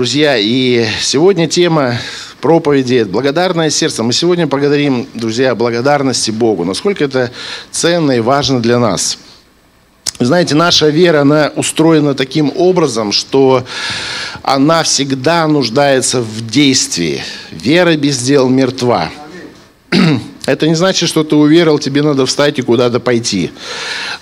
друзья, 0.00 0.38
и 0.38 0.86
сегодня 1.02 1.46
тема 1.46 1.94
проповеди 2.40 3.02
«Благодарное 3.02 3.68
сердце». 3.68 4.02
Мы 4.02 4.14
сегодня 4.14 4.46
поговорим, 4.46 5.06
друзья, 5.12 5.50
о 5.50 5.54
благодарности 5.54 6.30
Богу. 6.30 6.64
Насколько 6.64 7.04
это 7.04 7.30
ценно 7.70 8.12
и 8.12 8.20
важно 8.20 8.62
для 8.62 8.78
нас. 8.78 9.18
Вы 10.18 10.24
знаете, 10.24 10.54
наша 10.54 10.88
вера, 10.88 11.20
она 11.20 11.52
устроена 11.54 12.14
таким 12.14 12.50
образом, 12.56 13.12
что 13.12 13.66
она 14.42 14.84
всегда 14.84 15.46
нуждается 15.46 16.22
в 16.22 16.46
действии. 16.46 17.22
Вера 17.50 17.94
без 17.94 18.22
дел 18.22 18.48
мертва. 18.48 19.10
Это 20.46 20.66
не 20.66 20.74
значит, 20.74 21.08
что 21.08 21.22
ты 21.22 21.36
уверовал, 21.36 21.78
тебе 21.78 22.02
надо 22.02 22.24
встать 22.26 22.58
и 22.58 22.62
куда-то 22.62 22.98
пойти. 22.98 23.50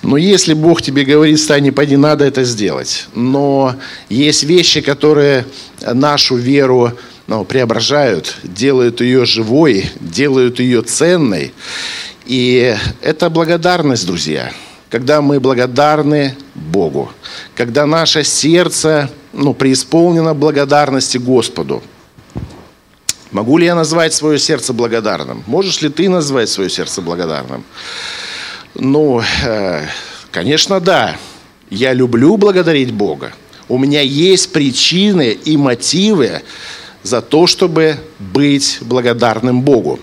Но 0.01 0.17
если 0.17 0.53
Бог 0.53 0.81
тебе 0.81 1.05
говорит, 1.05 1.39
встань 1.39 1.67
и 1.67 1.71
пойди, 1.71 1.95
надо 1.95 2.25
это 2.25 2.43
сделать. 2.43 3.07
Но 3.15 3.75
есть 4.09 4.43
вещи, 4.43 4.81
которые 4.81 5.45
нашу 5.81 6.35
веру 6.35 6.91
ну, 7.27 7.45
преображают, 7.45 8.35
делают 8.43 9.01
ее 9.01 9.25
живой, 9.25 9.89
делают 9.99 10.59
ее 10.59 10.81
ценной. 10.81 11.53
И 12.25 12.75
это 13.01 13.29
благодарность, 13.29 14.05
друзья. 14.05 14.51
Когда 14.89 15.21
мы 15.21 15.39
благодарны 15.39 16.35
Богу, 16.55 17.11
когда 17.55 17.85
наше 17.85 18.23
сердце 18.23 19.09
ну, 19.31 19.53
преисполнено 19.53 20.33
благодарности 20.33 21.17
Господу– 21.17 21.81
Могу 23.31 23.59
ли 23.59 23.65
я 23.65 23.75
назвать 23.75 24.13
свое 24.13 24.39
сердце 24.39 24.73
благодарным? 24.73 25.43
Можешь 25.45 25.81
ли 25.81 25.89
ты 25.89 26.09
назвать 26.09 26.49
свое 26.49 26.69
сердце 26.69 27.01
благодарным? 27.01 27.63
Ну, 28.73 29.21
э, 29.45 29.85
конечно, 30.31 30.79
да. 30.79 31.15
Я 31.69 31.93
люблю 31.93 32.37
благодарить 32.37 32.91
Бога. 32.91 33.33
У 33.67 33.77
меня 33.77 34.01
есть 34.01 34.51
причины 34.51 35.37
и 35.45 35.57
мотивы 35.57 36.41
за 37.03 37.21
то, 37.21 37.45
чтобы 37.45 37.97
быть 38.17 38.79
благодарным 38.81 39.61
Богу. 39.61 39.99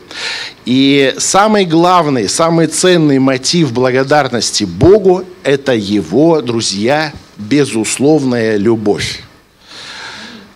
И 0.65 1.13
самый 1.19 1.65
главный, 1.65 2.29
самый 2.29 2.69
ценный 2.69 3.19
мотив 3.19 3.73
благодарности 3.73 4.63
Богу– 4.63 5.25
это 5.43 5.75
Его, 5.75 6.41
друзья, 6.43 7.13
безусловная 7.37 8.57
любовь. 8.57 9.21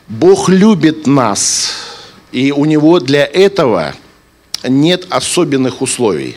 Бог 0.06 0.48
любит 0.48 1.08
нас– 1.08 1.72
и 2.32 2.52
у 2.52 2.64
него 2.64 3.00
для 3.00 3.24
этого 3.24 3.94
нет 4.62 5.06
особенных 5.10 5.82
условий. 5.82 6.36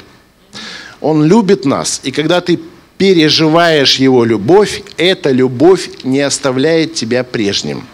Он 1.01 1.25
любит 1.25 1.65
нас, 1.65 1.99
и 2.03 2.11
когда 2.11 2.41
ты 2.41 2.59
переживаешь 2.97 3.97
его 3.97 4.23
любовь, 4.23 4.83
эта 4.97 5.31
любовь 5.31 5.89
не 6.03 6.21
оставляет 6.21 6.93
тебя 6.93 7.23
прежним. 7.23 7.85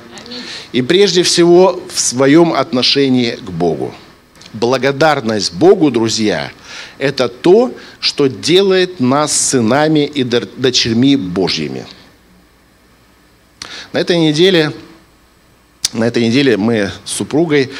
И 0.72 0.81
прежде 0.81 1.23
всего 1.23 1.81
в 1.92 2.00
своем 2.00 2.53
отношении 2.53 3.31
к 3.31 3.50
Богу. 3.50 3.94
Благодарность 4.53 5.53
Богу, 5.53 5.89
друзья, 5.89 6.52
это 6.97 7.27
то, 7.27 7.73
что 8.00 8.27
делает 8.27 9.00
нас 9.00 9.31
сынами 9.31 10.05
и 10.05 10.23
дочерьми 10.23 11.16
Божьими. 11.16 11.86
На 13.94 14.00
этой 14.00 14.17
неделе 14.17 14.72
на 15.94 16.06
этой 16.06 16.26
неделе 16.26 16.58
мы 16.58 16.92
с 17.06 17.12
супругой 17.12 17.72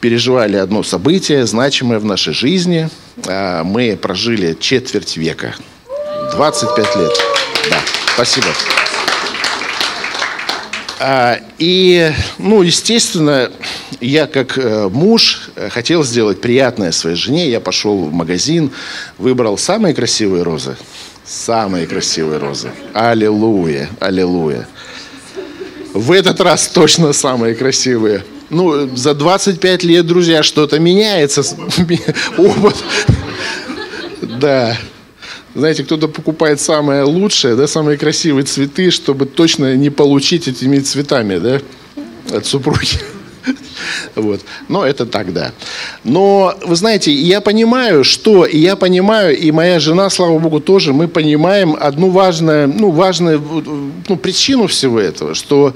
переживали 0.00 0.56
одно 0.56 0.82
событие, 0.82 1.46
значимое 1.46 1.98
в 1.98 2.04
нашей 2.04 2.32
жизни. 2.32 2.88
А, 3.26 3.64
мы 3.64 3.96
прожили 4.00 4.56
четверть 4.58 5.16
века. 5.16 5.54
25 6.32 6.96
лет. 6.96 7.12
Да, 7.70 7.78
спасибо. 8.14 8.46
А, 10.98 11.38
и, 11.58 12.12
ну, 12.38 12.62
естественно, 12.62 13.50
я 14.00 14.26
как 14.26 14.56
э, 14.58 14.88
муж 14.88 15.50
хотел 15.70 16.04
сделать 16.04 16.40
приятное 16.40 16.92
своей 16.92 17.16
жене. 17.16 17.50
Я 17.50 17.60
пошел 17.60 17.98
в 18.06 18.12
магазин, 18.12 18.70
выбрал 19.18 19.58
самые 19.58 19.94
красивые 19.94 20.42
розы. 20.42 20.76
Самые 21.24 21.86
красивые 21.86 22.38
розы. 22.38 22.70
Аллилуйя, 22.94 23.88
аллилуйя. 23.98 24.68
В 25.96 26.12
этот 26.12 26.40
раз 26.40 26.68
точно 26.68 27.14
самые 27.14 27.54
красивые. 27.54 28.22
Ну, 28.50 28.94
за 28.94 29.14
25 29.14 29.82
лет, 29.82 30.06
друзья, 30.06 30.42
что-то 30.42 30.78
меняется. 30.78 31.42
Опыт. 32.36 32.76
Да. 34.20 34.76
Знаете, 35.54 35.84
кто-то 35.84 36.08
покупает 36.08 36.60
самое 36.60 37.02
лучшее, 37.02 37.56
да, 37.56 37.66
самые 37.66 37.96
красивые 37.96 38.44
цветы, 38.44 38.90
чтобы 38.90 39.24
точно 39.24 39.74
не 39.74 39.88
получить 39.88 40.48
этими 40.48 40.80
цветами, 40.80 41.38
да, 41.38 41.60
от 42.36 42.44
супруги. 42.44 42.98
Вот. 44.14 44.40
Но 44.68 44.84
это 44.84 45.06
тогда. 45.06 45.52
Но, 46.04 46.54
вы 46.64 46.76
знаете, 46.76 47.12
я 47.12 47.40
понимаю, 47.40 48.04
что, 48.04 48.44
и 48.44 48.58
я 48.58 48.76
понимаю, 48.76 49.36
и 49.36 49.50
моя 49.50 49.78
жена, 49.78 50.10
слава 50.10 50.38
богу, 50.38 50.60
тоже, 50.60 50.92
мы 50.92 51.08
понимаем 51.08 51.76
одну 51.78 52.10
важную, 52.10 52.68
ну, 52.68 52.90
важную 52.90 53.42
ну, 54.08 54.16
причину 54.16 54.66
всего 54.66 54.98
этого, 54.98 55.34
что 55.34 55.74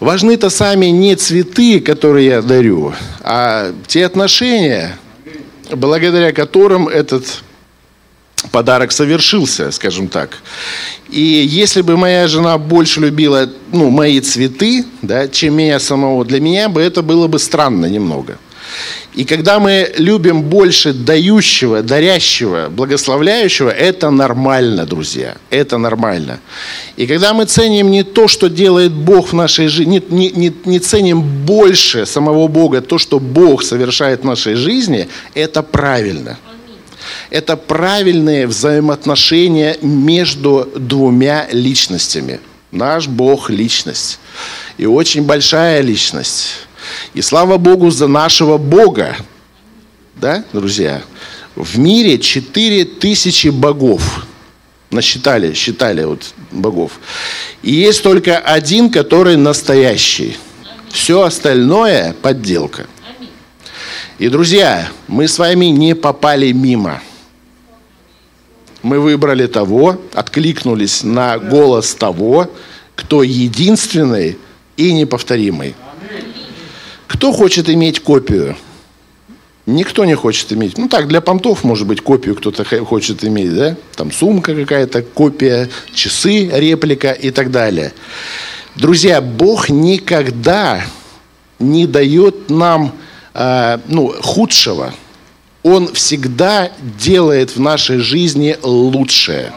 важны-то 0.00 0.50
сами 0.50 0.86
не 0.86 1.16
цветы, 1.16 1.80
которые 1.80 2.26
я 2.26 2.42
дарю, 2.42 2.94
а 3.20 3.72
те 3.86 4.06
отношения, 4.06 4.96
благодаря 5.70 6.32
которым 6.32 6.88
этот 6.88 7.42
подарок 8.50 8.92
совершился, 8.92 9.70
скажем 9.70 10.08
так. 10.08 10.38
И 11.10 11.20
если 11.20 11.82
бы 11.82 11.96
моя 11.96 12.28
жена 12.28 12.58
больше 12.58 13.00
любила 13.00 13.48
ну, 13.72 13.90
мои 13.90 14.20
цветы, 14.20 14.84
да, 15.02 15.28
чем 15.28 15.54
меня 15.54 15.80
самого, 15.80 16.24
для 16.24 16.40
меня 16.40 16.68
бы 16.68 16.80
это 16.80 17.02
было 17.02 17.26
бы 17.26 17.38
странно 17.38 17.86
немного. 17.86 18.38
И 19.14 19.24
когда 19.24 19.58
мы 19.58 19.92
любим 19.96 20.42
больше 20.42 20.92
дающего, 20.92 21.82
дарящего, 21.82 22.68
благословляющего, 22.68 23.70
это 23.70 24.10
нормально, 24.10 24.86
друзья. 24.86 25.36
Это 25.50 25.78
нормально. 25.78 26.38
И 26.96 27.06
когда 27.06 27.32
мы 27.32 27.46
ценим 27.46 27.90
не 27.90 28.04
то, 28.04 28.28
что 28.28 28.48
делает 28.48 28.92
Бог 28.92 29.30
в 29.30 29.32
нашей 29.32 29.68
жизни, 29.68 30.02
не, 30.10 30.30
не, 30.30 30.52
не 30.64 30.78
ценим 30.78 31.22
больше 31.22 32.06
самого 32.06 32.46
Бога, 32.46 32.80
то, 32.80 32.98
что 32.98 33.18
Бог 33.18 33.64
совершает 33.64 34.20
в 34.20 34.24
нашей 34.24 34.54
жизни, 34.54 35.08
это 35.34 35.62
правильно 35.62 36.38
это 37.30 37.56
правильные 37.56 38.46
взаимоотношения 38.46 39.76
между 39.82 40.70
двумя 40.76 41.46
личностями. 41.50 42.40
Наш 42.70 43.06
Бог– 43.06 43.50
личность. 43.50 44.18
И 44.76 44.86
очень 44.86 45.22
большая 45.22 45.80
личность. 45.80 46.48
И 47.14 47.22
слава 47.22 47.58
Богу 47.58 47.90
за 47.90 48.06
нашего 48.06 48.56
Бога. 48.56 49.16
Да, 50.16 50.44
друзья? 50.52 51.02
В 51.54 51.78
мире 51.78 52.18
4000 52.18 53.48
богов. 53.48 54.26
Насчитали, 54.90 55.52
считали 55.52 56.04
вот 56.04 56.32
богов. 56.50 56.92
И 57.62 57.72
есть 57.72 58.02
только 58.02 58.38
один, 58.38 58.90
который 58.90 59.36
настоящий. 59.36 60.36
Все 60.90 61.22
остальное– 61.22 62.14
подделка. 62.22 62.86
И, 64.18 64.28
друзья, 64.28 64.88
мы 65.06 65.28
с 65.28 65.38
вами 65.38 65.66
не 65.66 65.94
попали 65.94 66.52
мимо– 66.52 67.02
мы 68.82 69.00
выбрали 69.00 69.46
того, 69.46 70.00
откликнулись 70.14 71.02
на 71.02 71.38
голос 71.38 71.94
того, 71.94 72.50
кто 72.94 73.22
единственный 73.22 74.38
и 74.76 74.92
неповторимый. 74.92 75.74
Кто 77.06 77.32
хочет 77.32 77.68
иметь 77.70 78.00
копию? 78.00 78.56
Никто 79.66 80.04
не 80.04 80.14
хочет 80.14 80.52
иметь. 80.52 80.78
Ну 80.78 80.88
так, 80.88 81.08
для 81.08 81.20
понтов, 81.20 81.62
может 81.62 81.86
быть, 81.86 82.00
копию 82.00 82.34
кто-то 82.34 82.64
хочет 82.84 83.24
иметь, 83.24 83.54
да? 83.54 83.76
Там 83.96 84.10
сумка 84.10 84.54
какая-то, 84.54 85.02
копия, 85.02 85.68
часы, 85.92 86.48
реплика 86.48 87.10
и 87.12 87.30
так 87.30 87.50
далее. 87.50 87.92
Друзья, 88.76 89.20
Бог 89.20 89.68
никогда 89.68 90.84
не 91.58 91.86
дает 91.86 92.48
нам 92.48 92.94
э, 93.34 93.78
ну, 93.88 94.14
худшего. 94.22 94.94
Он 95.62 95.92
всегда 95.92 96.70
делает 96.98 97.56
в 97.56 97.60
нашей 97.60 97.98
жизни 97.98 98.56
лучшее. 98.62 99.52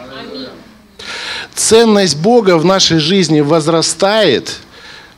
Ценность 1.54 2.16
Бога 2.16 2.56
в 2.58 2.64
нашей 2.64 2.98
жизни 2.98 3.40
возрастает 3.40 4.56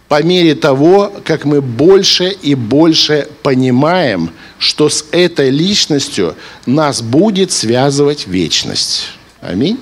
по 0.08 0.22
мере 0.22 0.54
того, 0.54 1.12
как 1.24 1.44
мы 1.44 1.62
больше 1.62 2.28
и 2.28 2.54
больше 2.54 3.28
понимаем, 3.42 4.30
что 4.58 4.88
с 4.88 5.04
этой 5.12 5.50
личностью 5.50 6.34
нас 6.66 7.00
будет 7.00 7.50
связывать 7.52 8.26
вечность. 8.26 9.08
Аминь. 9.40 9.80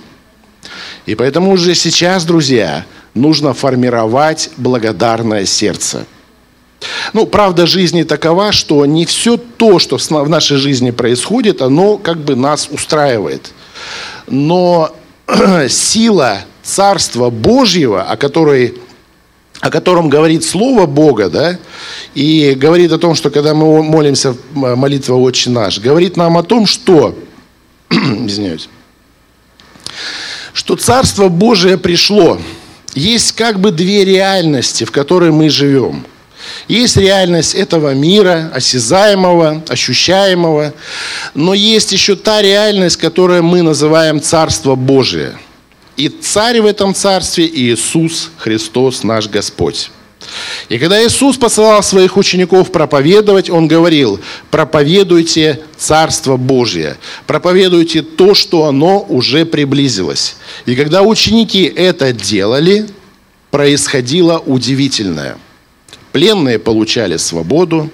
И 1.06 1.14
поэтому 1.14 1.52
уже 1.52 1.74
сейчас, 1.74 2.24
друзья, 2.24 2.84
нужно 3.14 3.54
формировать 3.54 4.50
благодарное 4.56 5.46
сердце– 5.46 6.06
ну, 7.12 7.26
правда 7.26 7.66
жизни 7.66 8.02
такова, 8.02 8.52
что 8.52 8.84
не 8.86 9.06
все 9.06 9.36
то, 9.36 9.78
что 9.78 9.98
в 9.98 10.28
нашей 10.28 10.56
жизни 10.56 10.90
происходит, 10.90 11.62
оно 11.62 11.98
как 11.98 12.18
бы 12.18 12.36
нас 12.36 12.68
устраивает. 12.70 13.52
Но 14.26 14.94
сила 15.68 16.38
Царства 16.62 17.30
Божьего, 17.30 18.02
о 18.02 18.16
которой 18.16 18.74
о 19.60 19.70
котором 19.70 20.08
говорит 20.08 20.44
Слово 20.44 20.86
Бога, 20.86 21.28
да, 21.28 21.56
и 22.14 22.54
говорит 22.56 22.90
о 22.90 22.98
том, 22.98 23.14
что 23.14 23.30
когда 23.30 23.54
мы 23.54 23.80
молимся 23.84 24.34
молитва 24.54 25.14
«Отче 25.14 25.50
наш», 25.50 25.78
говорит 25.78 26.16
нам 26.16 26.36
о 26.36 26.42
том, 26.42 26.66
что, 26.66 27.16
извиняюсь, 27.90 28.68
что 30.52 30.74
Царство 30.74 31.28
Божие 31.28 31.78
пришло. 31.78 32.38
Есть 32.94 33.32
как 33.32 33.60
бы 33.60 33.70
две 33.70 34.04
реальности, 34.04 34.82
в 34.82 34.90
которой 34.90 35.30
мы 35.30 35.48
живем. 35.48 36.04
Есть 36.68 36.96
реальность 36.96 37.54
этого 37.54 37.94
мира, 37.94 38.50
осязаемого, 38.54 39.62
ощущаемого, 39.68 40.72
но 41.34 41.54
есть 41.54 41.92
еще 41.92 42.16
та 42.16 42.42
реальность, 42.42 42.96
которую 42.96 43.42
мы 43.42 43.62
называем 43.62 44.20
Царство 44.20 44.74
Божие– 44.74 45.38
и 45.96 46.08
царь 46.08 46.60
в 46.60 46.66
этом 46.66 46.94
царстве 46.94 47.46
Иисус 47.46 48.30
Христос, 48.38 49.02
наш 49.02 49.28
Господь. 49.28 49.90
И 50.68 50.78
когда 50.78 51.04
Иисус 51.04 51.36
посылал 51.36 51.82
своих 51.82 52.16
учеников 52.16 52.72
проповедовать, 52.72 53.50
Он 53.50 53.68
говорил, 53.68 54.20
проповедуйте 54.50 55.60
Царство 55.76 56.36
Божье, 56.36 56.96
проповедуйте 57.26 58.02
то, 58.02 58.34
что 58.34 58.64
оно 58.64 59.04
уже 59.08 59.44
приблизилось. 59.44 60.36
И 60.64 60.74
когда 60.74 61.02
ученики 61.02 61.64
это 61.64 62.12
делали, 62.12 62.88
происходило 63.50 64.38
удивительное. 64.38 65.36
Пленные 66.12 66.58
получали 66.58 67.16
свободу, 67.16 67.90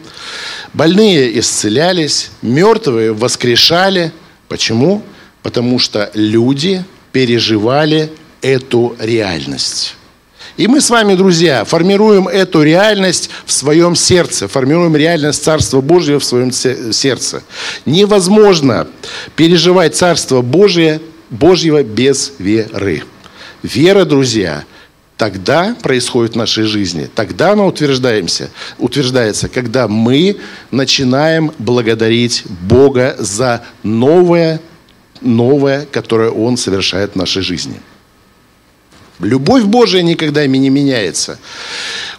больные 0.75 1.39
исцелялись, 1.39 2.31
мертвые 2.43 3.13
воскрешали. 3.13 4.13
Почему? 4.49 5.03
Потому 5.43 5.79
что 5.79 6.11
люди 6.15 6.85
переживали 7.13 8.11
эту 8.43 8.97
реальность. 8.99 9.95
И 10.57 10.67
мы 10.67 10.81
с 10.81 10.91
вами, 10.91 11.15
друзья, 11.15 11.65
формируем 11.65 12.27
эту 12.27 12.65
реальность 12.65 13.31
в 13.47 13.53
своем 13.53 13.95
сердце, 13.95 14.49
формируем 14.49 14.97
реальность 14.97 15.45
Царства 15.45 15.81
Божьего 15.81 16.19
в 16.19 16.25
своем 16.25 16.51
сердце. 16.51 17.45
Невозможно 17.87 18.89
переживать 19.37 19.95
Царство 19.97 20.43
Божие, 20.43 21.01
Божьего 21.31 21.85
без 21.85 22.33
веры. 22.41 23.05
Вера, 23.63 24.05
друзья, 24.05 24.65
тогда 25.19 25.77
происходит 25.83 26.33
в 26.33 26.37
нашей 26.37 26.65
жизни, 26.65 27.11
тогда 27.15 27.53
она 27.53 27.67
утверждаемся, 27.67 28.49
утверждается, 28.79 29.49
когда 29.49 29.87
мы 29.89 30.39
начинаем 30.71 31.53
благодарить 31.59 32.45
Бога 32.63 33.17
за 33.19 33.63
новое 33.83 34.61
новое, 35.21 35.87
которое 35.91 36.31
Он 36.31 36.57
совершает 36.57 37.13
в 37.13 37.17
нашей 37.17 37.43
жизни. 37.43 37.81
Любовь 39.21 39.65
Божия 39.65 40.03
никогда 40.03 40.47
не 40.47 40.71
меняется. 40.71 41.39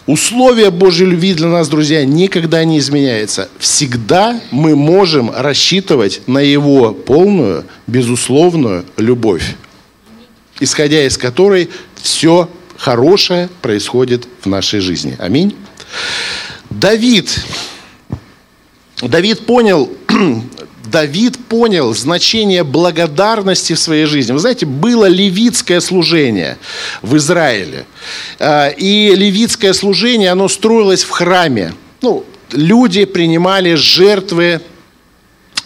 Условия 0.06 0.70
Божьей 0.70 1.06
любви 1.06 1.32
для 1.32 1.48
нас, 1.48 1.68
друзья, 1.68 2.04
никогда 2.04 2.62
не 2.64 2.78
изменяются. 2.78 3.48
Всегда 3.58 4.38
мы 4.50 4.76
можем 4.76 5.30
рассчитывать 5.34 6.20
на 6.26 6.40
Его 6.40 6.92
полную, 6.92 7.64
безусловную 7.86 8.84
любовь, 8.98 9.56
исходя 10.58 11.06
из 11.06 11.16
которой 11.16 11.70
все 12.02 12.50
хорошее 12.80 13.50
происходит 13.60 14.26
в 14.40 14.46
нашей 14.46 14.80
жизни. 14.80 15.14
Аминь. 15.18 15.54
Давид, 16.70 17.44
Давид 19.02 19.44
понял 19.44 19.90
Давид 20.90 21.38
понял 21.46 21.94
значение 21.94 22.64
благодарности 22.64 23.74
в 23.74 23.78
своей 23.78 24.06
жизни. 24.06 24.32
Вы 24.32 24.40
знаете, 24.40 24.66
было 24.66 25.06
левитское 25.06 25.80
служение 25.80 26.56
в 27.02 27.16
Израиле. 27.16 27.86
А, 28.38 28.68
и 28.68 29.14
левитское 29.14 29.72
служение, 29.72 30.30
оно 30.30 30.48
строилось 30.48 31.04
в 31.04 31.10
храме. 31.10 31.74
Ну, 32.02 32.24
люди 32.50 33.04
принимали 33.04 33.74
жертвы 33.74 34.62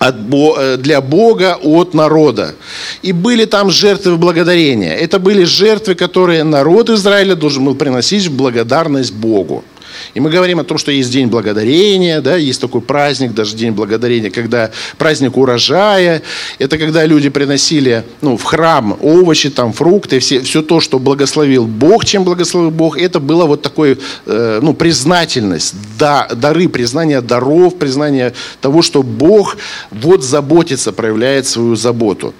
э, 0.00 0.76
для 0.76 1.00
Бога 1.00 1.58
от 1.62 1.94
народа. 1.94 2.54
И 3.02 3.12
были 3.12 3.44
там 3.44 3.70
жертвы 3.70 4.16
благодарения. 4.16 4.94
Это 4.94 5.18
были 5.18 5.44
жертвы, 5.44 5.94
которые 5.94 6.44
народ 6.44 6.90
Израиля 6.90 7.34
должен 7.34 7.64
был 7.64 7.74
приносить 7.74 8.26
в 8.26 8.36
благодарность 8.36 9.12
Богу. 9.12 9.64
И 10.12 10.20
мы 10.20 10.30
говорим 10.30 10.58
о 10.58 10.64
том, 10.64 10.78
что 10.78 10.92
есть 10.92 11.10
День 11.10 11.28
Благодарения, 11.28 12.20
да, 12.20 12.36
есть 12.36 12.60
такой 12.60 12.80
праздник, 12.80 13.32
даже 13.32 13.56
День 13.56 13.72
Благодарения, 13.72 14.30
когда 14.30 14.70
праздник 14.98 15.36
урожая. 15.36 16.22
Это 16.58 16.78
когда 16.78 17.06
люди 17.06 17.28
приносили 17.28 18.04
ну, 18.20 18.36
в 18.36 18.42
храм 18.42 18.96
овощи, 19.00 19.50
там, 19.50 19.72
фрукты, 19.72 20.18
все, 20.18 20.40
все 20.40 20.62
то, 20.62 20.80
что 20.80 20.98
благословил 20.98 21.66
Бог, 21.66 22.04
чем 22.04 22.24
благословил 22.24 22.70
Бог. 22.70 22.98
Это 22.98 23.20
было 23.20 23.46
вот 23.46 23.62
такое, 23.62 23.98
э, 24.26 24.60
ну, 24.62 24.74
признательность, 24.74 25.74
да, 25.98 26.28
дары, 26.34 26.68
признание 26.68 27.20
даров, 27.20 27.76
признание 27.76 28.32
того, 28.60 28.82
что 28.82 29.02
Бог 29.02 29.56
вот 29.90 30.22
заботится, 30.22 30.92
проявляет 30.92 31.46
свою 31.46 31.76
заботу. 31.76 32.34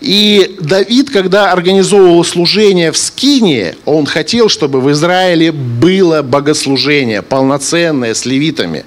И 0.00 0.56
Давид, 0.60 1.10
когда 1.10 1.52
организовывал 1.52 2.24
служение 2.24 2.92
в 2.92 2.96
Скинии, 2.96 3.74
он 3.84 4.06
хотел, 4.06 4.48
чтобы 4.48 4.80
в 4.80 4.90
Израиле 4.92 5.52
было 5.52 6.22
богослужение 6.22 7.22
полноценное 7.22 8.14
с 8.14 8.24
левитами. 8.24 8.84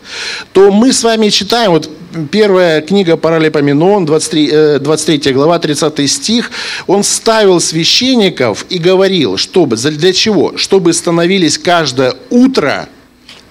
То 0.51 0.71
мы 0.71 0.93
с 0.93 1.03
вами 1.03 1.29
читаем, 1.29 1.71
вот 1.71 1.89
первая 2.31 2.81
книга 2.81 3.17
Паралипоменон, 3.17 4.05
23, 4.05 4.79
23 4.79 5.31
э, 5.31 5.33
глава, 5.33 5.59
30 5.59 6.09
стих, 6.09 6.51
он 6.87 7.03
ставил 7.03 7.59
священников 7.59 8.65
и 8.69 8.77
говорил, 8.77 9.37
чтобы, 9.37 9.75
для 9.77 10.13
чего? 10.13 10.57
Чтобы 10.57 10.93
становились 10.93 11.57
каждое 11.57 12.15
утро 12.29 12.87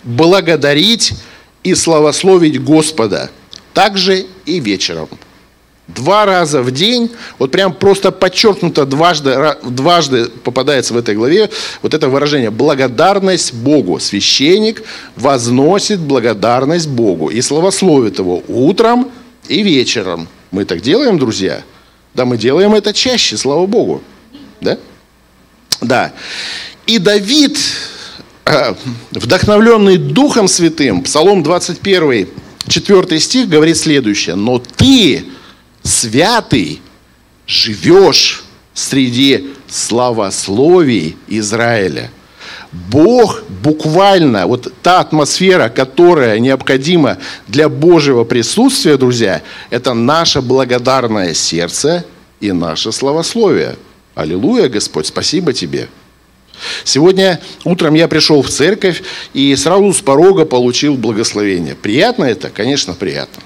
благодарить 0.05 1.13
и 1.63 1.75
славословить 1.75 2.63
Господа, 2.63 3.31
также 3.75 4.27
и 4.47 4.61
вечером. 4.61 5.09
Два 5.89 6.25
раза 6.27 6.63
в 6.63 6.71
день, 6.71 7.11
вот 7.39 7.51
прям 7.51 7.75
просто 7.75 8.13
подчеркнуто 8.13 8.87
дважды, 8.87 9.57
дважды 9.65 10.27
попадается 10.27 10.95
в 10.95 10.97
этой 10.97 11.17
главе 11.17 11.51
вот 11.83 11.93
это 11.93 12.09
выражение 12.09 12.51
«благодарность 12.51 13.53
Богу». 13.53 13.99
Священник 13.99 14.85
возносит 15.17 15.99
благодарность 15.99 16.89
Богу 16.89 17.29
и 17.29 17.41
славословит 17.43 18.21
его 18.21 18.43
утром 18.47 19.11
и 19.49 19.63
вечером. 19.63 20.29
Мы 20.53 20.65
так 20.65 20.81
делаем, 20.83 21.19
друзья? 21.19 21.63
Да, 22.15 22.27
мы 22.27 22.39
делаем 22.39 22.75
это 22.75 22.93
чаще, 22.93 23.37
слава 23.37 23.67
Богу. 23.67 24.03
Да? 24.61 24.79
Да. 25.81 26.13
И 26.87 26.99
Давид, 26.99 27.59
э, 28.45 28.75
вдохновленный 29.11 29.97
Духом 29.97 30.47
Святым, 30.47 31.03
Псалом 31.03 31.43
21, 31.43 32.29
4 32.69 33.21
стих 33.21 33.49
говорит 33.49 33.77
следующее. 33.77 34.37
«Но 34.37 34.59
ты, 34.59 35.25
святый, 35.83 36.81
живешь 37.47 38.45
среди 38.75 39.51
славословий 39.69 41.17
Израиля. 41.29 42.11
Бог 42.73 43.43
буквально, 43.63 44.47
вот 44.47 44.73
та 44.83 45.01
атмосфера, 45.01 45.69
которая 45.69 46.39
необходима 46.39 47.19
для 47.47 47.69
Божьего 47.69 48.25
присутствия, 48.25 48.97
друзья, 48.97 49.43
это 49.69 49.93
наше 49.93 50.41
благодарное 50.41 51.35
сердце 51.35 52.07
и 52.41 52.51
наше 52.53 52.91
славословие. 52.91 53.77
Аллилуйя, 54.15 54.69
Господь, 54.69 55.07
спасибо 55.07 55.53
Тебе. 55.53 55.89
Сегодня 56.85 57.41
утром 57.65 57.95
я 57.95 58.09
пришел 58.09 58.41
в 58.43 58.49
церковь 58.49 59.03
и 59.35 59.55
сразу 59.57 59.93
с 59.93 60.01
порога 60.01 60.45
получил 60.45 60.97
благословение. 60.97 61.75
Приятно 61.75 62.25
это? 62.25 62.51
Конечно, 62.51 62.95
приятно. 62.95 63.43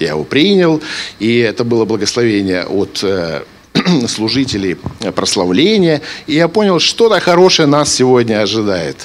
Я 0.00 0.08
его 0.08 0.24
принял, 0.24 0.80
и 1.18 1.36
это 1.36 1.62
было 1.62 1.84
благословение 1.84 2.64
от 2.64 3.00
э, 3.02 3.42
служителей 4.08 4.78
прославления. 5.14 6.00
И 6.26 6.34
я 6.34 6.48
понял, 6.48 6.80
что-то 6.80 7.20
хорошее 7.20 7.68
нас 7.68 7.94
сегодня 7.94 8.40
ожидает. 8.40 8.96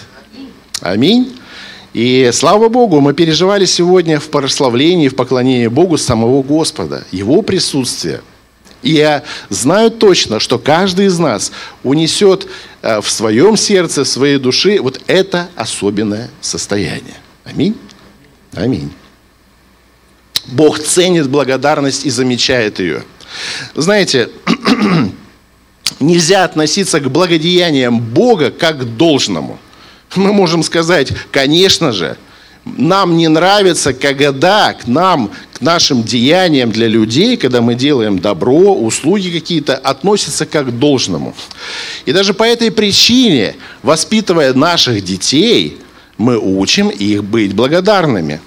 Аминь. 0.80 1.38
И 1.94 2.30
слава 2.32 2.70
Богу, 2.70 3.02
мы 3.02 3.14
переживали 3.14 3.66
сегодня 3.66 4.22
в 4.22 4.30
прославлении, 4.30 5.10
в 5.10 5.18
поклонении 5.18 5.68
Богу 5.68 5.98
самого 5.98 6.42
Господа, 6.42 7.04
Его 7.12 7.42
присутствие. 7.42 8.22
И 8.82 8.92
я 8.92 9.24
знаю 9.50 9.92
точно, 9.92 10.40
что 10.40 10.58
каждый 10.58 11.08
из 11.08 11.20
нас 11.20 11.52
унесет 11.84 12.48
э, 12.82 13.02
в 13.02 13.10
своем 13.10 13.58
сердце, 13.58 14.06
в 14.06 14.08
своей 14.08 14.38
душе 14.38 14.80
вот 14.80 15.02
это 15.08 15.50
особенное 15.58 16.30
состояние. 16.40 17.16
Аминь. 17.44 17.76
Аминь. 18.54 18.92
Бог 20.48 20.80
ценит 20.80 21.30
благодарность 21.30 22.06
и 22.06 22.10
замечает 22.10 22.80
ее. 22.80 23.04
Знаете, 23.76 24.30
нельзя 26.00 26.44
относиться 26.44 27.00
к 27.00 27.10
благодеяниям 27.12 28.00
Бога 28.00 28.52
как 28.52 28.80
к 28.80 28.84
должному. 28.84 29.60
Мы 30.16 30.34
можем 30.34 30.64
сказать, 30.64 31.12
конечно 31.32 31.92
же, 31.92 32.18
нам 32.66 33.16
не 33.16 33.28
нравится, 33.28 33.94
когда 33.94 34.74
к 34.74 34.88
нам 34.88 35.32
к 35.54 35.62
нашим 35.62 36.04
деяниям 36.04 36.72
для 36.72 36.88
людей, 36.88 37.38
когда 37.38 37.62
мы 37.62 37.76
делаем 37.76 38.20
добро, 38.20 38.74
услуги 38.74 39.30
какие-то, 39.30 39.76
относится 39.76 40.46
как 40.46 40.68
к 40.68 40.72
должному. 40.72 41.36
И 42.06 42.12
даже 42.12 42.34
по 42.34 42.44
этой 42.44 42.72
причине, 42.72 43.56
воспитывая 43.84 44.54
наших 44.54 45.04
детей, 45.04 45.78
мы 46.18 46.38
учим 46.38 46.90
их 46.90 47.24
быть 47.24 47.54
благодарными. 47.54 48.42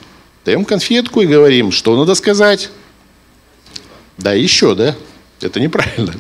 Даем 0.49 0.65
конфетку 0.65 1.21
и 1.21 1.27
говорим, 1.27 1.71
что 1.71 1.95
надо 1.95 2.15
сказать. 2.15 2.71
Да, 4.17 4.33
еще, 4.33 4.75
да? 4.75 4.97
Это 5.43 5.61
неправильно. 5.61 6.15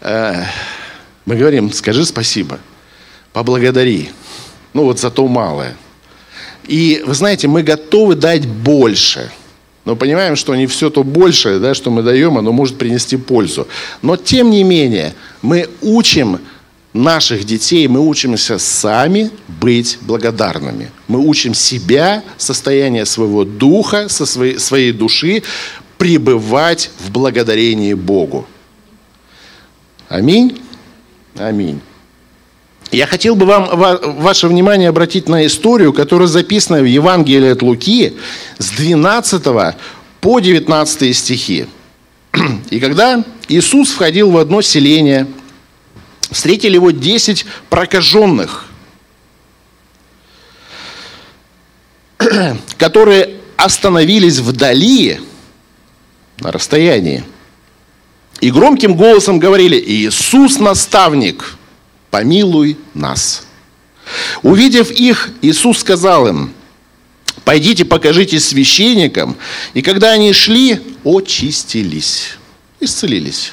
Э, 0.00 0.42
мы 1.26 1.36
говорим, 1.36 1.72
скажи 1.72 2.04
спасибо, 2.04 2.58
поблагодари. 3.32 4.10
Ну 4.72 4.82
вот 4.82 4.98
за 4.98 5.12
то 5.12 5.28
малое. 5.28 5.76
И 6.64 7.04
вы 7.06 7.14
знаете, 7.14 7.46
мы 7.46 7.62
готовы 7.62 8.16
дать 8.16 8.48
больше. 8.48 9.30
Но 9.84 9.94
понимаем, 9.94 10.34
что 10.34 10.56
не 10.56 10.66
все 10.66 10.90
то 10.90 11.04
большее, 11.04 11.60
да, 11.60 11.72
что 11.72 11.92
мы 11.92 12.02
даем, 12.02 12.36
оно 12.36 12.50
может 12.50 12.78
принести 12.78 13.16
пользу. 13.16 13.68
Но 14.02 14.16
тем 14.16 14.50
не 14.50 14.64
менее, 14.64 15.14
мы 15.40 15.68
учим 15.82 16.40
наших 16.94 17.44
детей, 17.44 17.86
мы 17.88 18.00
учимся 18.00 18.58
сами 18.58 19.30
быть 19.48 19.98
благодарными. 20.00 20.90
Мы 21.08 21.18
учим 21.18 21.52
себя, 21.52 22.22
состояние 22.38 23.04
своего 23.04 23.44
духа, 23.44 24.08
со 24.08 24.24
своей, 24.24 24.58
своей 24.58 24.92
души, 24.92 25.42
пребывать 25.98 26.90
в 27.00 27.10
благодарении 27.10 27.94
Богу. 27.94 28.46
Аминь. 30.08 30.60
Аминь. 31.36 31.80
Я 32.92 33.06
хотел 33.06 33.34
бы 33.34 33.44
вам, 33.44 33.68
ваше 34.20 34.46
внимание 34.46 34.88
обратить 34.88 35.28
на 35.28 35.44
историю, 35.46 35.92
которая 35.92 36.28
записана 36.28 36.80
в 36.80 36.84
Евангелии 36.84 37.50
от 37.50 37.62
Луки 37.62 38.14
с 38.58 38.70
12 38.70 39.42
по 40.20 40.38
19 40.38 41.16
стихи. 41.16 41.66
И 42.70 42.78
когда 42.78 43.24
Иисус 43.48 43.90
входил 43.90 44.30
в 44.30 44.38
одно 44.38 44.62
селение, 44.62 45.26
встретили 46.30 46.74
его 46.74 46.90
10 46.90 47.46
прокаженных, 47.70 48.66
которые 52.78 53.36
остановились 53.56 54.38
вдали 54.38 55.20
на 56.40 56.52
расстоянии 56.52 57.24
и 58.40 58.50
громким 58.50 58.94
голосом 58.94 59.38
говорили 59.38 59.78
«Иисус, 59.78 60.58
наставник!» 60.58 61.56
помилуй 62.10 62.76
нас. 62.92 63.46
Увидев 64.42 64.90
их, 64.90 65.30
Иисус 65.42 65.78
сказал 65.78 66.28
им, 66.28 66.52
пойдите 67.44 67.84
покажите 67.84 68.38
священникам. 68.38 69.36
И 69.72 69.82
когда 69.82 70.12
они 70.12 70.32
шли, 70.32 70.80
очистились, 71.04 72.36
исцелились. 72.80 73.52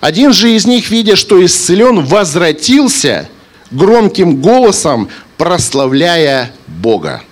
Один 0.00 0.32
же 0.32 0.52
из 0.52 0.66
них, 0.66 0.90
видя, 0.90 1.16
что 1.16 1.44
исцелен, 1.44 2.04
возвратился 2.04 3.28
громким 3.70 4.40
голосом, 4.40 5.08
прославляя 5.36 6.52
Бога. 6.66 7.22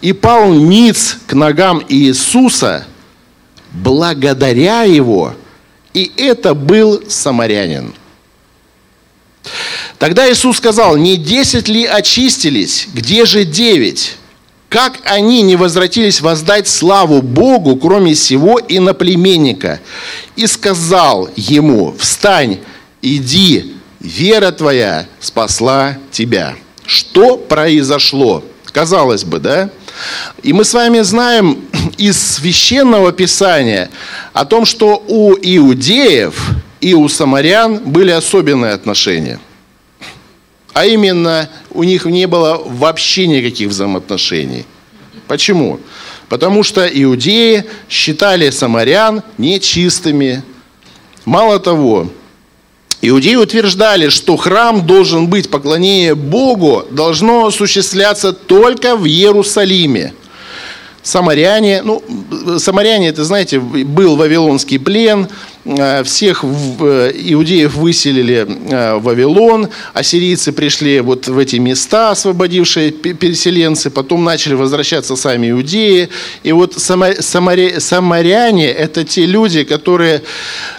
И 0.00 0.12
пал 0.12 0.52
ниц 0.52 1.18
к 1.26 1.34
ногам 1.34 1.82
Иисуса, 1.88 2.86
благодаря 3.72 4.82
Его, 4.82 5.34
и 5.94 6.10
это 6.16 6.54
был 6.54 7.04
самарянин– 7.08 7.94
Тогда 9.98 10.30
Иисус 10.30 10.56
сказал, 10.56 10.96
не 10.96 11.16
десять 11.16 11.68
ли 11.68 11.84
очистились, 11.84 12.88
где 12.92 13.24
же 13.24 13.44
девять? 13.44 14.16
Как 14.72 15.00
они 15.04 15.42
не 15.42 15.54
возвратились 15.56 16.22
воздать 16.22 16.66
славу 16.66 17.20
Богу, 17.20 17.76
кроме 17.76 18.14
сего 18.14 18.58
иноплеменника? 18.58 19.80
И 20.34 20.46
сказал 20.46 21.28
ему, 21.36 21.94
встань, 21.98 22.58
иди, 23.02 23.74
вера 24.00 24.50
твоя 24.50 25.06
спасла 25.20 25.98
тебя. 26.10 26.56
Что 26.86 27.36
произошло? 27.36 28.42
Казалось 28.64 29.24
бы, 29.24 29.40
да? 29.40 29.68
И 30.42 30.54
мы 30.54 30.64
с 30.64 30.72
вами 30.72 31.00
знаем 31.00 31.66
из 31.98 32.18
священного 32.18 33.12
писания 33.12 33.90
о 34.32 34.46
том, 34.46 34.64
что 34.64 35.04
у 35.06 35.34
иудеев 35.34 36.48
и 36.80 36.94
у 36.94 37.06
самарян 37.10 37.76
были 37.76 38.10
особенные 38.10 38.72
отношения. 38.72 39.38
А 40.72 40.86
именно, 40.86 41.48
у 41.70 41.82
них 41.82 42.06
не 42.06 42.26
было 42.26 42.62
вообще 42.64 43.26
никаких 43.26 43.68
взаимоотношений. 43.68 44.64
Почему? 45.28 45.80
Потому 46.28 46.62
что 46.62 46.86
иудеи 46.86 47.64
считали 47.88 48.50
самарян 48.50 49.22
нечистыми. 49.36 50.42
Мало 51.24 51.58
того, 51.60 52.08
Иудеи 53.04 53.34
утверждали, 53.34 54.10
что 54.10 54.36
храм 54.36 54.86
должен 54.86 55.26
быть, 55.26 55.50
поклонение 55.50 56.14
Богу 56.14 56.84
должно 56.92 57.46
осуществляться 57.46 58.32
только 58.32 58.94
в 58.94 59.06
Иерусалиме. 59.06 60.14
Самаряне, 61.02 61.82
ну, 61.82 62.00
самаряне, 62.58 63.08
это, 63.08 63.24
знаете, 63.24 63.58
был 63.58 64.14
Вавилонский 64.14 64.78
плен, 64.78 65.26
всех 65.64 66.44
э, 66.44 67.12
иудеев 67.14 67.74
выселили 67.74 68.46
э, 68.48 68.94
в 68.96 69.04
Вавилон, 69.04 69.68
ассирийцы 69.94 70.50
пришли 70.52 71.00
вот 71.00 71.28
в 71.28 71.38
эти 71.38 71.56
места, 71.56 72.10
освободившие 72.10 72.90
переселенцы, 72.90 73.90
потом 73.90 74.24
начали 74.24 74.54
возвращаться 74.54 75.14
сами 75.14 75.50
иудеи. 75.50 76.08
И 76.42 76.52
вот 76.52 76.74
самаряне– 76.74 78.66
это 78.70 79.04
те 79.04 79.26
люди, 79.26 79.62
которые 79.64 80.22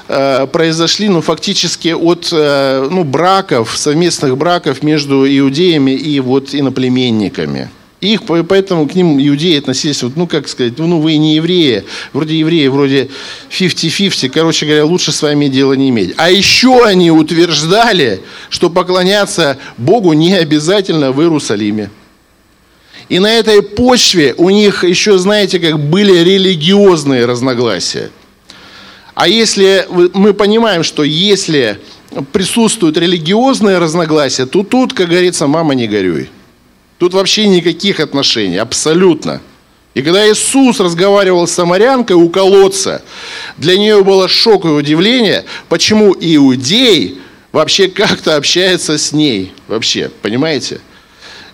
произошли 0.07 1.07
ну, 1.07 1.21
фактически 1.21 1.89
от 1.89 2.29
ну, 2.31 3.03
браков, 3.03 3.77
совместных 3.77 4.37
браков 4.37 4.83
между 4.83 5.25
иудеями 5.25 5.91
и 5.91 6.19
вот 6.19 6.53
иноплеменниками. 6.53 7.69
Их, 8.03 8.24
поэтому 8.24 8.88
к 8.88 8.95
ним 8.95 9.17
иудеи 9.17 9.57
относились, 9.57 10.03
вот, 10.03 10.17
ну, 10.17 10.27
как 10.27 10.50
сказать, 10.50 10.74
ну, 10.77 11.00
вы 11.00 11.15
не 11.15 11.36
евреи, 11.36 11.86
вроде 12.12 12.38
евреи, 12.38 12.67
вроде 12.67 13.10
50-50, 13.50 14.29
короче 14.29 14.65
говоря, 14.65 14.86
лучше 14.86 15.13
с 15.13 15.22
вами 15.22 15.48
дела 15.48 15.74
не 15.74 15.89
иметь. 15.89 16.13
А 16.17 16.29
еще 16.29 16.83
они 16.83 17.12
утверждали, 17.12 18.22
что 18.50 18.69
поклоняться 18.69 19.57
Богу 19.77 20.12
не 20.12 20.33
обязательно 20.33 21.13
в 21.13 21.22
Иерусалиме. 21.22 21.89
И 23.07 23.19
на 23.19 23.31
этой 23.31 23.62
почве 23.62 24.33
у 24.38 24.50
них 24.50 24.83
еще, 24.83 25.17
знаете, 25.17 25.60
как 25.60 25.79
были 25.79 26.17
религиозные 26.19 27.25
разногласия. 27.25 28.10
А 29.15 29.29
если 29.29 29.88
мы 30.13 30.33
понимаем, 30.33 30.83
что 30.83 31.03
если 31.03 31.79
присутствуют 32.33 32.98
религиозные 32.98 33.77
разногласия, 33.77 34.45
то 34.45 34.63
тут, 34.63 34.93
как 34.93 35.07
говорится, 35.07 35.48
мама 35.48 35.74
не 35.74 35.88
горюй. 35.88 36.29
Тут 37.03 37.15
вообще 37.15 37.48
никаких 37.48 38.00
отношений, 38.00 38.55
абсолютно. 38.55 39.41
И 39.93 40.01
когда 40.01 40.25
Иисус 40.25 40.79
разговаривал 40.79 41.48
с 41.48 41.51
самарянкой 41.51 42.15
у 42.15 42.29
колодца, 42.29 43.01
для 43.57 43.77
нее 43.77 44.01
было 44.05 44.29
шок 44.29 44.63
и 44.63 44.69
удивление, 44.69 45.43
почему 45.67 46.15
иудей 46.17 47.19
вообще 47.51 47.89
как-то 47.89 48.38
общается 48.38 48.98
с 48.98 49.12
ней. 49.12 49.51
Вообще, 49.67 50.12
понимаете? 50.22 50.79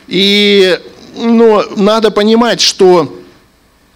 И 0.08 0.78
ну, 1.16 1.64
надо 1.76 2.12
понимать, 2.12 2.62
что 2.62 3.20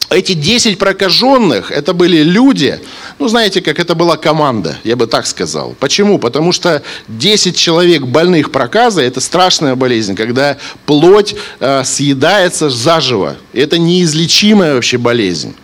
эти 0.09 0.33
10 0.33 0.79
прокаженных, 0.79 1.69
это 1.69 1.93
были 1.93 2.23
люди, 2.23 2.79
ну, 3.19 3.27
знаете, 3.27 3.61
как 3.61 3.79
это 3.79 3.95
была 3.95 4.17
команда, 4.17 4.77
я 4.83 4.95
бы 4.95 5.07
так 5.07 5.25
сказал. 5.27 5.75
Почему? 5.79 6.19
Потому 6.19 6.51
что 6.51 6.83
10 7.07 7.55
человек 7.55 8.03
больных 8.03 8.51
проказа– 8.51 9.01
это 9.03 9.21
страшная 9.21 9.75
болезнь, 9.75 10.15
когда 10.15 10.57
плоть 10.85 11.35
э, 11.59 11.83
съедается 11.83 12.69
заживо. 12.69 13.37
Это 13.53 13.77
неизлечимая 13.77 14.75
вообще 14.75 14.97
болезнь. 14.97 15.55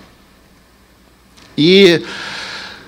И 1.55 2.03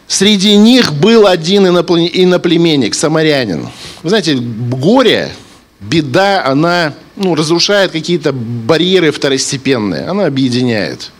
среди 0.08 0.56
них 0.56 0.94
был 0.94 1.28
один 1.28 1.68
иноплеменник, 1.68 2.96
самарянин. 2.96 3.70
Вы 4.04 4.10
знаете, 4.10 4.36
горе, 4.36 5.32
беда, 5.80 6.46
она 6.46 6.94
ну, 7.16 7.36
разрушает 7.36 7.92
какие-то 7.92 8.32
барьеры 8.32 9.12
второстепенные, 9.12 10.06
она 10.06 10.26
объединяет 10.26 11.12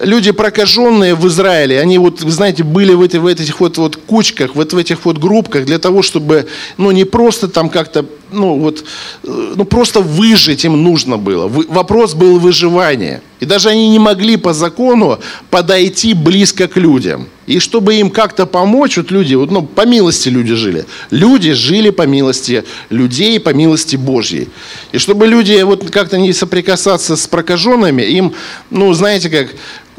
люди 0.00 0.32
прокаженные 0.32 1.14
в 1.14 1.26
Израиле, 1.28 1.80
они 1.80 1.98
вот, 1.98 2.22
вы 2.22 2.30
знаете, 2.30 2.64
были 2.64 2.94
в, 2.94 3.02
эти, 3.02 3.16
в 3.16 3.26
этих 3.26 3.60
вот, 3.60 3.78
вот 3.78 3.96
кучках, 3.96 4.54
вот 4.54 4.72
в 4.72 4.76
этих 4.76 5.04
вот 5.04 5.18
группках 5.18 5.64
для 5.64 5.78
того, 5.78 6.02
чтобы, 6.02 6.46
ну, 6.78 6.90
не 6.90 7.04
просто 7.04 7.48
там 7.48 7.68
как-то, 7.68 8.04
ну, 8.30 8.58
вот, 8.58 8.84
э, 9.24 9.52
ну, 9.56 9.64
просто 9.64 10.00
выжить 10.00 10.64
им 10.64 10.82
нужно 10.82 11.18
было. 11.18 11.48
Вопрос 11.48 12.14
был 12.14 12.38
выживания. 12.38 13.22
И 13.40 13.44
даже 13.44 13.70
они 13.70 13.88
не 13.88 13.98
могли 13.98 14.36
по 14.36 14.52
закону 14.52 15.18
подойти 15.50 16.14
близко 16.14 16.68
к 16.68 16.76
людям. 16.76 17.26
И 17.46 17.58
чтобы 17.58 17.96
им 17.96 18.10
как-то 18.10 18.46
помочь, 18.46 18.96
вот 18.96 19.10
люди, 19.10 19.34
вот, 19.34 19.50
ну, 19.50 19.62
по 19.62 19.84
милости 19.84 20.28
люди 20.28 20.54
жили. 20.54 20.84
Люди 21.10 21.52
жили 21.52 21.90
по 21.90 22.06
милости 22.06 22.64
людей, 22.88 23.40
по 23.40 23.52
милости 23.52 23.96
Божьей. 23.96 24.48
И 24.92 24.98
чтобы 24.98 25.26
люди 25.26 25.60
вот 25.62 25.90
как-то 25.90 26.18
не 26.18 26.32
соприкасаться 26.32 27.16
с 27.16 27.26
прокаженными, 27.26 28.02
им, 28.02 28.32
ну, 28.70 28.92
знаете 28.94 29.28
как, 29.28 29.48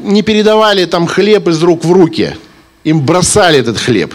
не 0.04 0.22
передавали 0.22 0.84
там 0.84 1.06
хлеб 1.06 1.48
из 1.48 1.62
рук 1.62 1.84
в 1.84 1.92
руки. 1.92 2.36
Им 2.84 3.00
бросали 3.04 3.58
этот 3.58 3.78
хлеб. 3.78 4.14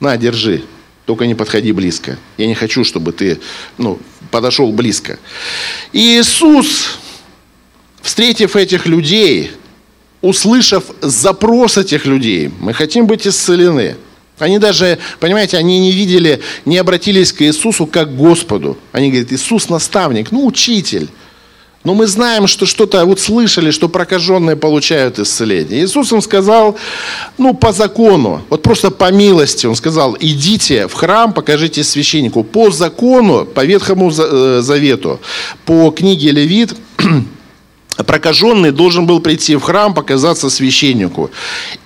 На, 0.00 0.16
держи, 0.16 0.62
только 1.04 1.26
не 1.26 1.34
подходи 1.34 1.72
близко. 1.72 2.18
Я 2.38 2.46
не 2.46 2.54
хочу, 2.54 2.84
чтобы 2.84 3.12
ты 3.12 3.38
ну, 3.78 3.98
подошел 4.30 4.72
близко. 4.72 5.18
И 5.92 6.18
Иисус 6.18 6.98
встретив 8.00 8.56
этих 8.56 8.86
людей, 8.86 9.52
услышав 10.22 10.84
запрос 11.02 11.76
этих 11.76 12.06
людей, 12.06 12.50
мы 12.60 12.72
хотим 12.72 13.06
быть 13.06 13.26
исцелены. 13.26 13.96
Они 14.38 14.58
даже, 14.58 14.98
понимаете, 15.18 15.58
они 15.58 15.78
не 15.78 15.92
видели, 15.92 16.40
не 16.64 16.78
обратились 16.78 17.30
к 17.30 17.42
Иисусу 17.42 17.86
как 17.86 18.08
к 18.08 18.16
Господу. 18.16 18.78
Они 18.92 19.10
говорят, 19.10 19.32
Иисус 19.32 19.68
наставник, 19.68 20.32
ну 20.32 20.46
учитель. 20.46 21.08
Но 21.82 21.94
мы 21.94 22.06
знаем, 22.06 22.46
что 22.46 22.66
что-то, 22.66 23.06
вот 23.06 23.20
слышали, 23.20 23.70
что 23.70 23.88
прокаженные 23.88 24.54
получают 24.54 25.18
исцеление. 25.18 25.82
Иисус 25.82 26.12
им 26.12 26.20
сказал, 26.20 26.76
ну, 27.38 27.54
по 27.54 27.72
закону, 27.72 28.42
вот 28.50 28.62
просто 28.62 28.90
по 28.90 29.10
милости, 29.10 29.66
Он 29.66 29.74
сказал, 29.74 30.14
идите 30.20 30.88
в 30.88 30.92
храм, 30.92 31.32
покажите 31.32 31.82
священнику. 31.82 32.44
По 32.44 32.70
закону, 32.70 33.46
по 33.46 33.64
Ветхому 33.64 34.10
э, 34.10 34.60
Завету, 34.62 35.20
по 35.64 35.90
книге 35.90 36.32
Левит, 36.32 36.74
прокаженный 37.96 38.70
должен 38.70 39.06
был 39.06 39.20
прийти 39.20 39.56
в 39.56 39.60
храм, 39.60 39.94
показаться 39.94 40.50
священнику. 40.50 41.30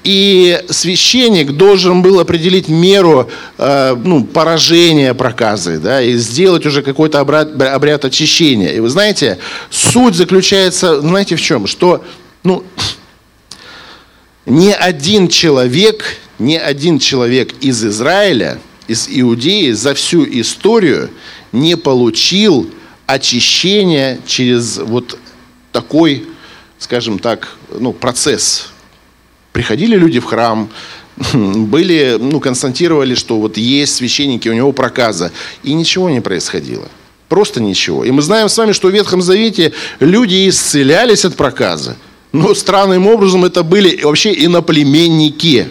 И 0.03 0.61
священник 0.71 1.53
должен 1.53 2.03
был 2.03 2.21
определить 2.21 2.69
меру 2.69 3.31
э, 3.59 3.97
ну, 4.03 4.25
поражения 4.25 5.15
проказы, 5.15 5.79
да, 5.79 6.03
и 6.03 6.15
сделать 6.15 6.67
уже 6.67 6.83
какой-то 6.83 7.21
обряд, 7.21 7.61
обряд 7.61 8.05
очищения. 8.05 8.73
И 8.73 8.81
вы 8.81 8.89
знаете, 8.89 9.39
суть 9.71 10.15
заключается, 10.15 11.01
знаете 11.01 11.37
в 11.37 11.43
чем? 11.43 11.67
Что 11.67 12.05
ну, 12.43 12.65
ни 14.47 14.71
один 14.71 15.29
человек, 15.29 16.05
ни 16.39 16.57
один 16.57 16.99
человек 16.99 17.55
из 17.61 17.85
Израиля, 17.85 18.59
из 18.87 19.09
Иудеи 19.09 19.71
за 19.73 19.95
всю 19.95 20.25
историю 20.25 21.11
не 21.53 21.77
получил 21.77 22.71
очищения 23.07 24.19
через 24.27 24.79
вот 24.79 25.19
такой, 25.75 26.25
скажем 26.79 27.19
так, 27.19 27.49
ну, 27.81 27.93
процесс. 27.93 28.69
Приходили 29.53 29.97
люди 29.97 30.21
в 30.21 30.25
храм, 30.25 30.71
были, 31.35 32.17
ну, 32.21 32.39
констатировали, 32.39 33.17
что 33.17 33.41
вот 33.41 33.57
есть 33.57 33.97
священники, 33.97 34.49
у 34.49 34.55
него 34.55 34.73
проказа, 34.73 35.33
и 35.65 35.75
ничего 35.75 36.09
не 36.09 36.21
происходило. 36.21 36.89
Просто 37.29 37.61
ничего. 37.61 38.05
И 38.05 38.13
мы 38.13 38.23
знаем 38.23 38.49
с 38.49 38.57
вами, 38.57 38.71
что 38.73 38.89
в 38.89 38.93
Ветхом 38.93 39.21
Завете 39.21 39.73
люди 39.99 40.49
исцелялись 40.49 41.25
от 41.25 41.35
проказа. 41.35 41.97
Но 42.33 42.55
странным 42.55 43.09
образом 43.09 43.45
это 43.45 43.65
были 43.65 44.01
вообще 44.05 44.33
иноплеменники. 44.33 45.69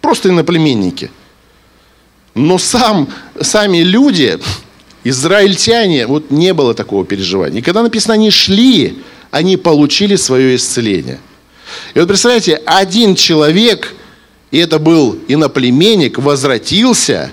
Просто 0.00 0.30
иноплеменники. 0.30 1.10
Но 2.34 2.58
сам, 2.58 3.08
сами 3.40 3.78
люди, 3.78 4.40
Израильтяне, 5.04 6.06
вот 6.06 6.30
не 6.30 6.54
было 6.54 6.74
такого 6.74 7.04
переживания. 7.04 7.58
И 7.58 7.62
когда 7.62 7.82
написано, 7.82 8.14
они 8.14 8.30
шли, 8.30 8.98
они 9.30 9.58
получили 9.58 10.16
свое 10.16 10.56
исцеление. 10.56 11.20
И 11.92 11.98
вот 11.98 12.08
представляете, 12.08 12.62
один 12.64 13.14
человек, 13.14 13.94
и 14.50 14.58
это 14.58 14.78
был 14.78 15.18
иноплеменник, 15.28 16.18
возвратился, 16.18 17.30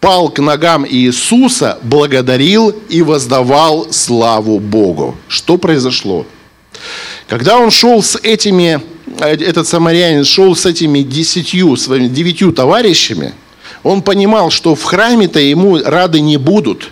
пал 0.00 0.30
к 0.30 0.38
ногам 0.40 0.86
Иисуса, 0.88 1.78
благодарил 1.82 2.70
и 2.70 3.02
воздавал 3.02 3.92
славу 3.92 4.58
Богу. 4.58 5.16
Что 5.28 5.58
произошло? 5.58 6.24
Когда 7.26 7.58
он 7.58 7.70
шел 7.70 8.02
с 8.02 8.18
этими, 8.22 8.80
этот 9.18 9.68
самарянин 9.68 10.24
шел 10.24 10.56
с 10.56 10.64
этими 10.64 11.00
десятью, 11.00 11.76
своими 11.76 12.08
девятью 12.08 12.52
товарищами– 12.52 13.34
он 13.82 14.02
понимал, 14.02 14.50
что 14.50 14.74
в 14.74 14.82
храме-то 14.82 15.38
ему 15.38 15.78
рады 15.82 16.20
не 16.20 16.36
будут. 16.36 16.90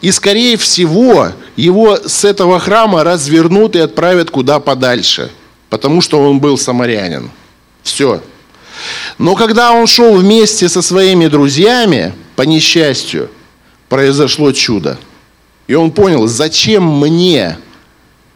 И, 0.00 0.10
скорее 0.10 0.56
всего, 0.56 1.32
его 1.56 1.96
с 1.96 2.24
этого 2.24 2.58
храма 2.58 3.04
развернут 3.04 3.76
и 3.76 3.80
отправят 3.80 4.30
куда 4.30 4.60
подальше, 4.60 5.30
потому 5.68 6.00
что 6.00 6.20
он 6.20 6.40
был 6.40 6.56
самарянин. 6.56 7.30
Все. 7.82 8.22
Но 9.18 9.34
когда 9.34 9.72
он 9.72 9.86
шел 9.86 10.14
вместе 10.14 10.68
со 10.68 10.80
своими 10.80 11.26
друзьями, 11.26 12.14
по 12.34 12.42
несчастью, 12.42 13.30
произошло 13.90 14.52
чудо. 14.52 14.98
И 15.66 15.74
он 15.74 15.90
понял, 15.90 16.26
зачем 16.26 16.84
мне, 16.98 17.58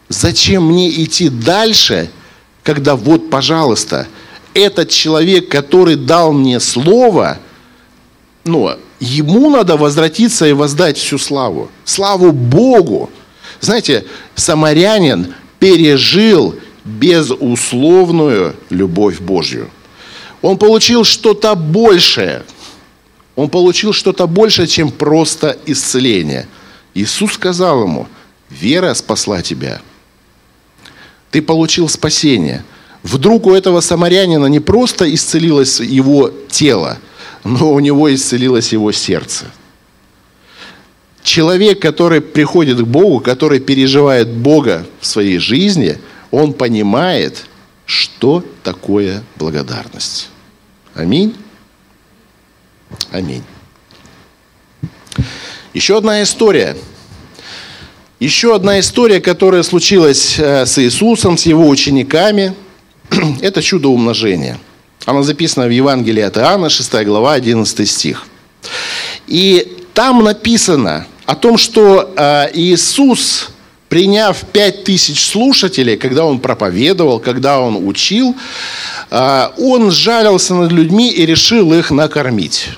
зачем 0.07 0.67
мне 0.67 0.89
идти 1.03 1.29
дальше, 1.29 2.11
когда 2.61 2.95
вот, 2.95 3.31
пожалуйста, 3.31 4.07
этот 4.53 4.89
человек, 4.89 5.49
который 5.49 5.95
дал 5.95 6.31
мне 6.31 6.59
слово– 6.59 7.39
но 8.45 8.77
ему 8.99 9.49
надо 9.49 9.75
возвратиться 9.75 10.45
и 10.45 10.53
воздать 10.53 10.97
всю 10.97 11.17
славу. 11.17 11.69
Славу 11.83 12.31
Богу. 12.31 13.09
Знаете, 13.59 14.05
самарянин 14.35 15.33
пережил 15.59 16.55
безусловную 16.85 18.55
любовь 18.69 19.19
Божью. 19.19 19.69
Он 20.43 20.59
получил 20.59 21.03
что-то 21.03 21.55
большее. 21.55 22.43
Он 23.35 23.49
получил 23.49 23.93
что-то 23.93 24.27
большее, 24.27 24.67
чем 24.67 24.91
просто 24.91 25.57
исцеление. 25.65 26.47
Иисус 26.93 27.33
сказал 27.33 27.83
ему, 27.83 28.07
вера 28.49 28.93
спасла 28.93 29.41
тебя. 29.41 29.81
Ты 31.31 31.41
получил 31.41 31.89
спасение. 31.89 32.63
Вдруг 33.01 33.47
у 33.47 33.53
этого 33.53 33.81
самарянина 33.81 34.45
не 34.45 34.59
просто 34.59 35.11
исцелилось 35.11 35.79
его 35.79 36.29
тело– 36.51 36.99
но 37.45 37.71
у 37.71 37.79
него 37.79 38.13
исцелилось 38.13 38.73
его 38.73 38.91
сердце. 38.91 39.45
Человек, 41.23 41.79
который 41.79 42.19
приходит 42.19 42.79
к 42.79 42.85
Богу, 42.85 43.19
который 43.19 43.59
переживает 43.59 44.29
Бога 44.29 44.85
в 44.99 45.05
своей 45.05 45.37
жизни, 45.37 45.99
он 46.31 46.53
понимает, 46.53 47.45
что 47.85 48.43
такое 48.63 49.23
благодарность. 49.37 50.29
Аминь. 50.95 51.35
Аминь. 53.11 53.43
Еще 55.73 55.97
одна 55.97 56.23
история. 56.23 56.75
Еще 58.19 58.55
одна 58.55 58.79
история, 58.79 59.19
которая 59.21 59.61
случилась 59.61 60.39
э, 60.39 60.65
с 60.65 60.79
Иисусом, 60.79 61.37
с 61.37 61.45
его 61.45 61.67
учениками, 61.67 62.55
это 63.41 63.61
чудо 63.61 63.89
умножения– 63.89 64.57
она 65.05 65.21
записана 65.21 65.67
в 65.67 65.71
Евангелии 65.71 66.21
от 66.21 66.37
Иоанна, 66.37 66.69
6 66.69 67.05
глава, 67.05 67.33
11 67.33 67.89
стих. 67.89 68.25
И 69.27 69.77
там 69.93 70.23
написано 70.23 71.05
о 71.25 71.35
том, 71.35 71.57
что 71.57 72.11
э, 72.15 72.49
Иисус, 72.53 73.49
приняв 73.87 74.43
пять 74.51 74.83
тысяч 74.83 75.25
слушателей, 75.25 75.95
когда 75.95 76.25
Он 76.25 76.39
проповедовал, 76.39 77.19
когда 77.19 77.59
Он 77.59 77.87
учил, 77.87 78.35
э, 79.11 79.47
Он 79.57 79.91
жалился 79.91 80.55
над 80.55 80.71
людьми 80.71 81.11
и 81.11 81.25
решил 81.25 81.71
их 81.73 81.91
накормить. 81.91 82.69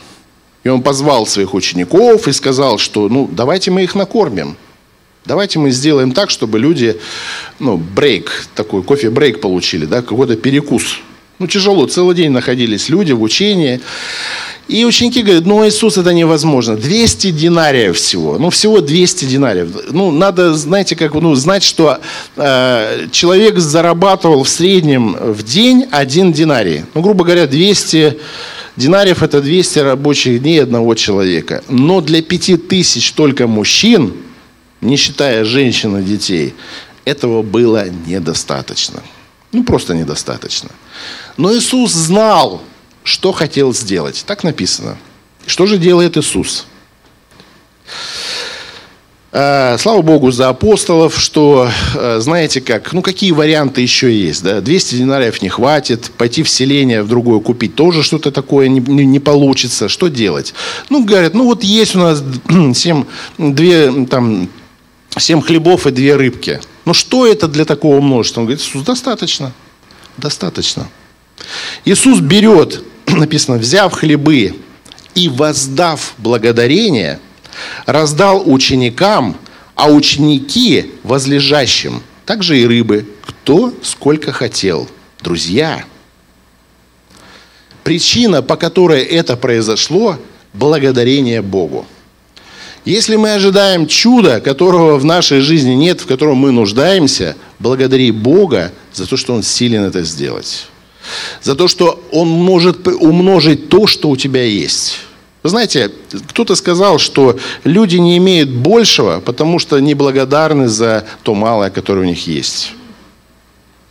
И 0.65 0.69
Он 0.69 0.81
позвал 0.81 1.25
своих 1.25 1.53
учеников 1.53 2.27
и 2.27 2.33
сказал, 2.33 2.77
что 2.77 3.07
ну, 3.07 3.29
давайте 3.31 3.71
мы 3.71 3.83
их 3.83 3.95
накормим. 3.95 4.57
Давайте 5.25 5.59
мы 5.59 5.71
сделаем 5.71 6.11
так, 6.11 6.29
чтобы 6.29 6.59
люди, 6.59 6.99
ну, 7.59 7.77
брейк, 7.77 8.47
такой 8.55 8.81
кофе-брейк 8.81 9.41
получили, 9.41 9.85
да, 9.85 10.01
какой-то 10.01 10.37
перекус 10.37 10.99
ну, 11.39 11.47
тяжело, 11.47 11.85
целый 11.85 12.15
день 12.15 12.31
находились 12.31 12.89
люди 12.89 13.11
в 13.11 13.21
учении. 13.21 13.79
И 14.67 14.83
ученики 14.83 15.21
говорят, 15.21 15.45
ну, 15.45 15.65
Иисус, 15.65 15.97
это 15.97 16.11
невозможно. 16.13 16.75
200 16.75 17.31
динариев 17.31 17.95
всего. 17.95 18.37
Ну, 18.37 18.49
всего 18.49 18.81
200 18.81 19.25
динариев. 19.25 19.69
Ну, 19.91 20.11
надо, 20.11 20.55
знаете, 20.55 20.95
как, 20.95 21.13
ну, 21.13 21.35
знать, 21.35 21.63
что 21.63 21.99
э, 22.35 23.07
человек 23.11 23.59
зарабатывал 23.59 24.43
в 24.43 24.49
среднем 24.49 25.13
в 25.13 25.43
день 25.43 25.85
один 25.91 26.33
динарий. 26.33 26.83
Ну, 26.95 27.01
грубо 27.01 27.23
говоря, 27.23 27.47
200 27.47 28.17
динариев– 28.75 29.21
это 29.23 29.41
200 29.41 29.79
рабочих 29.79 30.41
дней 30.41 30.63
одного 30.63 30.95
человека. 30.95 31.63
Но 31.69 32.01
для 32.01 32.21
5000 32.21 33.13
только 33.13 33.47
мужчин, 33.47 34.13
не 34.81 34.97
считая 34.97 35.45
женщин 35.45 35.97
и 35.97 36.03
детей, 36.03 36.53
этого 37.05 37.41
было 37.41 37.85
недостаточно. 38.05 39.01
Ну, 39.53 39.63
просто 39.63 39.93
недостаточно. 39.93 40.69
Но 41.37 41.55
Иисус 41.55 41.93
знал, 41.93 42.61
что 43.03 43.31
хотел 43.31 43.73
сделать. 43.73 44.23
Так 44.27 44.43
написано. 44.43 44.97
Что 45.45 45.65
же 45.65 45.77
делает 45.77 46.17
Иисус? 46.17 46.65
Э, 49.31 49.77
слава 49.77 50.01
Богу 50.01 50.31
за 50.31 50.49
апостолов, 50.49 51.19
что, 51.19 51.69
э, 51.95 52.19
знаете 52.19 52.59
как, 52.59 52.91
ну 52.93 53.01
какие 53.01 53.31
варианты 53.31 53.81
еще 53.81 54.11
есть, 54.11 54.41
да, 54.41 54.61
200 54.61 54.95
динариев 54.95 55.41
не 55.41 55.49
хватит, 55.49 56.11
пойти 56.17 56.43
в 56.43 56.49
селение 56.49 57.03
в 57.03 57.07
другое 57.07 57.39
купить 57.39 57.75
тоже 57.75 58.03
что-то 58.03 58.31
такое 58.31 58.67
не, 58.67 58.79
не 58.79 59.19
получится, 59.19 59.89
что 59.89 60.07
делать? 60.07 60.53
Ну, 60.89 61.05
говорят, 61.05 61.33
ну 61.33 61.43
вот 61.43 61.63
есть 61.63 61.95
у 61.95 61.99
нас 61.99 62.23
7, 62.73 63.05
две, 63.37 64.05
там, 64.05 64.49
7 65.15 65.41
хлебов 65.41 65.85
и 65.87 65.91
две 65.91 66.15
рыбки. 66.15 66.59
Ну 66.85 66.93
что 66.93 67.27
это 67.27 67.47
для 67.47 67.65
такого 67.65 68.01
множества? 68.01 68.41
Он 68.41 68.47
говорит, 68.47 68.65
достаточно, 68.85 69.53
достаточно. 70.17 70.87
Иисус 71.85 72.19
берет, 72.19 72.83
написано, 73.07 73.57
взяв 73.57 73.93
хлебы 73.93 74.55
и 75.15 75.29
воздав 75.29 76.13
благодарение– 76.17 77.19
раздал 77.85 78.43
ученикам, 78.45 79.37
а 79.75 79.89
ученики 79.89 80.93
возлежащим, 81.03 82.01
также 82.25 82.59
и 82.59 82.65
рыбы, 82.65 83.05
кто 83.25 83.73
сколько 83.81 84.31
хотел. 84.31 84.87
Друзья, 85.21 85.83
причина, 87.83 88.41
по 88.41 88.55
которой 88.55 89.03
это 89.03 89.35
произошло, 89.37 90.17
благодарение 90.53 91.41
Богу. 91.41 91.85
Если 92.85 93.17
мы 93.17 93.33
ожидаем 93.33 93.85
чуда, 93.85 94.39
которого 94.39 94.97
в 94.97 95.03
нашей 95.03 95.41
жизни 95.41 95.73
нет, 95.73 96.01
в 96.01 96.07
котором 96.07 96.37
мы 96.37 96.51
нуждаемся, 96.51 97.35
благодари 97.59 98.11
Бога 98.11 98.71
за 98.93 99.05
то, 99.05 99.17
что 99.17 99.33
Он 99.33 99.43
силен 99.43 99.83
это 99.83 100.03
сделать. 100.03 100.67
За 101.41 101.55
то, 101.55 101.67
что 101.67 102.03
Он 102.11 102.27
может 102.27 102.87
умножить 102.87 103.69
то, 103.69 103.87
что 103.87 104.09
у 104.09 104.17
тебя 104.17 104.43
есть. 104.43 104.99
Вы 105.43 105.49
знаете, 105.49 105.91
кто-то 106.29 106.55
сказал, 106.55 106.99
что 106.99 107.37
люди 107.63 107.97
не 107.97 108.17
имеют 108.17 108.49
большего, 108.49 109.19
потому 109.19 109.59
что 109.59 109.79
не 109.79 109.93
благодарны 109.93 110.67
за 110.67 111.05
то 111.23 111.35
малое, 111.35 111.69
которое 111.69 112.01
у 112.01 112.09
них 112.09 112.27
есть. 112.27 112.73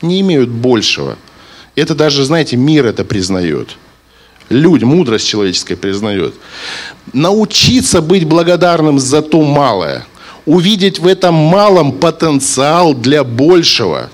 Не 0.02 0.20
имеют 0.20 0.50
большего. 0.50 1.16
Это 1.74 1.94
даже, 1.94 2.24
знаете, 2.24 2.56
мир 2.56 2.86
это 2.86 3.04
признает. 3.04 3.76
Люди, 4.48 4.84
мудрость 4.84 5.26
человеческая 5.26 5.76
признает. 5.76 6.34
Научиться 7.12 8.00
быть 8.00 8.24
благодарным 8.24 8.98
за 8.98 9.22
то 9.22 9.42
малое. 9.42 10.06
Увидеть 10.44 10.98
в 10.98 11.06
этом 11.06 11.34
малом 11.34 11.92
потенциал 11.92 12.94
для 12.94 13.24
большего. 13.24 14.10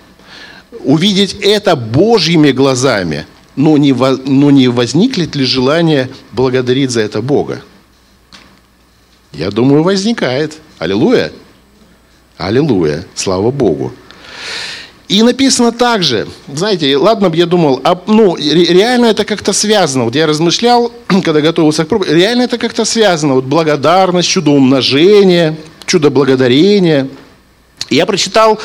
Увидеть 0.85 1.37
это 1.41 1.77
Божьими 1.77 2.53
глазами– 2.53 3.27
но 3.57 3.77
не, 3.77 3.93
но 3.93 4.51
не 4.51 4.69
возникнет 4.69 5.35
ли 5.35 5.45
желание 5.45 6.09
благодарить 6.33 6.91
за 6.91 7.01
это 7.01 7.21
Бога? 7.21 7.63
Я 9.33 9.51
думаю, 9.51 9.83
возникает. 9.83 10.59
Аллилуйя. 10.79 11.33
Аллилуйя. 12.37 13.05
Слава 13.15 13.51
Богу. 13.51 13.93
И 15.09 15.23
написано 15.23 15.73
также, 15.73 16.27
знаете, 16.49 16.97
ладно 16.97 17.29
бы 17.29 17.37
я 17.37 17.45
думал, 17.45 17.81
а, 17.85 18.01
ну, 18.07 18.35
реально 18.37 19.07
это 19.07 19.27
как-то 19.27 19.53
связано. 19.53 20.05
Вот 20.05 20.15
я 20.15 20.27
размышлял, 20.27 20.91
когда 21.23 21.43
готовился 21.43 21.85
к 21.85 21.89
проповеди, 21.89 22.15
реально 22.15 22.43
это 22.43 22.57
как-то 22.57 22.87
связано. 22.87 23.35
Вот 23.35 23.45
благодарность, 23.45 24.29
чудо 24.29 24.53
умножения, 24.53 25.57
чудо 25.87 26.09
благодарения– 26.09 27.09
я 27.93 28.07
прочитал 28.07 28.59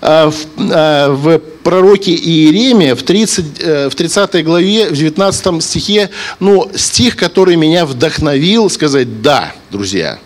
э, 0.00 0.30
в, 0.30 0.70
э, 0.70 1.08
в 1.10 1.38
пророке 1.62 2.14
Иеремия 2.14 2.94
в 2.94 3.02
30, 3.02 3.44
э, 3.60 3.88
в 3.88 3.94
30 3.94 4.44
главе, 4.44 4.88
в 4.88 4.96
19 4.96 5.62
стихе, 5.62 6.10
ну, 6.40 6.70
стих, 6.74 7.16
который 7.16 7.56
меня 7.56 7.86
вдохновил 7.86 8.70
сказать, 8.70 9.22
да, 9.22 9.52
друзья, 9.70 10.18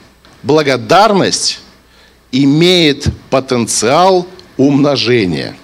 благодарность 0.42 1.60
имеет 2.32 3.06
потенциал 3.30 4.26
умножения. 4.56 5.56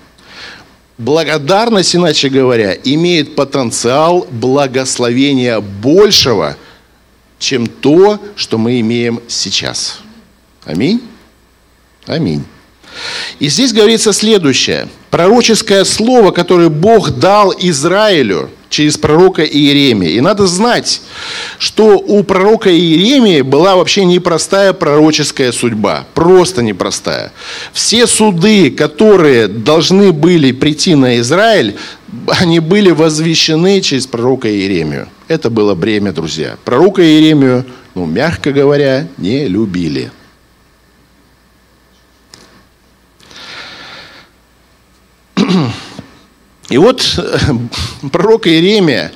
Благодарность, 0.99 1.95
иначе 1.95 2.31
говоря, 2.31 2.73
имеет 2.73 3.37
потенциал 3.37 4.27
благословения 4.31 5.61
большего, 5.61 6.57
чем 7.39 7.67
то, 7.67 8.19
что 8.35 8.57
мы 8.57 8.81
имеем 8.81 9.21
сейчас. 9.29 9.99
Аминь. 10.65 11.03
Аминь. 12.07 12.45
И 13.39 13.49
здесь 13.49 13.73
говорится 13.73 14.13
следующее. 14.13 14.89
Пророческое 15.11 15.85
слово, 15.85 16.31
которое 16.31 16.69
Бог 16.69 17.11
дал 17.11 17.55
Израилю 17.59 18.51
через 18.69 18.99
пророка 18.99 19.43
Иеремия. 19.43 20.11
И 20.11 20.21
надо 20.21 20.47
знать, 20.47 21.01
что 21.59 21.99
у 21.99 22.23
пророка 22.25 22.71
Иеремии 22.71 23.41
была 23.43 23.77
вообще 23.77 24.05
непростая 24.05 24.73
пророческая 24.73 25.53
судьба. 25.53 26.07
Просто 26.15 26.63
непростая. 26.63 27.33
Все 27.73 28.07
суды, 28.07 28.71
которые 28.71 29.49
должны 29.49 30.13
были 30.13 30.53
прийти 30.53 30.95
на 30.95 31.19
Израиль, 31.19 31.77
они 32.29 32.61
были 32.61 32.91
возвещены 32.91 33.81
через 33.81 34.07
пророка 34.07 34.49
Иеремию. 34.51 35.09
Это 35.29 35.51
было 35.51 35.75
бремя, 35.75 36.13
друзья. 36.13 36.57
Пророка 36.65 37.03
Иеремию, 37.03 37.65
ну, 37.95 38.05
мягко 38.05 38.53
говоря, 38.53 39.09
не 39.17 39.47
любили. 39.47 40.11
И 46.69 46.79
вот 46.79 47.19
э, 47.19 47.39
пророк 48.11 48.47
Иеремия, 48.49 49.13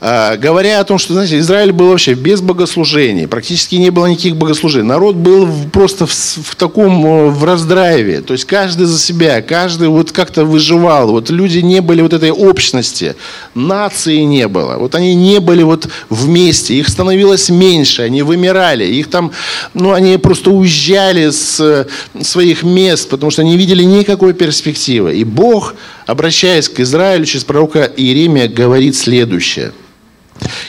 э, 0.00 0.36
говоря 0.36 0.80
о 0.80 0.84
том, 0.84 0.98
что, 0.98 1.12
знаете, 1.12 1.38
Израиль 1.38 1.70
был 1.70 1.90
вообще 1.90 2.14
без 2.14 2.40
богослужений, 2.40 3.28
практически 3.28 3.76
не 3.76 3.90
было 3.90 4.06
никаких 4.06 4.34
богослужений. 4.36 4.88
Народ 4.88 5.14
был 5.14 5.48
просто 5.72 6.06
в, 6.06 6.10
в 6.10 6.56
таком, 6.56 7.06
э, 7.06 7.28
в 7.28 7.44
раздрайве. 7.44 8.22
То 8.22 8.32
есть 8.32 8.44
каждый 8.44 8.86
за 8.86 8.98
себя, 8.98 9.40
каждый 9.40 9.86
вот 9.86 10.10
как-то 10.10 10.44
выживал. 10.44 11.12
Вот 11.12 11.30
люди 11.30 11.60
не 11.60 11.80
были 11.80 12.02
вот 12.02 12.12
этой 12.12 12.32
общности, 12.32 13.14
нации 13.54 14.18
не 14.22 14.48
было. 14.48 14.76
Вот 14.76 14.96
они 14.96 15.14
не 15.14 15.38
были 15.38 15.62
вот 15.62 15.88
вместе, 16.10 16.74
их 16.74 16.88
становилось 16.88 17.50
меньше, 17.50 18.02
они 18.02 18.22
вымирали. 18.22 18.84
Их 18.84 19.10
там, 19.10 19.30
ну, 19.74 19.92
они 19.92 20.18
просто 20.18 20.50
уезжали 20.50 21.30
с 21.30 21.86
своих 22.20 22.64
мест, 22.64 23.08
потому 23.08 23.30
что 23.30 23.44
не 23.44 23.56
видели 23.56 23.84
никакой 23.84 24.34
перспективы. 24.34 25.14
И 25.14 25.22
Бог 25.22 25.76
обращаясь 26.06 26.68
к 26.68 26.80
Израилю 26.80 27.24
через 27.24 27.44
пророка 27.44 27.90
Иеремия, 27.96 28.48
говорит 28.48 28.96
следующее. 28.96 29.72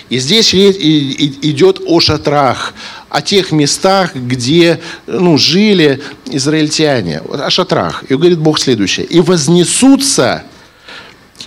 И 0.09 0.19
здесь 0.19 0.53
идет 0.53 1.81
о 1.85 1.99
шатрах, 1.99 2.73
о 3.09 3.21
тех 3.21 3.51
местах, 3.51 4.15
где 4.15 4.79
ну, 5.07 5.37
жили 5.37 6.01
израильтяне, 6.27 7.19
о 7.19 7.49
шатрах. 7.49 8.03
И 8.09 8.15
говорит 8.15 8.37
Бог 8.37 8.59
следующее. 8.59 9.05
«И 9.07 9.19
вознесутся 9.19 10.43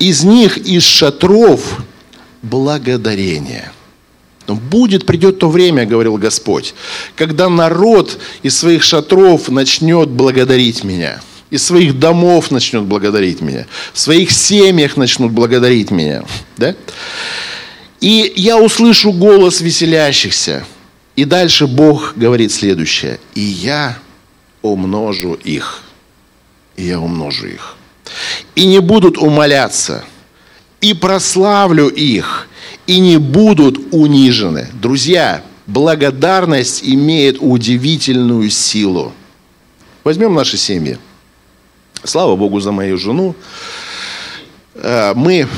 из 0.00 0.24
них, 0.24 0.58
из 0.58 0.84
шатров, 0.84 1.78
благодарение». 2.42 3.70
Но 4.48 4.54
будет, 4.54 5.04
придет 5.04 5.38
то 5.38 5.50
время, 5.50 5.84
говорил 5.84 6.16
Господь, 6.16 6.74
когда 7.16 7.50
народ 7.50 8.18
из 8.42 8.56
своих 8.56 8.82
шатров 8.82 9.50
начнет 9.50 10.08
благодарить 10.08 10.84
меня– 10.84 11.20
из 11.50 11.64
своих 11.64 11.98
домов 11.98 12.50
начнет 12.50 12.84
благодарить 12.84 13.40
меня, 13.40 13.66
в 13.92 13.98
своих 13.98 14.30
семьях 14.30 14.96
начнут 14.96 15.32
благодарить 15.32 15.90
меня. 15.90 16.24
Да? 16.56 16.74
И 18.00 18.32
я 18.36 18.58
услышу 18.58 19.12
голос 19.12 19.60
веселящихся. 19.60 20.64
И 21.16 21.24
дальше 21.24 21.66
Бог 21.66 22.12
говорит 22.16 22.52
следующее. 22.52 23.18
И 23.34 23.40
я 23.40 23.98
умножу 24.62 25.34
их. 25.34 25.82
И 26.76 26.84
я 26.84 27.00
умножу 27.00 27.46
их. 27.46 27.76
И 28.54 28.66
не 28.66 28.80
будут 28.80 29.18
умоляться. 29.18 30.04
И 30.80 30.94
прославлю 30.94 31.88
их. 31.88 32.46
И 32.86 33.00
не 33.00 33.16
будут 33.16 33.92
унижены. 33.92 34.68
Друзья, 34.74 35.42
благодарность 35.66 36.84
имеет 36.84 37.38
удивительную 37.40 38.48
силу. 38.50 39.12
Возьмем 40.04 40.34
наши 40.34 40.56
семьи. 40.56 40.98
Слава 42.04 42.36
Богу 42.36 42.60
за 42.60 42.72
мою 42.72 42.96
жену. 42.98 43.34
Э, 44.74 45.12
мы 45.14 45.48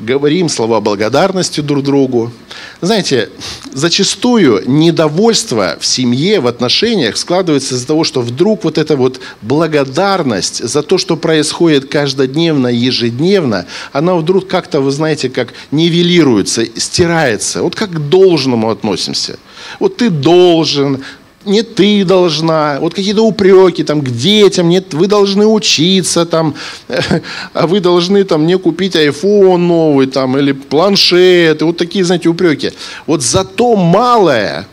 говорим 0.00 0.48
слова 0.48 0.80
благодарности 0.80 1.60
друг 1.60 1.84
другу. 1.84 2.32
Знаете, 2.80 3.30
зачастую 3.72 4.62
недовольство 4.66 5.76
в 5.80 5.86
семье, 5.86 6.40
в 6.40 6.46
отношениях 6.46 7.16
складывается 7.16 7.74
из-за 7.74 7.86
того, 7.86 8.04
что 8.04 8.20
вдруг 8.20 8.64
вот 8.64 8.76
эта 8.76 8.96
вот 8.96 9.20
благодарность 9.40 10.62
за 10.68 10.82
то, 10.82 10.98
что 10.98 11.16
происходит 11.16 11.88
каждодневно, 11.88 12.68
ежедневно, 12.68 13.66
она 13.92 14.14
вдруг 14.16 14.48
как-то, 14.48 14.80
вы 14.80 14.90
знаете, 14.90 15.30
как 15.30 15.54
нивелируется, 15.70 16.66
стирается. 16.78 17.62
Вот 17.62 17.74
как 17.74 17.90
к 17.90 17.98
должному 17.98 18.70
относимся. 18.70 19.38
Вот 19.78 19.96
ты 19.96 20.10
должен, 20.10 21.04
не 21.44 21.62
ты 21.62 22.04
должна, 22.04 22.78
вот 22.80 22.94
какие-то 22.94 23.22
упреки 23.22 23.84
там 23.84 24.00
к 24.00 24.10
детям, 24.10 24.68
нет, 24.68 24.94
вы 24.94 25.06
должны 25.06 25.46
учиться 25.46 26.26
там, 26.26 26.54
а 27.52 27.66
вы 27.66 27.80
должны 27.80 28.24
там 28.24 28.42
мне 28.44 28.58
купить 28.58 28.96
iPhone 28.96 29.58
новый 29.58 30.06
там 30.06 30.38
или 30.38 30.52
планшет, 30.52 31.60
и 31.60 31.64
вот 31.64 31.76
такие, 31.76 32.04
знаете, 32.04 32.28
упреки. 32.28 32.72
Вот 33.06 33.22
за 33.22 33.44
то 33.44 33.76
малое, 33.76 34.66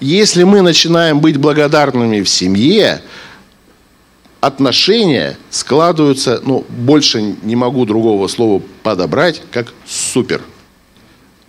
Если 0.00 0.44
мы 0.44 0.60
начинаем 0.60 1.20
быть 1.20 1.38
благодарными 1.38 2.20
в 2.20 2.28
семье, 2.28 3.00
отношения 4.40 5.38
складываются, 5.50 6.40
ну, 6.44 6.64
больше 6.68 7.34
не 7.42 7.56
могу 7.56 7.86
другого 7.86 8.28
слова 8.28 8.62
подобрать, 8.82 9.42
как 9.50 9.72
супер. 9.86 10.42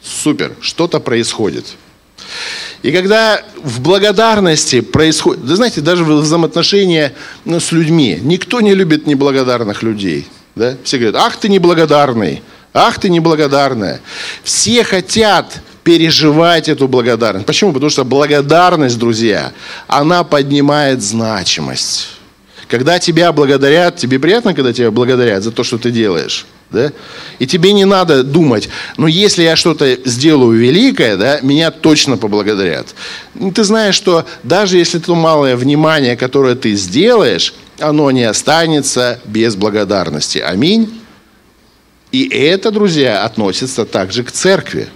Супер. 0.01 0.55
Что-то 0.61 0.99
происходит. 0.99 1.75
И 2.83 2.91
когда 2.91 3.41
в 3.55 3.81
благодарности 3.81 4.81
происходит, 4.81 5.45
да 5.45 5.55
знаете, 5.55 5.81
даже 5.81 6.03
взаимоотношения 6.03 7.13
ну, 7.45 7.59
с 7.59 7.71
людьми, 7.71 8.19
никто 8.21 8.61
не 8.61 8.73
любит 8.73 9.07
неблагодарных 9.07 9.83
людей. 9.83 10.27
Да? 10.55 10.75
Все 10.83 10.97
говорят, 10.97 11.15
ах 11.21 11.37
ты 11.37 11.49
неблагодарный, 11.49 12.41
ах 12.73 12.99
ты 12.99 13.09
неблагодарная. 13.09 14.01
Все 14.43 14.83
хотят 14.83 15.61
переживать 15.83 16.67
эту 16.67 16.87
благодарность. 16.87 17.45
Почему? 17.45 17.71
Потому 17.71 17.89
что 17.89 18.03
благодарность, 18.03 18.97
друзья, 18.99 19.53
она 19.87 20.23
поднимает 20.23 21.01
значимость. 21.01 22.16
Когда 22.67 22.99
тебя 22.99 23.31
благодарят, 23.31 23.95
тебе 23.95 24.19
приятно, 24.19 24.53
когда 24.53 24.73
тебя 24.73 24.91
благодарят 24.91 25.43
за 25.43 25.51
то, 25.51 25.63
что 25.63 25.77
ты 25.77 25.91
делаешь? 25.91 26.45
Да? 26.69 26.91
И 27.39 27.47
тебе 27.47 27.71
не 27.71 27.85
надо 27.85 28.23
думать, 28.23 28.67
ну 28.97 29.07
если 29.07 29.43
я 29.43 29.55
что-то 29.55 29.97
сделаю 30.03 30.59
великое, 30.59 31.15
да, 31.15 31.39
меня 31.41 31.71
точно 31.71 32.17
поблагодарят. 32.17 32.93
Ну, 33.35 33.51
ты 33.51 33.63
знаешь, 33.63 33.95
что 33.95 34.25
даже 34.43 34.77
если 34.77 34.99
то 34.99 35.15
малое 35.15 35.55
внимание, 35.55 36.17
которое 36.17 36.55
ты 36.55 36.75
сделаешь, 36.75 37.53
оно 37.79 38.11
не 38.11 38.23
останется 38.23 39.21
без 39.23 39.55
благодарности. 39.55 40.39
Аминь. 40.39 41.01
И 42.11 42.27
это, 42.27 42.71
друзья, 42.71 43.23
относится 43.23 43.85
также 43.85 44.23
к 44.23 44.31
церкви. 44.31 44.89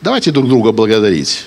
Давайте 0.00 0.30
друг 0.30 0.48
друга 0.48 0.72
благодарить. 0.72 1.46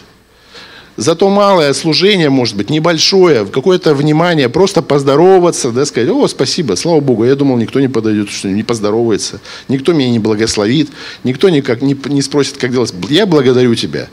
За 0.97 1.13
то 1.13 1.29
малое 1.29 1.73
служение, 1.73 2.31
может 2.31 2.55
быть, 2.55 2.71
небольшое, 2.71 3.45
какое-то 3.45 3.93
внимание, 3.93 4.49
просто 4.49 4.81
поздороваться, 4.81 5.71
да, 5.71 5.85
сказать, 5.85 6.09
о, 6.09 6.27
спасибо, 6.27 6.73
слава 6.73 7.01
Богу, 7.01 7.23
я 7.23 7.35
думал, 7.35 7.57
никто 7.57 7.79
не 7.79 7.87
подойдет, 7.87 8.31
что 8.31 8.47
не 8.47 8.63
поздоровается, 8.63 9.39
никто 9.67 9.93
меня 9.93 10.09
не 10.09 10.17
благословит, 10.17 10.89
никто 11.23 11.49
никак 11.49 11.83
не, 11.83 11.95
не 12.05 12.23
спросит, 12.23 12.57
как 12.57 12.71
делать. 12.71 12.91
Я 13.09 13.27
благодарю 13.27 13.75
тебя. 13.75 14.09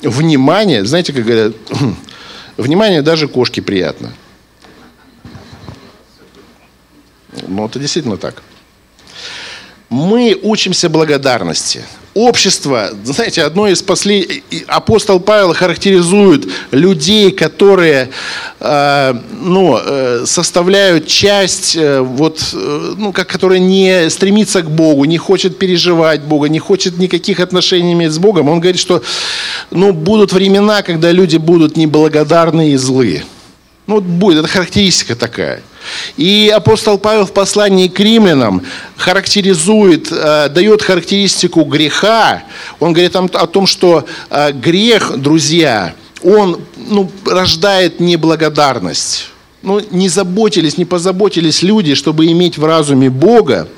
Внимание, 0.00 0.84
знаете, 0.84 1.12
как 1.12 1.24
говорят, 1.24 1.56
внимание 2.56 3.02
даже 3.02 3.26
кошке 3.26 3.60
приятно. 3.60 4.12
Ну, 7.48 7.66
это 7.66 7.80
действительно 7.80 8.16
так. 8.16 8.44
Мы 9.96 10.38
учимся 10.42 10.90
благодарности 10.90 11.82
общество, 12.12 12.90
знаете, 13.04 13.42
одно 13.42 13.66
из 13.68 13.82
последних, 13.82 14.42
апостол 14.66 15.20
Павел 15.20 15.54
характеризует 15.54 16.46
людей, 16.70 17.30
которые 17.30 18.10
э, 18.60 19.14
ну, 19.40 19.78
э, 19.78 20.24
составляют 20.26 21.06
часть, 21.06 21.76
э, 21.76 22.00
вот, 22.00 22.40
э, 22.54 22.94
ну, 22.98 23.12
как, 23.12 23.26
которая 23.26 23.58
не 23.58 24.10
стремится 24.10 24.62
к 24.62 24.70
Богу, 24.70 25.04
не 25.04 25.18
хочет 25.18 25.58
переживать 25.58 26.22
Бога, 26.22 26.48
не 26.48 26.58
хочет 26.58 26.98
никаких 26.98 27.40
отношений 27.40 27.92
иметь 27.92 28.12
с 28.12 28.18
Богом. 28.18 28.48
Он 28.48 28.60
говорит, 28.60 28.80
что 28.80 29.02
ну, 29.70 29.92
будут 29.92 30.32
времена, 30.32 30.82
когда 30.82 31.10
люди 31.10 31.38
будут 31.38 31.76
неблагодарны 31.76 32.70
и 32.70 32.76
злые. 32.76 33.24
Ну, 33.86 33.94
вот 33.94 34.04
будет, 34.04 34.40
это 34.40 34.48
характеристика 34.48 35.16
такая. 35.16 35.62
И 36.16 36.52
апостол 36.54 36.98
Павел 36.98 37.26
в 37.26 37.32
послании 37.32 37.88
к 37.88 37.98
римлянам 38.00 38.62
характеризует, 38.96 40.08
э, 40.10 40.48
дает 40.48 40.82
характеристику 40.82 41.64
греха. 41.64 42.44
Он 42.80 42.92
говорит 42.92 43.14
о, 43.16 43.46
том, 43.46 43.66
что 43.66 44.06
э, 44.30 44.52
грех, 44.52 45.16
друзья, 45.18 45.94
он 46.22 46.60
ну, 46.76 47.10
рождает 47.24 48.00
неблагодарность. 48.00 49.28
Ну, 49.62 49.80
не 49.90 50.08
заботились, 50.08 50.78
не 50.78 50.84
позаботились 50.84 51.62
люди, 51.62 51.94
чтобы 51.94 52.26
иметь 52.26 52.56
в 52.56 52.64
разуме 52.64 53.10
Бога, 53.10 53.68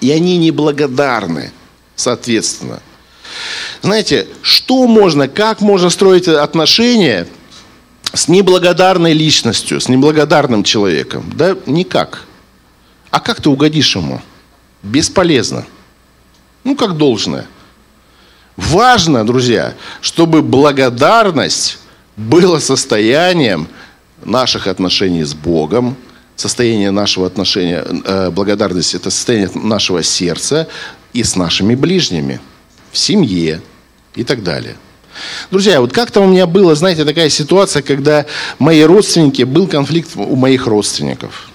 и 0.00 0.10
они 0.10 0.38
неблагодарны, 0.38 1.52
соответственно. 1.94 2.80
Знаете, 3.82 4.26
что 4.42 4.86
можно, 4.86 5.28
как 5.28 5.60
можно 5.60 5.90
строить 5.90 6.28
отношения– 6.28 7.26
с 8.14 8.28
неблагодарной 8.28 9.12
личностью, 9.12 9.80
с 9.80 9.88
неблагодарным 9.88 10.62
человеком? 10.62 11.30
Да 11.34 11.56
никак. 11.66 12.24
А 13.10 13.20
как 13.20 13.40
ты 13.40 13.48
угодишь 13.50 13.96
ему? 13.96 14.20
Бесполезно. 14.82 15.66
Ну, 16.62 16.76
как 16.76 16.96
должное. 16.96 17.46
Важно, 18.56 19.26
друзья, 19.26 19.74
чтобы 20.00 20.42
благодарность 20.42 21.78
была 22.16 22.60
состоянием 22.60 23.68
наших 24.24 24.68
отношений 24.68 25.24
с 25.24 25.34
Богом, 25.34 25.96
состояние 26.36 26.90
нашего 26.90 27.26
отношения, 27.26 27.84
э, 27.84 28.30
благодарность– 28.30 28.94
это 28.96 29.10
состояние 29.10 29.50
нашего 29.54 30.02
сердца 30.02 30.68
и 31.12 31.24
с 31.24 31.36
нашими 31.36 31.74
ближними, 31.74 32.40
в 32.92 32.98
семье 32.98 33.60
и 34.14 34.22
так 34.22 34.42
далее. 34.44 34.76
Друзья, 35.50 35.80
вот 35.80 35.92
как-то 35.92 36.20
у 36.20 36.26
меня 36.26 36.46
была, 36.46 36.74
знаете, 36.74 37.04
такая 37.04 37.28
ситуация, 37.28 37.82
когда 37.82 38.26
мои 38.58 38.82
родственники, 38.82 39.42
был 39.42 39.66
конфликт 39.66 40.10
у 40.14 40.36
моих 40.36 40.66
родственников. 40.66 41.50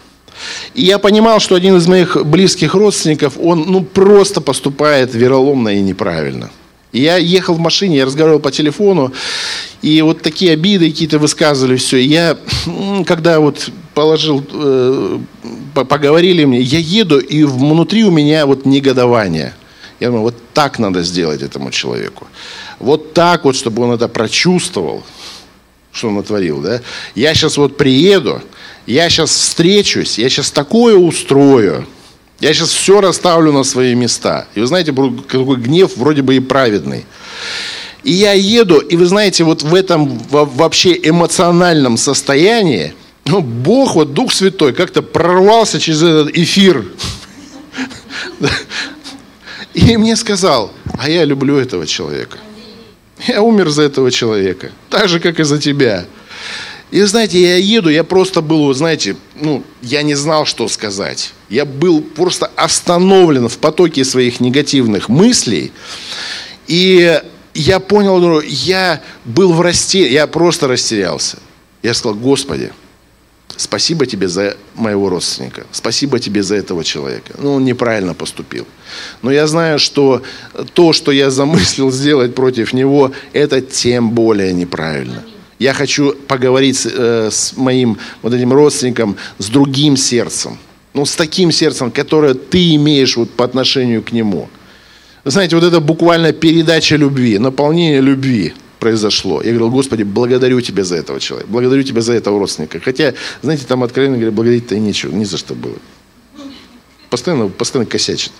И 0.73 0.83
я 0.83 0.99
понимал, 0.99 1.39
что 1.39 1.55
один 1.55 1.75
из 1.77 1.87
моих 1.87 2.25
близких 2.25 2.73
родственников, 2.73 3.33
он 3.37 3.65
ну, 3.67 3.83
просто 3.83 4.41
поступает 4.41 5.13
вероломно 5.13 5.69
и 5.69 5.81
неправильно. 5.81 6.49
И 6.91 7.01
я 7.01 7.17
ехал 7.17 7.53
в 7.53 7.59
машине, 7.59 7.97
я 7.97 8.05
разговаривал 8.05 8.39
по 8.39 8.51
телефону, 8.51 9.13
и 9.81 10.01
вот 10.01 10.21
такие 10.21 10.53
обиды 10.53 10.89
какие-то 10.89 11.19
высказывали, 11.19 11.75
все. 11.75 11.97
И 11.97 12.07
я, 12.07 12.37
когда 13.05 13.39
вот 13.39 13.69
положил, 13.93 14.43
э, 14.51 15.19
поговорили 15.73 16.45
мне, 16.45 16.61
я 16.61 16.79
еду, 16.79 17.19
и 17.19 17.43
внутри 17.43 18.05
у 18.05 18.11
меня 18.11 18.45
вот 18.47 18.65
негодование. 18.65 19.53
Я 19.99 20.07
думаю, 20.07 20.23
вот 20.23 20.35
так 20.53 20.79
надо 20.79 21.03
сделать 21.03 21.41
этому 21.41 21.71
человеку 21.71 22.27
вот 22.79 23.13
так 23.13 23.45
вот, 23.45 23.55
чтобы 23.55 23.83
он 23.83 23.91
это 23.91 24.07
прочувствовал, 24.07 25.03
что 25.91 26.07
он 26.07 26.15
натворил, 26.15 26.61
да? 26.61 26.81
Я 27.15 27.33
сейчас 27.33 27.57
вот 27.57 27.77
приеду, 27.77 28.41
я 28.87 29.09
сейчас 29.09 29.31
встречусь, 29.31 30.17
я 30.17 30.29
сейчас 30.29 30.51
такое 30.51 30.95
устрою, 30.95 31.85
я 32.39 32.53
сейчас 32.53 32.69
все 32.69 33.01
расставлю 33.01 33.51
на 33.51 33.63
свои 33.63 33.93
места. 33.95 34.47
И 34.55 34.61
вы 34.61 34.67
знаете, 34.67 34.93
какой 35.27 35.57
гнев 35.57 35.97
вроде 35.97 36.21
бы 36.21 36.35
и 36.35 36.39
праведный. 36.39 37.05
И 38.03 38.13
я 38.13 38.31
еду, 38.31 38.79
и 38.79 38.95
вы 38.95 39.05
знаете, 39.05 39.43
вот 39.43 39.61
в 39.61 39.75
этом 39.75 40.19
вообще 40.29 40.97
эмоциональном 41.03 41.97
состоянии, 41.97 42.93
ну, 43.25 43.41
Бог, 43.41 43.95
вот 43.95 44.13
Дух 44.13 44.31
Святой 44.31 44.73
как-то 44.73 45.01
прорвался 45.01 45.81
через 45.81 46.01
этот 46.01 46.29
эфир. 46.35 46.85
И 49.87 49.97
мне 49.97 50.15
сказал, 50.15 50.71
а 50.97 51.09
я 51.09 51.23
люблю 51.23 51.55
этого 51.57 51.87
человека. 51.87 52.37
Я 53.27 53.41
умер 53.41 53.69
за 53.69 53.83
этого 53.83 54.11
человека. 54.11 54.71
Так 54.89 55.07
же, 55.07 55.19
как 55.19 55.39
и 55.39 55.43
за 55.43 55.57
тебя. 55.57 56.05
И 56.91 57.01
знаете, 57.03 57.41
я 57.41 57.55
еду, 57.55 57.89
я 57.89 58.03
просто 58.03 58.41
был, 58.41 58.73
знаете, 58.73 59.15
ну, 59.35 59.63
я 59.81 60.01
не 60.01 60.15
знал, 60.15 60.45
что 60.45 60.67
сказать. 60.67 61.33
Я 61.49 61.63
был 61.65 62.01
просто 62.01 62.51
остановлен 62.55 63.47
в 63.47 63.57
потоке 63.57 64.03
своих 64.03 64.39
негативных 64.41 65.07
мыслей. 65.07 65.71
И 66.67 67.21
я 67.53 67.79
понял, 67.79 68.41
я 68.41 69.01
был 69.23 69.53
в 69.53 69.61
растере, 69.61 70.11
я 70.11 70.27
просто 70.27 70.67
растерялся. 70.67 71.37
Я 71.83 71.93
сказал, 71.93 72.15
Господи, 72.15 72.71
спасибо 73.57 74.05
тебе 74.05 74.27
за 74.27 74.55
моего 74.75 75.09
родственника, 75.09 75.65
спасибо 75.71 76.19
тебе 76.19 76.43
за 76.43 76.55
этого 76.55 76.83
человека. 76.83 77.33
Ну, 77.37 77.55
он 77.55 77.65
неправильно 77.65 78.13
поступил. 78.13 78.65
Но 79.21 79.31
я 79.31 79.47
знаю, 79.47 79.79
что 79.79 80.21
то, 80.73 80.93
что 80.93 81.11
я 81.11 81.29
замыслил 81.29 81.91
сделать 81.91 82.35
против 82.35 82.73
него, 82.73 83.11
это 83.33 83.61
тем 83.61 84.11
более 84.11 84.53
неправильно. 84.53 85.23
Я 85.59 85.73
хочу 85.73 86.13
поговорить 86.27 86.77
с, 86.77 86.85
э, 86.85 87.29
с 87.31 87.57
моим 87.57 87.97
вот 88.21 88.33
этим 88.33 88.53
родственником 88.53 89.17
с 89.39 89.49
другим 89.49 89.97
сердцем. 89.97 90.57
Ну, 90.93 91.05
с 91.05 91.15
таким 91.15 91.51
сердцем, 91.51 91.91
которое 91.91 92.33
ты 92.33 92.75
имеешь 92.75 93.17
вот 93.17 93.29
по 93.29 93.43
отношению 93.43 94.01
к 94.01 94.13
нему. 94.13 94.47
Знаете, 95.25 95.55
вот 95.55 95.65
это 95.65 95.79
буквально 95.81 96.31
передача 96.31 96.95
любви, 96.95 97.37
наполнение 97.39 98.01
любви 98.01 98.53
произошло. 98.79 99.41
Я 99.41 99.49
говорил, 99.51 99.69
Господи, 99.69 100.03
благодарю 100.03 100.61
Тебя 100.61 100.83
за 100.83 100.95
этого 100.95 101.19
человека, 101.19 101.51
благодарю 101.51 101.83
Тебя 101.83 102.01
за 102.01 102.13
этого 102.13 102.39
родственника. 102.39 102.79
Хотя, 102.79 103.13
знаете, 103.41 103.65
там 103.65 103.83
откровенно 103.83 104.15
говоря, 104.15 104.31
благодарить-то 104.31 104.75
и 104.75 104.79
нечего, 104.79 105.11
ни 105.11 105.23
за 105.23 105.37
что 105.37 105.53
было. 105.53 105.75
Постоянно, 107.09 107.49
постоянно 107.49 107.89
косячит. 107.89 108.31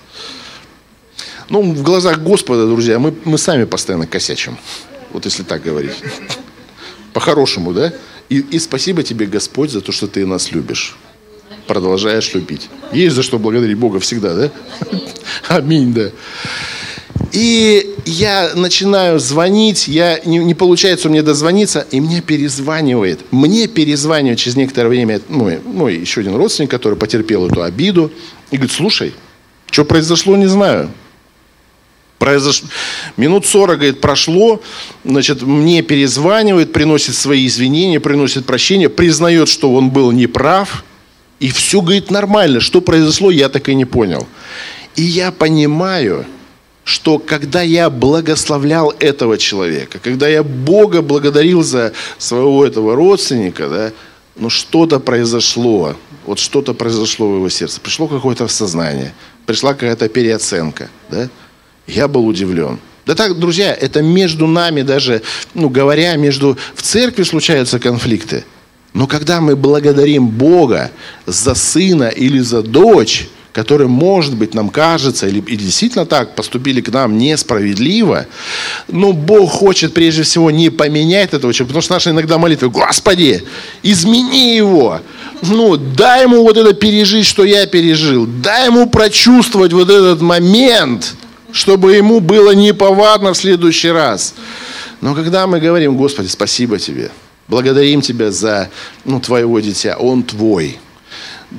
Ну, 1.49 1.73
в 1.73 1.81
глазах 1.81 2.19
Господа, 2.19 2.67
друзья, 2.67 2.99
мы, 2.99 3.13
мы 3.25 3.37
сами 3.37 3.63
постоянно 3.63 4.05
косячим. 4.05 4.57
Вот 5.11 5.25
если 5.25 5.43
так 5.43 5.63
говорить. 5.63 5.95
По-хорошему, 7.13 7.73
да? 7.73 7.91
И, 8.29 8.39
и 8.39 8.59
спасибо 8.59 9.01
тебе, 9.01 9.25
Господь, 9.25 9.71
за 9.71 9.81
то, 9.81 9.91
что 9.91 10.07
ты 10.07 10.25
нас 10.25 10.51
любишь. 10.51 10.95
Продолжаешь 11.65 12.33
любить. 12.35 12.69
Есть 12.91 13.15
за 13.15 13.23
что 13.23 13.39
благодарить 13.39 13.77
Бога 13.77 13.99
всегда, 13.99 14.35
да? 14.35 14.51
Аминь, 15.47 15.93
да. 15.93 16.11
И 17.31 17.95
я 18.05 18.51
начинаю 18.55 19.19
звонить, 19.19 19.87
я, 19.87 20.19
не, 20.25 20.39
не 20.39 20.55
получается 20.55 21.09
меня 21.09 21.21
дозвониться, 21.21 21.85
и 21.91 22.01
мне 22.01 22.21
перезванивает. 22.21 23.19
Мне 23.31 23.67
перезванивает 23.67 24.39
через 24.39 24.55
некоторое 24.55 24.89
время 24.89 25.21
ну, 25.29 25.59
ну, 25.65 25.87
еще 25.87 26.21
один 26.21 26.35
родственник, 26.35 26.71
который 26.71 26.97
потерпел 26.97 27.47
эту 27.47 27.61
обиду. 27.61 28.11
И 28.51 28.57
говорит, 28.57 28.75
слушай, 28.75 29.13
что 29.69 29.85
произошло, 29.85 30.35
не 30.37 30.47
знаю. 30.47 30.91
Произош... 32.17 32.63
Минут 33.15 33.45
40, 33.45 33.77
говорит, 33.77 34.01
прошло, 34.01 34.61
значит, 35.05 35.41
мне 35.43 35.81
перезванивает, 35.83 36.73
приносит 36.73 37.15
свои 37.15 37.45
извинения, 37.47 37.99
приносит 37.99 38.45
прощение, 38.45 38.89
признает, 38.89 39.47
что 39.47 39.73
он 39.73 39.89
был 39.89 40.11
неправ, 40.11 40.83
и 41.39 41.49
все, 41.51 41.81
говорит, 41.81 42.11
нормально. 42.11 42.59
Что 42.59 42.81
произошло, 42.81 43.31
я 43.31 43.49
так 43.49 43.69
и 43.69 43.75
не 43.75 43.85
понял. 43.85 44.27
И 44.95 45.03
я 45.03 45.31
понимаю, 45.31 46.25
что 46.89 47.19
когда 47.19 47.61
я 47.61 47.91
благословлял 47.91 48.91
этого 48.99 49.37
человека, 49.37 49.99
когда 49.99 50.27
я 50.27 50.41
Бога 50.41 51.03
благодарил 51.03 51.61
за 51.61 51.93
своего 52.17 52.65
этого 52.65 52.95
родственника, 52.95 53.69
да, 53.69 53.91
ну 54.35 54.49
что-то 54.49 54.99
произошло, 54.99 55.95
вот 56.25 56.39
что-то 56.39 56.73
произошло 56.73 57.31
в 57.31 57.35
его 57.35 57.49
сердце, 57.49 57.79
пришло 57.79 58.07
какое-то 58.07 58.47
сознание, 58.47 59.13
пришла 59.45 59.73
какая-то 59.75 60.09
переоценка, 60.09 60.89
да, 61.11 61.29
я 61.85 62.07
был 62.07 62.25
удивлен. 62.25 62.79
Да 63.05 63.13
так, 63.13 63.37
друзья, 63.37 63.71
это 63.71 64.01
между 64.01 64.47
нами 64.47 64.81
даже, 64.81 65.21
ну, 65.53 65.69
говоря, 65.69 66.15
между... 66.15 66.57
В 66.73 66.81
церкви 66.81 67.21
случаются 67.21 67.79
конфликты. 67.79 68.45
Но 68.93 69.05
когда 69.05 69.41
мы 69.41 69.55
благодарим 69.55 70.27
Бога 70.27 70.89
за 71.27 71.53
сына 71.53 72.07
или 72.09 72.39
за 72.39 72.63
дочь, 72.63 73.29
которые, 73.53 73.87
может 73.87 74.35
быть, 74.35 74.53
нам 74.53 74.69
кажется, 74.69 75.27
или, 75.27 75.39
или 75.39 75.63
действительно 75.63 76.05
так 76.05 76.35
поступили 76.35 76.81
к 76.81 76.89
нам 76.89 77.17
несправедливо, 77.17 78.27
но 78.87 79.11
Бог 79.11 79.51
хочет 79.51 79.93
прежде 79.93 80.23
всего 80.23 80.51
не 80.51 80.69
поменять 80.69 81.33
этого 81.33 81.53
человека, 81.53 81.69
потому 81.69 81.81
что 81.81 81.93
наши 81.93 82.09
иногда 82.11 82.37
молитвы, 82.37 82.69
Господи, 82.69 83.43
измени 83.81 84.55
его, 84.55 85.01
ну, 85.41 85.77
дай 85.77 86.23
ему 86.23 86.43
вот 86.43 86.57
это 86.57 86.73
пережить, 86.73 87.25
что 87.25 87.43
я 87.43 87.65
пережил, 87.65 88.27
дай 88.27 88.67
ему 88.67 88.87
прочувствовать 88.87 89.73
вот 89.73 89.89
этот 89.89 90.21
момент, 90.21 91.15
чтобы 91.51 91.95
ему 91.95 92.19
было 92.19 92.51
неповадно 92.51 93.33
в 93.33 93.37
следующий 93.37 93.89
раз. 93.89 94.35
Но 95.01 95.15
когда 95.15 95.47
мы 95.47 95.59
говорим, 95.59 95.97
Господи, 95.97 96.27
спасибо 96.27 96.77
тебе, 96.77 97.09
благодарим 97.47 98.01
тебя 98.01 98.31
за 98.31 98.69
ну, 99.05 99.19
твоего 99.19 99.59
дитя, 99.59 99.95
он 99.97 100.21
твой– 100.21 100.77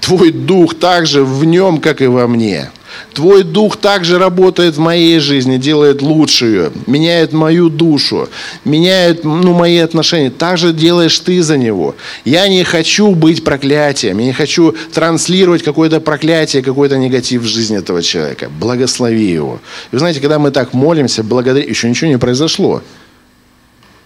Твой 0.00 0.31
дух 0.31 0.74
также 0.74 1.24
в 1.24 1.44
нем, 1.44 1.81
как 1.81 2.00
и 2.00 2.07
во 2.07 2.29
мне. 2.29 2.70
Твой 3.12 3.42
дух 3.42 3.76
также 3.76 4.18
работает 4.18 4.76
в 4.76 4.79
моей 4.79 5.18
жизни, 5.18 5.57
делает 5.57 6.00
лучшую, 6.00 6.72
меняет 6.87 7.33
мою 7.33 7.68
душу, 7.68 8.29
меняет 8.64 9.24
ну, 9.24 9.53
мои 9.53 9.79
отношения. 9.79 10.31
Так 10.31 10.59
же 10.59 10.72
делаешь 10.72 11.18
ты 11.18 11.42
за 11.42 11.57
него. 11.57 11.96
Я 12.24 12.46
не 12.48 12.62
хочу 12.62 13.14
быть 13.14 13.42
проклятием, 13.42 14.18
я 14.18 14.26
не 14.26 14.33
хочу 14.33 14.74
транслировать 14.92 15.62
какое-то 15.62 16.00
проклятие, 16.00 16.62
какой-то 16.62 16.96
негатив 16.98 17.42
в 17.42 17.46
жизни 17.46 17.79
этого 17.79 18.03
человека. 18.03 18.48
Благослови 18.61 19.26
его. 19.26 19.61
И 19.90 19.96
вы 19.96 19.98
знаете, 19.98 20.20
когда 20.20 20.38
мы 20.38 20.50
так 20.50 20.72
молимся, 20.72 21.24
благодаря... 21.24 21.64
еще 21.64 21.88
ничего 21.88 22.11
не 22.11 22.18
произошло. 22.18 22.83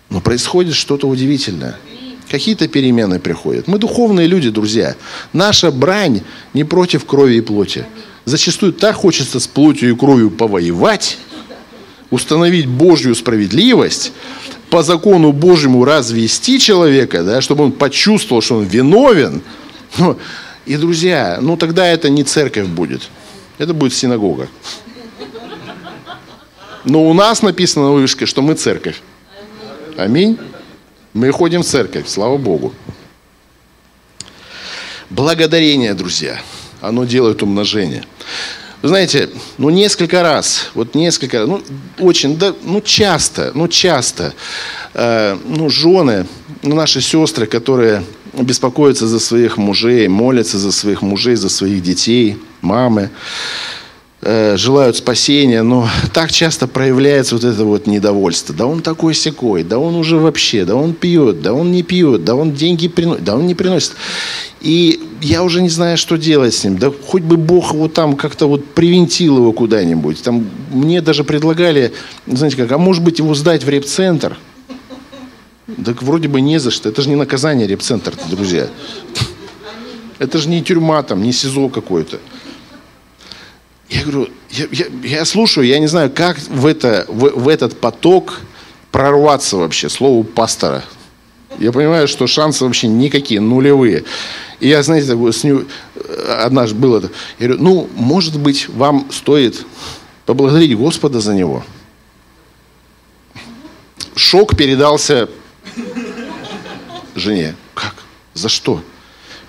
Но 0.09 0.21
происходит 0.21 0.75
что-то 0.75 1.09
удивительное. 1.09 1.77
Какие-то 2.31 2.69
перемены 2.69 3.19
приходят. 3.19 3.69
Мы 3.69 3.79
духовные 3.79 4.27
люди, 4.27 4.51
друзья. 4.51 4.97
Наша 5.33 5.71
брань 5.71 6.23
не 6.55 6.65
против 6.65 7.05
крови 7.05 7.37
и 7.37 7.41
плоти. 7.41 7.87
Зачастую 8.25 8.73
так 8.73 8.97
хочется 8.97 9.41
с 9.41 9.47
плотью 9.47 9.91
и 9.91 9.97
кровью 9.97 10.31
повоевать, 10.31 11.19
установить 12.11 12.67
Божью 12.67 13.15
справедливость, 13.15 14.13
по 14.71 14.83
закону 14.83 15.33
Божьему 15.33 15.85
развести 15.85 16.59
человека, 16.59 17.23
да, 17.23 17.41
чтобы 17.41 17.65
он 17.65 17.73
почувствовал, 17.73 18.43
что 18.43 18.57
он 18.57 18.65
виновен. 18.65 19.43
Ну, 19.99 20.19
и, 20.67 20.77
друзья, 20.77 21.39
ну 21.41 21.57
тогда 21.57 21.87
это 21.87 22.09
не 22.09 22.25
церковь 22.25 22.67
будет. 22.67 23.03
Это 23.59 23.75
будет 23.75 23.95
синагога. 23.95 24.49
Но 26.85 27.09
у 27.09 27.15
нас 27.15 27.43
написано 27.43 27.87
на 27.87 27.93
вышке, 27.93 28.27
что 28.27 28.43
мы 28.43 28.55
церковь. 28.55 29.01
Аминь. 29.97 30.39
Мы 31.15 31.31
ходим 31.31 31.63
в 31.63 31.65
церковь, 31.65 32.09
слава 32.09 32.39
Богу. 32.39 32.75
Благодарение, 35.11 35.95
друзья, 35.95 36.41
оно 36.81 37.05
делает 37.05 37.41
умножение. 37.41 38.05
Вы 38.83 38.89
знаете, 38.89 39.31
ну 39.57 39.71
несколько 39.71 40.23
раз, 40.23 40.71
вот 40.75 40.97
несколько, 40.97 41.47
ну 41.47 41.63
очень, 42.01 42.37
да, 42.37 42.53
ну 42.65 42.81
часто, 42.81 43.53
ну 43.55 43.69
часто, 43.69 44.35
э, 44.93 45.39
ну 45.47 45.71
жены, 45.71 46.27
ну 46.63 46.75
наши 46.75 47.01
сестры, 47.01 47.47
которые 47.47 48.03
беспокоятся 48.33 49.07
за 49.07 49.21
своих 49.21 49.57
мужей, 49.57 50.09
молятся 50.09 50.59
за 50.59 50.73
своих 50.73 51.01
мужей, 51.01 51.37
за 51.37 51.49
своих 51.49 51.81
детей, 51.81 52.39
мамы, 52.61 53.11
Э, 54.27 54.57
желают 54.57 54.97
спасения, 54.97 55.63
но 55.63 55.87
так 56.15 56.33
часто 56.33 56.67
проявляется 56.67 57.35
вот 57.35 57.45
это 57.45 57.63
вот 57.67 57.87
недовольство. 57.87 58.55
Да 58.55 58.67
он 58.67 58.81
такой 58.81 59.13
секой, 59.13 59.65
да 59.65 59.79
он 59.79 59.97
уже 59.97 60.17
вообще, 60.17 60.65
да 60.65 60.77
он 60.77 60.95
пьет, 60.95 61.43
да 61.43 61.53
он 61.53 61.73
не 61.73 61.83
пьет, 61.83 62.25
да 62.25 62.35
он 62.35 62.55
деньги 62.55 62.89
приносит, 62.89 63.23
да 63.23 63.35
он 63.37 63.47
не 63.47 63.55
приносит. 63.55 63.93
И 64.63 65.03
я 65.21 65.43
уже 65.43 65.61
не 65.61 65.69
знаю, 65.69 65.99
что 65.99 66.17
делать 66.17 66.55
с 66.55 66.65
ним. 66.65 66.79
Да 66.79 66.91
хоть 67.07 67.23
бы 67.23 67.37
Бог 67.37 67.75
вот 67.75 67.93
там 67.93 68.17
как-то 68.17 68.47
вот 68.47 68.65
привинтил 68.65 69.37
его 69.37 69.53
куда-нибудь. 69.53 70.23
Там 70.23 70.49
мне 70.73 71.03
даже 71.03 71.23
предлагали, 71.23 71.93
знаете 72.27 72.57
как, 72.57 72.73
а 72.73 72.79
может 72.79 73.05
быть 73.05 73.19
его 73.19 73.35
сдать 73.35 73.63
в 73.63 73.69
репцентр? 73.69 74.39
Так 75.85 76.03
вроде 76.03 76.29
бы 76.29 76.41
не 76.41 76.59
за 76.59 76.71
что. 76.71 76.89
Это 76.89 77.03
же 77.03 77.11
не 77.11 77.17
наказание 77.17 77.67
репцентр, 77.67 78.15
друзья. 78.31 78.69
Это 80.19 80.39
же 80.39 80.49
не 80.49 80.63
тюрьма 80.63 81.03
там, 81.03 81.23
не 81.23 81.33
СИЗО 81.33 81.69
какой-то. 81.69 82.21
Я 83.89 84.03
говорю, 84.03 84.29
я, 84.51 84.67
я, 84.73 84.87
я 85.03 85.25
слушаю, 85.25 85.67
я 85.67 85.79
не 85.79 85.87
знаю, 85.87 86.11
как 86.11 86.39
в, 86.39 86.67
это, 86.67 87.05
в, 87.09 87.29
в 87.31 87.49
этот 87.49 87.79
поток 87.81 88.41
прорваться 88.91 89.57
вообще, 89.57 89.89
слову 89.89 90.25
пастора. 90.25 90.85
Я 91.59 91.73
понимаю, 91.73 92.09
что 92.09 92.27
шансы 92.27 92.65
вообще 92.65 92.89
никакие, 92.89 93.41
нулевые. 93.41 94.05
И 94.61 94.69
я, 94.69 94.83
знаете, 94.83 95.15
с 95.33 95.45
ним, 95.45 95.69
однажды 96.41 96.77
было 96.77 96.99
это. 96.99 97.11
Я 97.39 97.49
говорю, 97.49 97.63
ну, 97.63 97.91
может 97.95 98.39
быть, 98.39 98.69
вам 98.69 99.09
стоит 99.11 99.65
поблагодарить 100.27 100.77
Господа 100.77 101.21
за 101.21 101.35
него. 101.35 101.65
Шок 104.17 104.57
передался 104.57 105.29
жене. 107.15 107.55
Как? 107.75 107.95
За 108.33 108.49
что? 108.49 108.83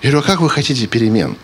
Я 0.02 0.10
говорю, 0.10 0.24
а 0.24 0.30
как 0.30 0.40
вы 0.40 0.50
хотите 0.50 0.86
перемен? 0.86 1.36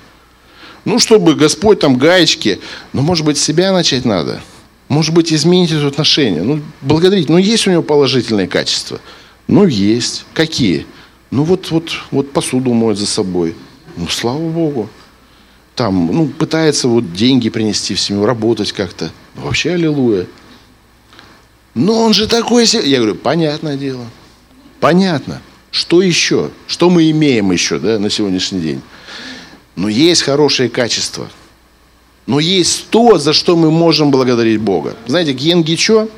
Ну, 0.84 0.98
чтобы 0.98 1.34
Господь 1.34 1.80
там 1.80 1.96
гаечки, 1.96 2.60
ну, 2.92 3.02
может 3.02 3.24
быть, 3.24 3.38
себя 3.38 3.72
начать 3.72 4.04
надо. 4.04 4.42
Может 4.88 5.14
быть, 5.14 5.32
изменить 5.32 5.70
это 5.70 5.86
отношение. 5.86 6.42
Ну, 6.42 6.60
благодарить. 6.80 7.28
Ну, 7.28 7.38
есть 7.38 7.66
у 7.66 7.70
него 7.70 7.82
положительные 7.82 8.48
качества. 8.48 9.00
Ну, 9.46 9.66
есть. 9.66 10.24
Какие? 10.34 10.86
Ну, 11.30 11.44
вот, 11.44 11.70
вот, 11.70 11.92
вот 12.10 12.32
посуду 12.32 12.72
моет 12.72 12.98
за 12.98 13.06
собой. 13.06 13.54
Ну, 13.96 14.08
слава 14.08 14.48
Богу. 14.48 14.90
Там, 15.74 16.10
ну, 16.12 16.26
пытается 16.26 16.88
вот 16.88 17.12
деньги 17.14 17.48
принести 17.48 17.94
в 17.94 18.00
семью, 18.00 18.26
работать 18.26 18.72
как-то. 18.72 19.10
Ну, 19.36 19.42
вообще 19.42 19.72
аллилуйя. 19.72 20.26
Но 21.74 22.02
он 22.02 22.12
же 22.12 22.26
такой... 22.26 22.66
Я 22.66 22.98
говорю, 22.98 23.14
понятное 23.14 23.76
дело. 23.76 24.04
Понятно. 24.80 25.40
Что 25.70 26.02
еще? 26.02 26.50
Что 26.66 26.90
мы 26.90 27.10
имеем 27.10 27.50
еще 27.50 27.78
да, 27.78 27.98
на 27.98 28.10
сегодняшний 28.10 28.60
день? 28.60 28.82
Но 29.76 29.88
есть 29.88 30.22
хорошие 30.22 30.68
качества. 30.68 31.30
Но 32.26 32.38
есть 32.40 32.88
то, 32.90 33.18
за 33.18 33.32
что 33.32 33.56
мы 33.56 33.70
можем 33.70 34.10
благодарить 34.10 34.60
Бога. 34.60 34.96
Знаете, 35.06 35.34
к 35.34 35.40
Енгичо 35.40 36.08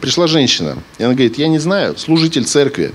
пришла 0.00 0.26
женщина. 0.26 0.78
И 0.98 1.02
она 1.02 1.14
говорит, 1.14 1.38
я 1.38 1.48
не 1.48 1.58
знаю, 1.58 1.96
служитель 1.96 2.44
церкви. 2.44 2.92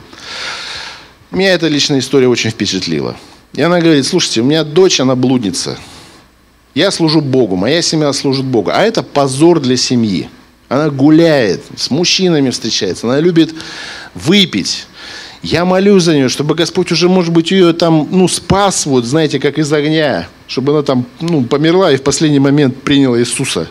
Меня 1.32 1.54
эта 1.54 1.68
личная 1.68 2.00
история 2.00 2.28
очень 2.28 2.52
впечатлила. 2.52 3.18
И 3.54 3.62
она 3.62 3.80
говорит, 3.80 4.06
слушайте, 4.06 4.42
у 4.42 4.46
меня 4.46 4.64
дочь, 4.64 5.00
она 5.00 5.16
блудница. 5.16 5.78
Я 6.74 6.90
служу 6.90 7.22
Богу, 7.22 7.56
моя 7.56 7.82
семья 7.82 8.12
служит 8.14 8.46
Богу. 8.46 8.72
А 8.74 8.82
это 8.82 9.04
позор 9.04 9.60
для 9.60 9.78
семьи. 9.78 10.30
Она 10.70 10.90
гуляет, 10.90 11.64
с 11.78 11.92
мужчинами 11.92 12.50
встречается, 12.50 13.08
она 13.08 13.20
любит 13.20 13.54
выпить. 14.16 14.88
Я 15.44 15.66
молюсь 15.66 16.04
за 16.04 16.16
нее, 16.16 16.30
чтобы 16.30 16.56
Господь 16.56 16.90
уже, 16.94 17.10
может 17.10 17.34
быть, 17.34 17.52
ее 17.52 17.74
там, 17.74 18.08
ну, 18.10 18.30
спас, 18.30 18.86
вот, 18.86 19.04
знаете, 19.04 19.42
как 19.42 19.60
из 19.60 19.72
огня, 19.74 20.30
чтобы 20.48 20.72
она 20.72 20.84
там, 20.84 21.06
ну, 21.20 21.44
померла 21.44 21.92
и 21.92 21.98
в 21.98 22.02
последний 22.02 22.40
момент 22.40 22.82
приняла 22.82 23.20
Иисуса. 23.20 23.70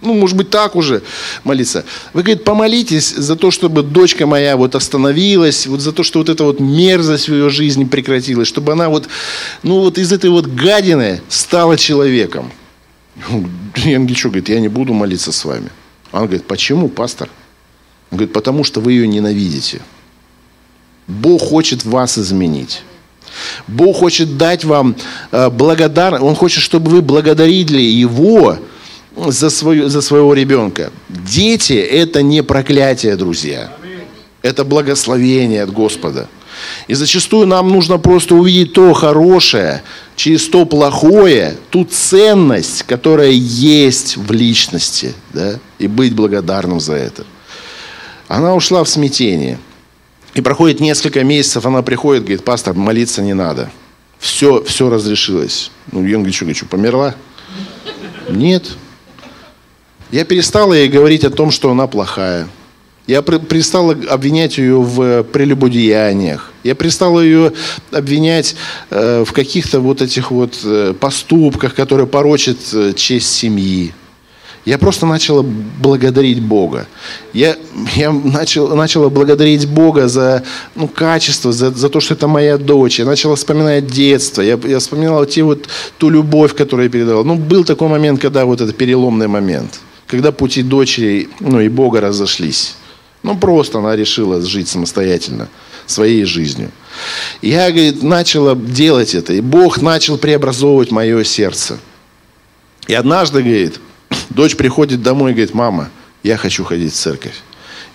Ну, 0.00 0.14
может 0.14 0.38
быть, 0.38 0.48
так 0.48 0.74
уже 0.74 1.02
молиться. 1.44 1.84
Вы, 2.14 2.22
говорит, 2.22 2.44
помолитесь 2.44 3.14
за 3.14 3.36
то, 3.36 3.50
чтобы 3.50 3.82
дочка 3.82 4.26
моя 4.26 4.56
вот 4.56 4.74
остановилась, 4.74 5.66
вот 5.66 5.80
за 5.80 5.92
то, 5.92 6.02
что 6.02 6.18
вот 6.20 6.30
эта 6.30 6.44
вот 6.44 6.60
мерзость 6.60 7.28
в 7.28 7.34
ее 7.34 7.50
жизни 7.50 7.84
прекратилась, 7.84 8.48
чтобы 8.48 8.72
она 8.72 8.88
вот, 8.88 9.06
ну, 9.62 9.80
вот 9.80 9.98
из 9.98 10.12
этой 10.12 10.30
вот 10.30 10.46
гадины 10.46 11.20
стала 11.28 11.76
человеком. 11.76 12.50
Янгичо 13.76 14.28
говорит, 14.28 14.48
я 14.48 14.60
не 14.60 14.68
буду 14.68 14.94
молиться 14.94 15.30
с 15.30 15.44
вами. 15.44 15.68
Он 16.12 16.22
говорит, 16.22 16.44
почему, 16.44 16.88
пастор? 16.88 17.28
Он 18.10 18.16
говорит, 18.16 18.32
потому 18.32 18.64
что 18.64 18.80
вы 18.80 18.92
ее 18.92 19.06
ненавидите. 19.06 19.82
Бог 21.06 21.42
хочет 21.42 21.84
вас 21.84 22.18
изменить. 22.18 22.82
Бог 23.66 23.96
хочет 23.96 24.36
дать 24.36 24.64
вам 24.64 24.96
э, 25.30 25.50
благодарность. 25.50 26.24
Он 26.24 26.34
хочет, 26.34 26.62
чтобы 26.62 26.90
вы 26.90 27.02
благодарили 27.02 27.80
Его 27.80 28.58
за, 29.16 29.50
свою, 29.50 29.88
за 29.88 30.02
своего 30.02 30.34
ребенка. 30.34 30.90
Дети– 31.08 31.72
это 31.74 32.22
не 32.22 32.42
проклятие, 32.42 33.16
друзья. 33.16 33.72
Это 34.42 34.64
благословение 34.64 35.62
от 35.62 35.72
Господа. 35.72 36.28
И 36.88 36.94
зачастую 36.94 37.46
нам 37.46 37.68
нужно 37.68 37.98
просто 37.98 38.34
увидеть 38.34 38.72
то 38.72 38.92
хорошее, 38.94 39.82
через 40.14 40.48
то 40.48 40.64
плохое, 40.64 41.56
ту 41.70 41.84
ценность, 41.84 42.84
которая 42.84 43.30
есть 43.30 44.16
в 44.16 44.32
личности, 44.32 45.14
да, 45.34 45.58
и 45.78 45.86
быть 45.86 46.14
благодарным 46.14 46.80
за 46.80 46.94
это. 46.94 47.24
Она 48.28 48.54
ушла 48.54 48.82
в 48.84 48.88
смятение. 48.88 49.58
И 50.36 50.42
проходит 50.42 50.80
несколько 50.80 51.24
месяцев, 51.24 51.64
она 51.64 51.80
приходит, 51.80 52.24
говорит, 52.24 52.44
пастор, 52.44 52.74
молиться 52.74 53.22
не 53.22 53.32
надо. 53.32 53.70
Все, 54.18 54.62
все 54.64 54.90
разрешилось. 54.90 55.70
Ну, 55.90 56.04
я 56.04 56.18
говорю, 56.18 56.32
что, 56.32 56.44
говорю, 56.44 56.66
померла? 56.68 57.14
Нет. 58.28 58.76
Я 60.10 60.26
перестал 60.26 60.74
ей 60.74 60.88
говорить 60.88 61.24
о 61.24 61.30
том, 61.30 61.50
что 61.50 61.70
она 61.70 61.86
плохая. 61.86 62.48
Я 63.06 63.22
перестал 63.22 63.92
обвинять 63.92 64.58
ее 64.58 64.78
в 64.82 65.22
прелюбодеяниях. 65.22 66.52
Я 66.64 66.74
перестал 66.74 67.22
ее 67.22 67.54
обвинять 67.90 68.56
э, 68.90 69.24
в 69.26 69.32
каких-то 69.32 69.80
вот 69.80 70.02
этих 70.02 70.30
вот 70.30 70.58
э, 70.64 70.92
поступках, 71.00 71.74
которые 71.74 72.06
порочат 72.06 72.58
э, 72.74 72.92
честь 72.94 73.32
семьи. 73.32 73.94
Я 74.66 74.78
просто 74.78 75.06
начала 75.06 75.42
благодарить 75.42 76.42
Бога. 76.42 76.88
Я, 77.32 77.56
я 77.94 78.10
начал, 78.10 78.74
начала 78.74 79.08
благодарить 79.10 79.68
Бога 79.68 80.08
за 80.08 80.42
ну, 80.74 80.88
качество, 80.88 81.52
за, 81.52 81.70
за 81.70 81.88
то, 81.88 82.00
что 82.00 82.14
это 82.14 82.26
моя 82.26 82.58
дочь. 82.58 82.98
Я 82.98 83.04
начала 83.04 83.36
вспоминать 83.36 83.86
детство. 83.86 84.42
Я, 84.42 84.58
я 84.64 84.80
вспоминал 84.80 85.24
те 85.24 85.44
вот, 85.44 85.68
ту 85.98 86.10
любовь, 86.10 86.56
которую 86.56 86.86
я 86.86 86.90
передавал. 86.90 87.24
Ну, 87.24 87.36
был 87.36 87.62
такой 87.64 87.86
момент, 87.86 88.20
когда 88.20 88.44
вот 88.44 88.60
это 88.60 88.72
переломный 88.72 89.28
момент. 89.28 89.78
Когда 90.08 90.32
пути 90.32 90.64
дочери 90.64 91.28
ну, 91.38 91.60
и 91.60 91.68
Бога 91.68 92.00
разошлись. 92.00 92.74
Ну, 93.22 93.36
просто 93.36 93.78
она 93.78 93.94
решила 93.94 94.42
жить 94.42 94.66
самостоятельно, 94.66 95.48
своей 95.86 96.24
жизнью. 96.24 96.72
Я, 97.40 97.70
говорит, 97.70 98.02
начала 98.02 98.56
делать 98.56 99.14
это. 99.14 99.32
И 99.32 99.40
Бог 99.40 99.80
начал 99.80 100.18
преобразовывать 100.18 100.90
мое 100.90 101.22
сердце. 101.22 101.78
И 102.88 102.94
однажды, 102.94 103.42
говорит, 103.42 103.80
Дочь 104.30 104.56
приходит 104.56 105.02
домой 105.02 105.32
и 105.32 105.34
говорит, 105.34 105.54
мама, 105.54 105.90
я 106.22 106.36
хочу 106.36 106.64
ходить 106.64 106.92
в 106.92 106.96
церковь. 106.96 107.34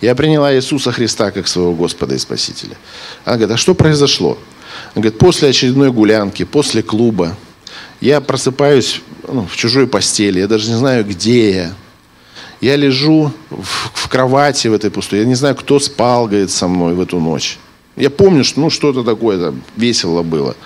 Я 0.00 0.14
приняла 0.14 0.54
Иисуса 0.54 0.90
Христа 0.90 1.30
как 1.30 1.46
своего 1.46 1.72
Господа 1.74 2.14
и 2.14 2.18
Спасителя. 2.18 2.76
Она 3.24 3.36
говорит, 3.36 3.54
а 3.54 3.56
что 3.56 3.74
произошло? 3.74 4.36
Она 4.94 5.02
говорит, 5.02 5.18
после 5.18 5.50
очередной 5.50 5.92
гулянки, 5.92 6.44
после 6.44 6.82
клуба, 6.82 7.36
я 8.00 8.20
просыпаюсь 8.20 9.00
ну, 9.28 9.46
в 9.46 9.56
чужой 9.56 9.86
постели, 9.86 10.40
я 10.40 10.48
даже 10.48 10.68
не 10.68 10.76
знаю, 10.76 11.04
где 11.04 11.54
я. 11.54 11.74
Я 12.60 12.76
лежу 12.76 13.32
в, 13.50 13.90
в 13.94 14.08
кровати 14.08 14.68
в 14.68 14.72
этой 14.72 14.90
пустой, 14.90 15.20
я 15.20 15.24
не 15.24 15.34
знаю, 15.34 15.54
кто 15.54 15.78
спал, 15.78 16.26
говорит, 16.26 16.50
со 16.50 16.66
мной 16.68 16.94
в 16.94 17.00
эту 17.00 17.20
ночь. 17.20 17.58
Я 17.96 18.10
помню, 18.10 18.42
что 18.44 18.60
ну, 18.60 18.70
что-то 18.70 19.04
такое 19.04 19.38
там 19.38 19.62
весело 19.76 20.22
было. 20.22 20.56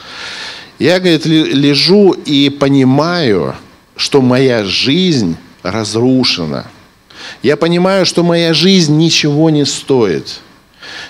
Я, 0.79 1.01
говорит, 1.01 1.27
лежу 1.27 2.13
и 2.13 2.51
понимаю, 2.51 3.55
что 3.97 4.23
моя 4.23 4.65
жизнь 4.65 5.37
разрушена. 5.63 6.67
Я 7.43 7.57
понимаю, 7.57 8.07
что 8.07 8.23
моя 8.23 8.55
жизнь 8.55 8.97
ничего 8.97 9.51
не 9.51 9.65
стоит. 9.65 10.41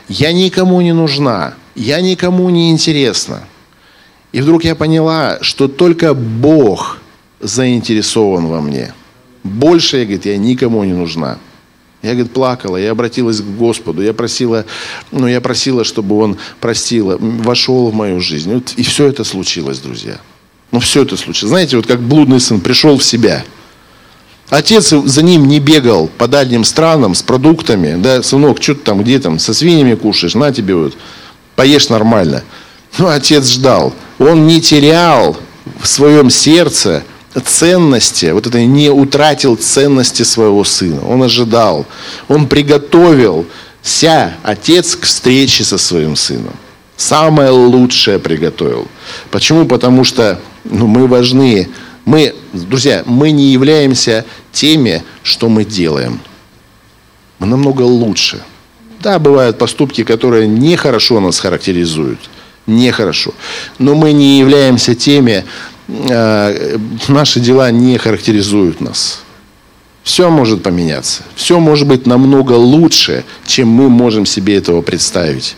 Я 0.08 0.32
никому 0.32 0.80
не 0.80 0.92
нужна. 0.92 1.54
Я 1.74 2.00
никому 2.00 2.48
не 2.48 2.70
интересна. 2.70 3.42
И 4.32 4.40
вдруг 4.40 4.64
я 4.64 4.74
поняла, 4.74 5.38
что 5.42 5.68
только 5.68 6.14
Бог 6.14 6.98
заинтересован 7.40 8.46
во 8.46 8.60
мне. 8.60 8.94
Больше, 9.42 9.98
я, 9.98 10.04
говорит, 10.04 10.26
я 10.26 10.36
никому 10.36 10.84
не 10.84 10.92
нужна. 10.92 11.38
Я, 12.02 12.12
говорит, 12.12 12.32
плакала, 12.32 12.76
я 12.76 12.92
обратилась 12.92 13.40
к 13.40 13.44
Господу, 13.44 14.02
я 14.02 14.12
просила, 14.12 14.64
ну, 15.10 15.26
я 15.26 15.40
просила, 15.40 15.82
чтобы 15.82 16.18
Он 16.18 16.36
простил, 16.60 17.16
вошел 17.18 17.90
в 17.90 17.94
мою 17.94 18.20
жизнь. 18.20 18.52
Вот, 18.52 18.74
и 18.76 18.82
все 18.82 19.08
это 19.08 19.24
случилось, 19.24 19.78
друзья. 19.80 20.20
Ну, 20.72 20.80
все 20.80 21.02
это 21.02 21.16
случилось. 21.16 21.50
Знаете, 21.50 21.76
вот 21.76 21.86
как 21.86 22.00
блудный 22.00 22.40
сын 22.40 22.60
пришел 22.60 22.98
в 22.98 23.04
себя– 23.04 23.44
Отец 24.48 24.90
за 24.90 25.22
ним 25.22 25.48
не 25.48 25.58
бегал 25.58 26.06
по 26.06 26.28
дальним 26.28 26.62
странам 26.62 27.14
с 27.14 27.22
продуктами. 27.22 28.00
Да, 28.00 28.22
сынок, 28.22 28.62
что 28.62 28.74
ты 28.74 28.80
там, 28.80 29.02
где 29.02 29.18
там, 29.18 29.38
со 29.38 29.52
свиньями 29.52 29.94
кушаешь, 29.94 30.34
на 30.34 30.52
тебе 30.52 30.74
вот, 30.74 30.94
поешь 31.56 31.88
нормально. 31.88 32.44
Ну, 32.98 33.08
отец 33.08 33.48
ждал. 33.48 33.92
Он 34.18 34.46
не 34.46 34.60
терял 34.60 35.36
в 35.80 35.86
своем 35.88 36.30
сердце 36.30 37.02
ценности, 37.44 38.26
вот 38.26 38.46
это 38.46 38.64
не 38.64 38.88
утратил 38.88 39.56
ценности 39.56 40.22
своего 40.22 40.62
сына. 40.62 41.06
Он 41.06 41.24
ожидал. 41.24 41.84
Он 42.28 42.46
приготовил 42.46 43.46
ся 43.82 44.34
отец 44.44 44.94
к 44.94 45.04
встрече 45.04 45.64
со 45.64 45.76
своим 45.76 46.14
сыном. 46.14 46.54
Самое 46.96 47.50
лучшее 47.50 48.18
приготовил. 48.20 48.86
Почему? 49.30 49.66
Потому 49.66 50.04
что 50.04 50.40
ну, 50.70 50.86
мы 50.86 51.06
важны 51.06 51.68
мы, 52.06 52.36
друзья, 52.52 53.02
мы 53.04 53.32
не 53.32 53.52
являемся 53.52 54.24
теми, 54.52 55.02
что 55.24 55.48
мы 55.48 55.64
делаем. 55.64 56.20
Мы 57.40 57.48
намного 57.48 57.82
лучше. 57.82 58.42
Да, 59.00 59.18
бывают 59.18 59.58
поступки, 59.58 60.04
которые 60.04 60.46
нехорошо 60.46 61.20
нас 61.20 61.40
характеризуют. 61.40 62.30
Нехорошо. 62.66 63.34
Но 63.78 63.96
мы 63.96 64.12
не 64.12 64.38
являемся 64.38 64.94
теми, 64.94 65.44
э, 65.88 66.78
наши 67.08 67.40
дела 67.40 67.72
не 67.72 67.98
характеризуют 67.98 68.80
нас. 68.80 69.22
Все 70.04 70.30
может 70.30 70.62
поменяться. 70.62 71.24
Все 71.34 71.58
может 71.58 71.88
быть 71.88 72.06
намного 72.06 72.52
лучше, 72.52 73.24
чем 73.46 73.68
мы 73.68 73.88
можем 73.88 74.26
себе 74.26 74.56
этого 74.56 74.80
представить. 74.80 75.56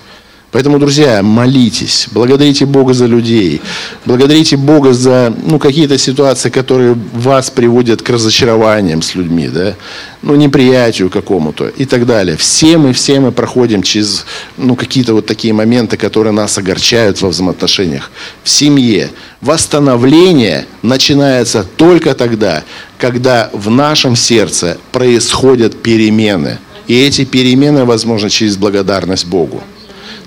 Поэтому, 0.50 0.78
друзья, 0.78 1.22
молитесь, 1.22 2.08
благодарите 2.10 2.64
Бога 2.64 2.94
за 2.94 3.04
людей, 3.04 3.60
благодарите 4.06 4.56
Бога 4.56 4.94
за 4.94 5.34
ну, 5.44 5.58
какие-то 5.58 5.98
ситуации, 5.98 6.48
которые 6.48 6.94
вас 7.12 7.50
приводят 7.50 8.00
к 8.00 8.08
разочарованиям 8.08 9.02
с 9.02 9.14
людьми, 9.14 9.48
да? 9.48 9.74
ну, 10.22 10.36
неприятию 10.36 11.10
какому-то 11.10 11.68
и 11.68 11.84
так 11.84 12.06
далее. 12.06 12.38
Все 12.38 12.78
мы, 12.78 12.94
все 12.94 13.20
мы 13.20 13.30
проходим 13.30 13.82
через 13.82 14.24
ну, 14.56 14.74
какие-то 14.74 15.12
вот 15.12 15.26
такие 15.26 15.52
моменты, 15.52 15.98
которые 15.98 16.32
нас 16.32 16.56
огорчают 16.56 17.20
во 17.20 17.28
взаимоотношениях. 17.28 18.10
В 18.42 18.48
семье 18.48 19.10
восстановление 19.42 20.64
начинается 20.80 21.62
только 21.62 22.14
тогда, 22.14 22.64
когда 22.96 23.50
в 23.52 23.68
нашем 23.68 24.16
сердце 24.16 24.78
происходят 24.92 25.82
перемены. 25.82 26.58
И 26.86 26.98
эти 26.98 27.26
перемены 27.26 27.84
возможны 27.84 28.30
через 28.30 28.56
благодарность 28.56 29.26
Богу. 29.26 29.62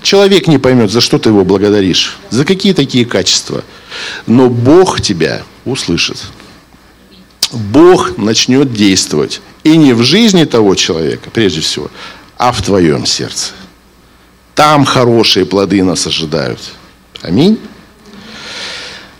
Человек 0.02 0.48
не 0.48 0.58
поймет, 0.58 0.90
за 0.90 1.00
что 1.00 1.18
ты 1.18 1.28
его 1.28 1.44
благодаришь, 1.44 2.18
за 2.30 2.44
какие 2.44 2.72
такие 2.72 3.06
качества. 3.06 3.64
Но 4.26 4.48
Бог 4.48 5.00
тебя 5.00 5.42
услышит. 5.64 6.18
Бог 7.52 8.16
начнет 8.18 8.72
действовать. 8.72 9.40
И 9.62 9.76
не 9.76 9.92
в 9.92 10.02
жизни 10.02 10.44
того 10.44 10.74
человека, 10.74 11.30
прежде 11.30 11.60
всего, 11.60 11.90
а 12.36 12.50
в 12.52 12.62
твоем 12.62 13.06
сердце. 13.06 13.52
Там 14.54 14.84
хорошие 14.84 15.46
плоды 15.46 15.82
нас 15.84 16.06
ожидают. 16.06 16.60
Аминь. 17.20 17.58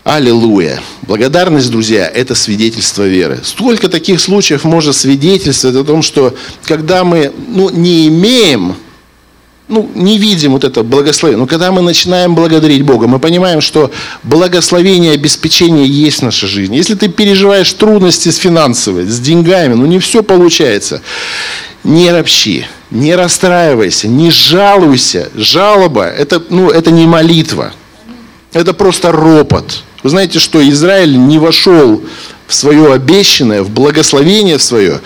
Аллилуйя. 0.04 0.80
Благодарность, 1.02 1.70
друзья, 1.70 2.08
это 2.08 2.34
свидетельство 2.34 3.06
веры. 3.06 3.40
Столько 3.44 3.88
таких 3.88 4.20
случаев 4.20 4.64
может 4.64 4.96
свидетельствовать 4.96 5.76
о 5.76 5.84
том, 5.84 6.02
что 6.02 6.34
когда 6.64 7.04
мы 7.04 7.32
ну, 7.48 7.70
не 7.70 8.08
имеем 8.08 8.74
ну, 9.68 9.90
не 9.94 10.18
видим 10.18 10.52
вот 10.52 10.64
это 10.64 10.82
благословение. 10.82 11.40
Но 11.40 11.46
когда 11.46 11.72
мы 11.72 11.82
начинаем 11.82 12.34
благодарить 12.34 12.82
Бога, 12.82 13.06
мы 13.06 13.18
понимаем, 13.18 13.60
что 13.60 13.90
благословение, 14.22 15.12
обеспечение 15.12 15.86
есть 15.86 16.18
в 16.18 16.22
нашей 16.22 16.48
жизни. 16.48 16.76
Если 16.76 16.94
ты 16.94 17.08
переживаешь 17.08 17.72
трудности 17.72 18.28
с 18.28 18.36
финансовой, 18.36 19.06
с 19.06 19.18
деньгами, 19.18 19.74
ну 19.74 19.86
не 19.86 19.98
все 19.98 20.22
получается. 20.22 21.02
Не 21.84 22.10
ропщи, 22.12 22.66
не 22.90 23.14
расстраивайся, 23.14 24.08
не 24.08 24.30
жалуйся. 24.30 25.30
Жалоба 25.34 26.04
это, 26.04 26.42
ну, 26.50 26.70
это 26.70 26.90
не 26.90 27.06
молитва. 27.06 27.72
Это 28.52 28.74
просто 28.74 29.10
ропот. 29.10 29.82
Вы 30.02 30.10
знаете, 30.10 30.38
что 30.38 30.68
Израиль 30.68 31.16
не 31.16 31.38
вошел 31.38 32.02
в 32.46 32.54
свое 32.54 32.92
обещанное, 32.92 33.62
в 33.62 33.70
благословение 33.70 34.58
свое 34.58 35.00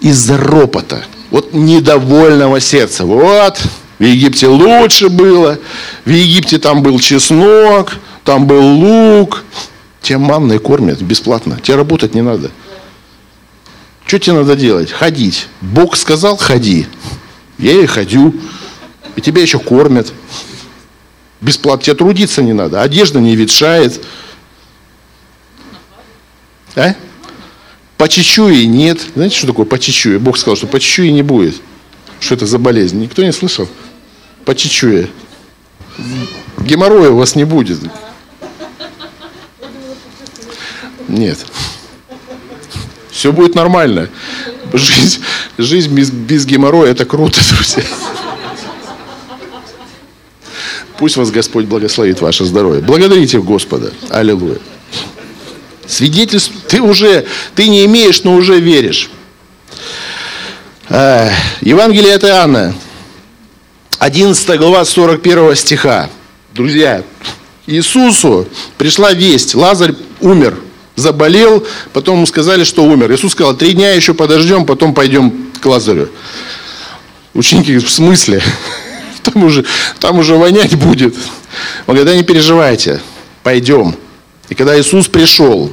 из-за 0.00 0.38
ропота. 0.38 1.04
Вот 1.30 1.52
недовольного 1.52 2.60
сердца. 2.60 3.04
Вот, 3.04 3.60
в 4.00 4.02
Египте 4.02 4.48
лучше 4.48 5.10
было. 5.10 5.58
В 6.06 6.08
Египте 6.08 6.58
там 6.58 6.82
был 6.82 6.98
чеснок, 7.00 7.98
там 8.24 8.46
был 8.46 8.62
лук. 8.62 9.44
Тебя 10.00 10.18
манной 10.18 10.58
кормят 10.58 11.02
бесплатно. 11.02 11.60
Тебе 11.62 11.76
работать 11.76 12.14
не 12.14 12.22
надо. 12.22 12.50
Что 14.06 14.18
тебе 14.18 14.36
надо 14.36 14.56
делать? 14.56 14.90
Ходить. 14.90 15.48
Бог 15.60 15.98
сказал, 15.98 16.38
ходи. 16.38 16.86
Я 17.58 17.72
и 17.72 17.84
ходю. 17.84 18.34
И 19.16 19.20
тебя 19.20 19.42
еще 19.42 19.58
кормят. 19.58 20.14
Бесплатно. 21.42 21.84
Тебе 21.84 21.96
трудиться 21.96 22.42
не 22.42 22.54
надо. 22.54 22.80
Одежда 22.80 23.20
не 23.20 23.36
ветшает. 23.36 24.02
А? 26.74 26.94
По 27.98 28.08
чечуе 28.08 28.64
нет. 28.64 29.08
Знаете, 29.14 29.36
что 29.36 29.48
такое 29.48 29.66
по 29.66 29.78
чечуе? 29.78 30.18
Бог 30.18 30.38
сказал, 30.38 30.56
что 30.56 30.68
по 30.68 30.80
чечуе 30.80 31.12
не 31.12 31.22
будет. 31.22 31.60
Что 32.18 32.34
это 32.34 32.46
за 32.46 32.58
болезнь? 32.58 32.98
Никто 32.98 33.22
не 33.22 33.32
слышал? 33.32 33.68
По 34.50 34.54
чечуе. 34.56 35.08
Геморроя 36.58 37.10
у 37.10 37.18
вас 37.18 37.36
не 37.36 37.44
будет. 37.44 37.78
Нет. 41.06 41.38
Все 43.12 43.30
будет 43.30 43.54
нормально. 43.54 44.08
Жизнь, 44.72 45.22
жизнь 45.56 45.94
без, 45.94 46.10
без 46.10 46.46
геморроя– 46.46 46.90
это 46.92 47.04
круто, 47.04 47.38
друзья. 47.48 47.84
Пусть 50.98 51.16
вас 51.16 51.30
Господь 51.30 51.66
благословит 51.66 52.20
ваше 52.20 52.44
здоровье. 52.44 52.82
Благодарите 52.82 53.40
Господа. 53.40 53.92
Аллилуйя. 54.08 54.58
Свидетельство, 55.86 56.56
ты 56.66 56.80
уже, 56.80 57.24
ты 57.54 57.68
не 57.68 57.84
имеешь, 57.84 58.24
но 58.24 58.34
уже 58.34 58.58
веришь. 58.58 59.10
Евангелие 60.88 62.16
от 62.16 62.24
Иоанна, 62.24 62.74
11 64.00 64.58
глава 64.58 64.82
41 64.86 65.54
стиха. 65.54 66.08
Друзья, 66.54 67.04
Иисусу 67.66 68.46
пришла 68.78 69.12
весть, 69.12 69.54
Лазарь 69.54 69.94
умер, 70.22 70.58
заболел, 70.96 71.66
потом 71.92 72.16
ему 72.16 72.26
сказали, 72.26 72.64
что 72.64 72.82
умер. 72.82 73.12
Иисус 73.12 73.32
сказал, 73.32 73.54
три 73.54 73.74
дня 73.74 73.92
еще 73.92 74.14
подождем, 74.14 74.64
потом 74.64 74.94
пойдем 74.94 75.50
к 75.60 75.66
Лазарю. 75.66 76.08
Ученики, 77.34 77.76
в 77.76 77.90
смысле? 77.90 78.42
Там 79.22 79.44
уже, 79.44 79.66
там 79.98 80.18
уже 80.18 80.34
вонять 80.34 80.76
будет. 80.76 81.14
Он 81.86 81.94
говорит, 81.94 82.06
да 82.06 82.16
не 82.16 82.22
переживайте, 82.22 83.02
пойдем. 83.42 83.94
И 84.48 84.54
когда 84.54 84.80
Иисус 84.80 85.08
пришел, 85.08 85.70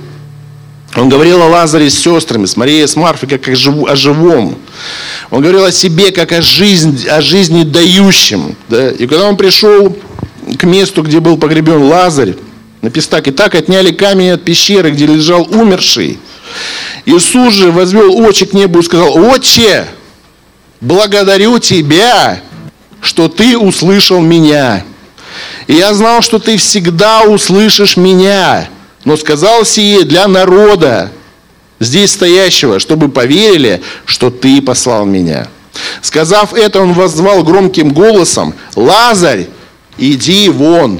он 0.96 1.10
говорил 1.10 1.42
о 1.42 1.48
Лазаре 1.48 1.90
с 1.90 2.00
сестрами, 2.00 2.46
с 2.46 2.56
Марией, 2.56 2.88
с 2.88 2.96
Марфой, 2.96 3.30
как 3.30 3.48
о, 3.48 3.56
жив, 3.56 3.86
о 3.88 3.96
живом. 3.96 4.58
Он 5.30 5.42
говорил 5.42 5.66
о 5.66 5.72
себе, 5.72 6.12
как 6.12 6.32
о 6.32 6.42
жизни, 6.42 7.08
о 7.08 7.22
жизни 7.22 7.64
дающем. 7.64 8.56
Да? 8.70 8.90
И 8.90 9.06
когда 9.06 9.26
он 9.26 9.38
пришел 9.38 9.96
к 10.58 10.64
месту, 10.64 11.04
где 11.04 11.20
был 11.20 11.38
погребен 11.38 11.84
Лазарь, 11.84 12.36
написано 12.82 13.18
так, 13.18 13.28
и 13.28 13.32
так 13.32 13.56
отняли 13.56 13.92
камень 13.92 14.32
от 14.32 14.44
пещеры, 14.44 14.92
где 14.92 15.06
лежал 15.06 15.44
умерший. 15.44 16.20
Иисус 17.06 17.54
же 17.54 17.72
возвел 17.72 18.18
очи 18.22 18.46
к 18.46 18.54
небу 18.54 18.80
и 18.80 18.84
сказал, 18.84 19.18
«Отче, 19.18 19.86
благодарю 20.82 21.60
Тебя, 21.60 22.42
что 23.02 23.28
Ты 23.28 23.58
услышал 23.58 24.22
меня. 24.22 24.84
И 25.68 25.74
я 25.74 25.94
знал, 25.94 26.22
что 26.22 26.40
Ты 26.40 26.58
всегда 26.58 27.24
услышишь 27.24 27.98
меня, 27.98 28.70
но 29.08 29.16
сказал 29.16 29.64
сие 29.64 30.03
для 30.03 30.28
народа, 30.28 31.14
здесь 31.80 32.12
стоящего, 32.12 32.78
чтобы 32.78 33.08
поверили, 33.08 33.82
что 34.05 34.30
Ты 34.30 34.62
послал 34.62 35.05
меня». 35.05 35.47
Сказав 36.01 36.53
это, 36.53 36.82
он 36.82 36.91
воззвал 36.91 37.41
громким 37.43 37.93
голосом, 37.93 38.53
«Лазарь, 38.76 39.47
иди 39.97 40.49
вон». 40.49 40.99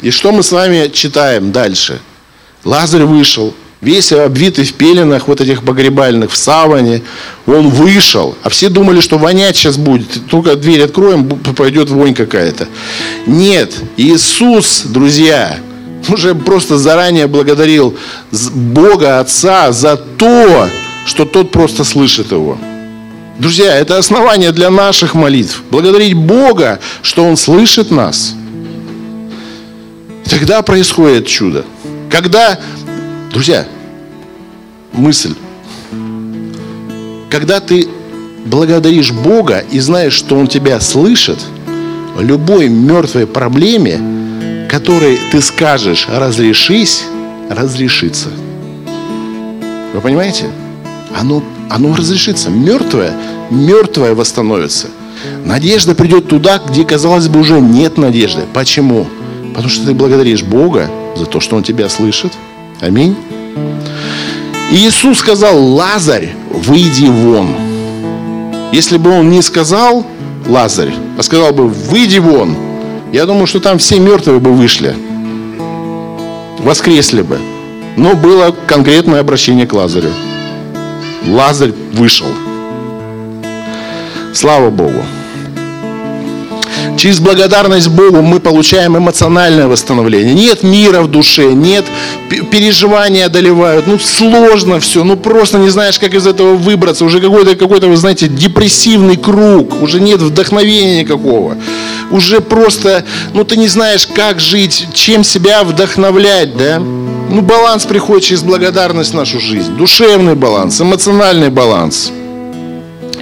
И 0.00 0.10
что 0.10 0.32
мы 0.32 0.42
с 0.42 0.50
вами 0.50 0.90
читаем 0.92 1.52
дальше? 1.52 2.00
Лазарь 2.64 3.04
вышел, 3.04 3.54
весь 3.80 4.10
обвитый 4.10 4.64
в 4.64 4.74
пеленах 4.74 5.28
вот 5.28 5.40
этих 5.40 5.62
погребальных, 5.62 6.32
в 6.32 6.36
саване. 6.36 7.02
Он 7.46 7.68
вышел, 7.68 8.36
а 8.42 8.48
все 8.48 8.68
думали, 8.68 9.00
что 9.00 9.18
вонять 9.18 9.56
сейчас 9.56 9.76
будет. 9.76 10.26
Только 10.28 10.56
дверь 10.56 10.82
откроем, 10.82 11.28
пойдет 11.28 11.90
вонь 11.90 12.14
какая-то. 12.14 12.66
Нет, 13.24 13.72
Иисус, 13.96 14.82
друзья, 14.86 15.60
уже 16.10 16.34
просто 16.34 16.78
заранее 16.78 17.26
благодарил 17.26 17.96
Бога 18.52 19.20
Отца 19.20 19.72
за 19.72 19.96
то, 19.96 20.68
что 21.06 21.24
тот 21.24 21.50
просто 21.50 21.84
слышит 21.84 22.32
его. 22.32 22.58
Друзья, 23.38 23.76
это 23.76 23.98
основание 23.98 24.52
для 24.52 24.70
наших 24.70 25.14
молитв. 25.14 25.62
Благодарить 25.70 26.14
Бога, 26.14 26.78
что 27.02 27.24
Он 27.24 27.36
слышит 27.36 27.90
нас. 27.90 28.34
Тогда 30.24 30.62
происходит 30.62 31.26
чудо. 31.26 31.64
Когда, 32.10 32.58
друзья, 33.32 33.66
мысль, 34.92 35.34
когда 37.28 37.58
ты 37.58 37.88
благодаришь 38.46 39.10
Бога 39.10 39.64
и 39.70 39.80
знаешь, 39.80 40.12
что 40.12 40.36
Он 40.36 40.46
тебя 40.46 40.80
слышит, 40.80 41.38
любой 42.18 42.68
мертвой 42.68 43.26
проблеме, 43.26 43.98
которой 44.74 45.20
ты 45.30 45.40
скажешь 45.40 46.08
«разрешись», 46.10 47.04
разрешится. 47.48 48.28
Вы 49.92 50.00
понимаете? 50.00 50.46
Оно 51.16 51.44
оно 51.70 51.94
разрешится. 51.94 52.50
Мертвое, 52.50 53.12
мертвое 53.50 54.16
восстановится. 54.16 54.88
Надежда 55.44 55.94
придет 55.94 56.26
туда, 56.26 56.58
где, 56.58 56.84
казалось 56.84 57.28
бы, 57.28 57.38
уже 57.38 57.60
нет 57.60 57.98
надежды. 57.98 58.42
Почему? 58.52 59.06
Потому 59.50 59.68
что 59.68 59.86
ты 59.86 59.94
благодаришь 59.94 60.42
Бога 60.42 60.90
за 61.14 61.26
то, 61.26 61.38
что 61.38 61.54
Он 61.54 61.62
тебя 61.62 61.88
слышит. 61.88 62.32
Аминь. 62.80 63.14
И 64.72 64.74
Иисус 64.74 65.18
сказал, 65.18 65.56
Лазарь, 65.56 66.34
выйди 66.50 67.06
вон. 67.06 67.54
Если 68.72 68.98
бы 68.98 69.10
Он 69.10 69.30
не 69.30 69.40
сказал, 69.40 70.04
Лазарь, 70.48 70.92
а 71.16 71.22
сказал 71.22 71.52
бы, 71.52 71.68
выйди 71.68 72.18
вон, 72.18 72.56
я 73.14 73.26
думаю, 73.26 73.46
что 73.46 73.60
там 73.60 73.78
все 73.78 74.00
мертвые 74.00 74.40
бы 74.40 74.52
вышли. 74.52 74.92
Воскресли 76.58 77.22
бы. 77.22 77.38
Но 77.96 78.16
было 78.16 78.52
конкретное 78.66 79.20
обращение 79.20 79.68
к 79.68 79.72
Лазарю. 79.72 80.10
Лазарь 81.24 81.72
вышел. 81.92 82.26
Слава 84.32 84.70
Богу. 84.70 85.00
Через 86.96 87.18
благодарность 87.20 87.88
Богу 87.88 88.22
мы 88.22 88.40
получаем 88.40 88.96
эмоциональное 88.96 89.66
восстановление. 89.66 90.34
Нет 90.34 90.62
мира 90.62 91.02
в 91.02 91.10
душе, 91.10 91.52
нет 91.52 91.84
переживания 92.50 93.26
одолевают. 93.26 93.86
Ну, 93.86 93.98
сложно 93.98 94.80
все, 94.80 95.04
ну, 95.04 95.16
просто 95.16 95.58
не 95.58 95.68
знаешь, 95.68 95.98
как 95.98 96.14
из 96.14 96.26
этого 96.26 96.54
выбраться. 96.54 97.04
Уже 97.04 97.20
какой-то, 97.20 97.56
какой-то, 97.56 97.88
вы 97.88 97.96
знаете, 97.96 98.28
депрессивный 98.28 99.16
круг. 99.16 99.82
Уже 99.82 100.00
нет 100.00 100.20
вдохновения 100.20 101.00
никакого. 101.02 101.56
Уже 102.10 102.40
просто, 102.40 103.04
ну, 103.32 103.44
ты 103.44 103.56
не 103.56 103.68
знаешь, 103.68 104.06
как 104.06 104.40
жить, 104.40 104.86
чем 104.94 105.24
себя 105.24 105.64
вдохновлять, 105.64 106.56
да? 106.56 106.78
Ну, 106.78 107.40
баланс 107.40 107.84
приходит 107.84 108.24
через 108.24 108.42
благодарность 108.42 109.10
в 109.10 109.14
нашу 109.14 109.40
жизнь. 109.40 109.72
Душевный 109.76 110.34
баланс, 110.34 110.80
эмоциональный 110.80 111.50
баланс. 111.50 112.12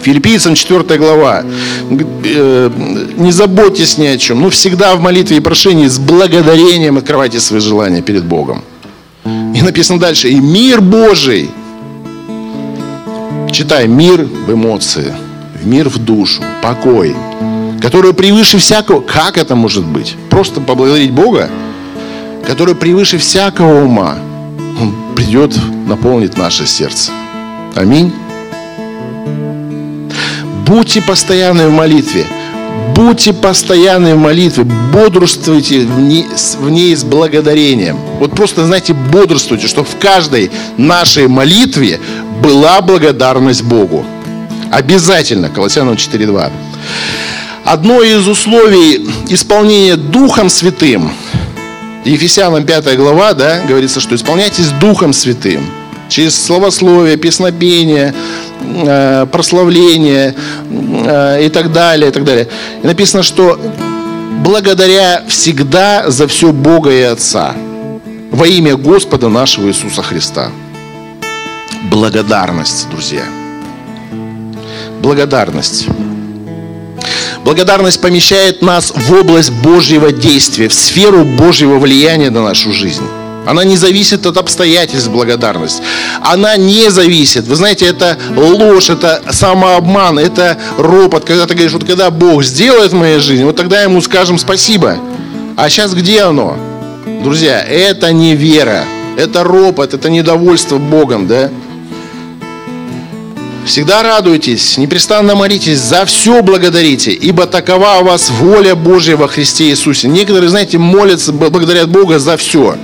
Филиппийцам 0.02 0.54
4 0.54 0.98
глава. 0.98 1.44
«Э, 2.24 2.70
не 3.16 3.32
заботьтесь 3.32 3.98
ни 3.98 4.06
о 4.06 4.18
чем, 4.18 4.40
но 4.40 4.50
всегда 4.50 4.94
в 4.94 5.00
молитве 5.00 5.36
и 5.36 5.40
прошении 5.40 5.86
с 5.88 5.98
благодарением 5.98 6.98
открывайте 6.98 7.40
свои 7.40 7.60
желания 7.60 8.02
перед 8.02 8.24
Богом. 8.24 8.62
И 9.24 9.62
написано 9.62 10.00
дальше, 10.00 10.28
и 10.28 10.40
мир 10.40 10.80
Божий, 10.80 11.50
читай, 13.52 13.86
мир 13.86 14.24
в 14.46 14.52
эмоции, 14.52 15.14
мир 15.62 15.88
в 15.88 15.98
душу, 15.98 16.42
покой, 16.62 17.14
который 17.80 18.12
превыше 18.12 18.58
всякого, 18.58 19.00
как 19.00 19.38
это 19.38 19.54
может 19.54 19.84
быть? 19.84 20.16
Просто 20.30 20.60
поблагодарить 20.60 21.12
Бога? 21.12 21.48
который 22.46 22.74
превыше 22.74 23.18
всякого 23.18 23.84
ума, 23.84 24.16
Он 24.80 24.94
придет, 25.14 25.56
наполнит 25.86 26.36
наше 26.36 26.66
сердце. 26.66 27.12
Аминь. 27.74 28.12
Будьте 30.72 31.02
постоянны 31.02 31.68
в 31.68 31.70
молитве. 31.70 32.26
Будьте 32.94 33.34
постоянны 33.34 34.14
в 34.14 34.18
молитве, 34.18 34.64
бодрствуйте 34.64 35.80
в 35.80 36.00
ней, 36.00 36.26
в 36.58 36.70
ней 36.70 36.96
с 36.96 37.04
благодарением. 37.04 37.98
Вот 38.18 38.34
просто, 38.34 38.64
знаете, 38.64 38.94
бодрствуйте, 38.94 39.66
чтобы 39.66 39.86
в 39.86 39.98
каждой 39.98 40.50
нашей 40.78 41.28
молитве 41.28 42.00
была 42.42 42.80
благодарность 42.80 43.62
Богу. 43.62 44.06
Обязательно, 44.70 45.50
Колоссянам 45.50 45.96
4.2. 45.96 46.50
Одно 47.64 48.02
из 48.02 48.26
условий 48.26 49.06
исполнения 49.28 49.96
Духом 49.96 50.48
Святым– 50.48 51.12
Ефесянам 52.06 52.64
5 52.64 52.96
глава, 52.96 53.34
да, 53.34 53.60
говорится, 53.68 54.00
что 54.00 54.14
исполняйтесь 54.14 54.70
Духом 54.80 55.12
Святым. 55.12 55.60
Через 56.08 56.34
словословие, 56.42 57.16
песнопение, 57.16 58.12
э, 58.60 59.26
прославление 59.30 60.34
и 61.02 61.50
так 61.52 61.72
далее, 61.72 62.10
и 62.10 62.12
так 62.12 62.24
далее. 62.24 62.48
И 62.82 62.86
написано, 62.86 63.22
что 63.22 63.58
благодаря 64.44 65.22
всегда 65.28 66.10
за 66.10 66.26
все 66.26 66.52
Бога 66.52 66.90
и 66.90 67.02
Отца 67.02 67.54
во 68.30 68.46
имя 68.46 68.76
Господа 68.76 69.28
нашего 69.28 69.68
Иисуса 69.68 70.02
Христа. 70.02 70.50
благодарность, 71.90 72.88
друзья. 72.90 73.24
Благодарность. 75.00 75.86
Благодарность 77.44 78.00
помещает 78.00 78.62
нас 78.62 78.92
в 78.94 79.12
область 79.12 79.50
Божьего 79.50 80.12
действия, 80.12 80.68
в 80.68 80.74
сферу 80.74 81.24
Божьего 81.24 81.78
влияния 81.78 82.30
на 82.30 82.42
нашу 82.42 82.72
жизнь. 82.72 83.04
Она 83.46 83.64
не 83.64 83.76
зависит 83.76 84.24
от 84.26 84.36
обстоятельств 84.36 85.08
благодарность. 85.08 85.82
Она 86.20 86.56
не 86.56 86.90
зависит. 86.90 87.46
Вы 87.46 87.56
знаете, 87.56 87.86
это 87.86 88.16
ложь, 88.36 88.90
это 88.90 89.20
самообман, 89.30 90.18
это 90.18 90.58
ропот. 90.78 91.24
Когда 91.24 91.46
ты 91.46 91.54
говоришь, 91.54 91.72
вот 91.72 91.84
когда 91.84 92.10
Бог 92.10 92.44
сделает 92.44 92.92
в 92.92 92.96
моей 92.96 93.18
жизни, 93.18 93.44
вот 93.44 93.56
тогда 93.56 93.82
ему 93.82 94.00
скажем 94.00 94.38
спасибо. 94.38 94.98
А 95.56 95.68
сейчас 95.68 95.92
где 95.92 96.22
оно? 96.22 96.56
Друзья, 97.22 97.60
это 97.60 98.12
не 98.12 98.36
вера. 98.36 98.84
Это 99.16 99.44
ропот, 99.44 99.92
это 99.92 100.08
недовольство 100.08 100.78
Богом, 100.78 101.26
да? 101.26 101.50
Всегда 103.64 104.02
радуйтесь, 104.02 104.76
непрестанно 104.76 105.36
молитесь, 105.36 105.78
за 105.78 106.04
все 106.04 106.42
благодарите, 106.42 107.12
ибо 107.12 107.46
такова 107.46 107.98
у 108.00 108.04
вас 108.04 108.28
воля 108.30 108.74
Божья 108.74 109.16
во 109.16 109.28
Христе 109.28 109.68
Иисусе. 109.68 110.08
Некоторые, 110.08 110.50
знаете, 110.50 110.78
молятся, 110.78 111.32
благодарят 111.32 111.88
Бога 111.88 112.18
за 112.18 112.36
все. 112.36 112.76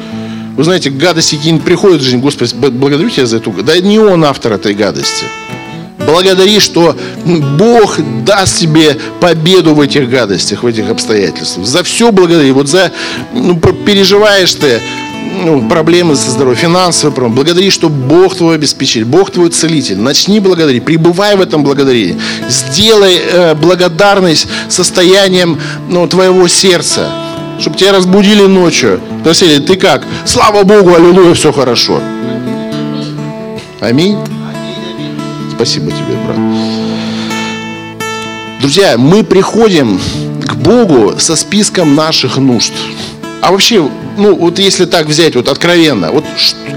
Вы 0.59 0.65
знаете, 0.65 0.91
гадости 0.91 1.37
какие-нибудь 1.37 1.65
приходят 1.65 2.01
в 2.01 2.05
жизнь, 2.05 2.19
Господи, 2.19 2.53
благодарю 2.53 3.09
тебя 3.11 3.27
за 3.27 3.37
эту 3.37 3.53
Да 3.63 3.79
не 3.79 4.01
он 4.01 4.25
автор 4.25 4.55
этой 4.55 4.75
гадости. 4.75 5.25
Благодари, 6.05 6.59
что 6.59 6.97
Бог 7.57 8.01
даст 8.25 8.59
тебе 8.59 8.97
победу 9.21 9.77
в 9.77 9.81
этих 9.81 10.11
гадостях, 10.11 10.65
в 10.65 10.67
этих 10.67 10.91
обстоятельствах. 10.91 11.65
За 11.65 11.85
все 11.85 12.11
благодари. 12.11 12.51
Вот 12.51 12.69
за, 12.69 12.91
ну, 13.33 13.55
переживаешь 13.57 14.53
ты, 14.55 14.81
ну, 15.45 15.69
проблемы 15.69 16.17
со 16.17 16.33
здоровьем, 16.33 16.59
финансовые 16.59 17.15
проблемы. 17.15 17.37
Благодари, 17.37 17.71
что 17.71 17.89
Бог 17.89 18.35
твой 18.35 18.57
обеспечитель, 18.57 19.05
Бог 19.05 19.31
твой 19.31 19.51
целитель. 19.51 19.99
Начни 19.99 20.41
благодарить, 20.41 20.85
пребывай 20.85 21.37
в 21.37 21.41
этом 21.41 21.63
благодарении. 21.63 22.19
Сделай 22.49 23.17
э, 23.17 23.55
благодарность 23.55 24.49
состоянием 24.69 25.57
ну, 25.89 26.09
твоего 26.09 26.49
сердца. 26.49 27.28
Чтобы 27.59 27.77
тебя 27.77 27.93
разбудили 27.93 28.47
ночью. 28.47 29.01
Спросили, 29.21 29.59
ты 29.59 29.77
как? 29.77 30.05
Слава 30.25 30.63
Богу, 30.63 30.95
аллилуйя, 30.95 31.35
все 31.35 31.53
хорошо. 31.53 32.01
Аминь. 33.81 34.17
Спасибо 35.55 35.91
тебе, 35.91 36.17
брат. 36.25 36.39
Друзья, 38.61 38.97
мы 38.97 39.25
приходим 39.25 40.01
к 40.47 40.55
Богу 40.55 41.15
со 41.19 41.37
списком 41.37 41.95
наших 41.95 42.37
нужд. 42.39 42.73
А 43.41 43.53
вообще, 43.53 43.89
ну 44.17 44.35
вот 44.35 44.59
если 44.59 44.85
так 44.85 45.07
взять 45.07 45.37
вот 45.37 45.49
откровенно, 45.49 46.11
вот 46.11 46.25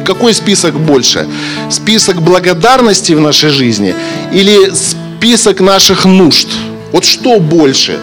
какой 0.05 0.34
список 0.34 0.79
больше? 0.79 1.27
Список 1.69 2.21
благодарности 2.21 3.13
в 3.13 3.19
нашей 3.19 3.49
жизни 3.49 3.95
или 4.32 4.71
список 4.71 5.59
наших 5.59 6.05
нужд? 6.05 6.47
Вот 6.91 7.03
что 7.03 7.39
больше? 7.39 7.99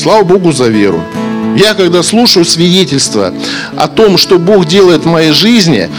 Слава 0.00 0.24
Богу 0.24 0.50
за 0.50 0.68
веру. 0.68 1.02
Я 1.56 1.74
когда 1.74 2.02
слушаю 2.02 2.46
свидетельства 2.46 3.34
о 3.76 3.86
том, 3.86 4.16
что 4.16 4.38
Бог 4.38 4.64
делает 4.64 5.02
в 5.02 5.06
моей 5.06 5.32
жизни, 5.32 5.90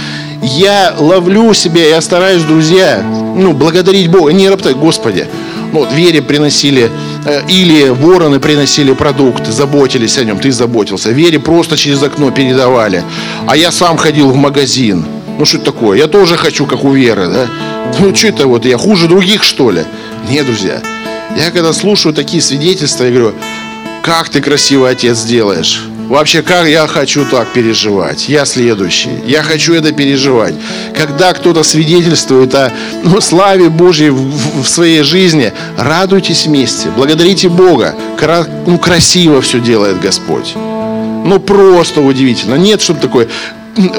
я 0.41 0.95
ловлю 0.97 1.53
себя, 1.53 1.87
я 1.87 2.01
стараюсь, 2.01 2.41
друзья, 2.41 3.03
ну, 3.03 3.53
благодарить 3.53 4.09
Бога, 4.09 4.33
не 4.33 4.49
роптать, 4.49 4.75
Господи, 4.75 5.27
ну, 5.71 5.81
вот 5.81 5.93
Вере 5.93 6.23
приносили, 6.23 6.89
э, 7.25 7.41
или 7.47 7.89
вороны 7.89 8.39
приносили 8.39 8.91
продукты, 8.93 9.51
заботились 9.51 10.17
о 10.17 10.23
нем, 10.23 10.39
ты 10.39 10.51
заботился. 10.51 11.11
Вере 11.11 11.37
просто 11.37 11.77
через 11.77 12.01
окно 12.01 12.31
передавали. 12.31 13.03
А 13.45 13.55
я 13.55 13.71
сам 13.71 13.97
ходил 13.97 14.31
в 14.31 14.35
магазин. 14.35 15.05
Ну, 15.37 15.45
что 15.45 15.57
это 15.57 15.65
такое? 15.67 15.99
Я 15.99 16.07
тоже 16.07 16.37
хочу, 16.37 16.65
как 16.65 16.83
у 16.83 16.91
Веры, 16.91 17.27
да? 17.27 17.47
Ну, 17.99 18.15
что 18.15 18.27
это 18.29 18.47
вот, 18.47 18.65
я 18.65 18.79
хуже 18.79 19.07
других, 19.07 19.43
что 19.43 19.69
ли? 19.69 19.83
Нет, 20.27 20.47
друзья. 20.47 20.81
Я 21.37 21.51
когда 21.51 21.71
слушаю 21.71 22.15
такие 22.15 22.41
свидетельства, 22.41 23.03
я 23.03 23.11
говорю, 23.11 23.33
как 24.03 24.29
ты 24.29 24.41
красивый 24.41 24.91
отец 24.91 25.23
делаешь? 25.23 25.81
Вообще, 26.09 26.41
как 26.41 26.67
я 26.67 26.87
хочу 26.87 27.23
так 27.25 27.47
переживать? 27.53 28.27
Я 28.27 28.45
следующий. 28.45 29.11
Я 29.25 29.43
хочу 29.43 29.73
это 29.73 29.93
переживать. 29.93 30.53
Когда 30.93 31.31
кто-то 31.33 31.63
свидетельствует 31.63 32.53
о 32.53 32.73
ну, 33.03 33.21
славе 33.21 33.69
Божьей 33.69 34.09
в, 34.09 34.63
в 34.63 34.67
своей 34.67 35.03
жизни, 35.03 35.53
радуйтесь 35.77 36.47
вместе, 36.47 36.89
благодарите 36.89 37.47
Бога. 37.47 37.95
Кра, 38.17 38.45
ну, 38.67 38.77
красиво 38.77 39.41
все 39.41 39.61
делает 39.61 40.01
Господь. 40.01 40.53
Ну, 40.55 41.39
просто 41.39 42.01
удивительно. 42.01 42.55
Нет, 42.55 42.81
чтобы 42.81 42.99
такое 42.99 43.29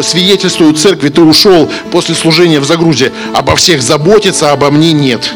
свидетельствую 0.03 0.74
церкви, 0.74 1.09
ты 1.09 1.22
ушел 1.22 1.70
после 1.90 2.14
служения 2.14 2.61
в 2.61 2.64
загрузе, 2.64 3.11
обо 3.34 3.57
всех 3.57 3.80
заботиться, 3.82 4.50
а 4.50 4.53
обо 4.53 4.70
мне 4.70 4.92
нет. 4.92 5.32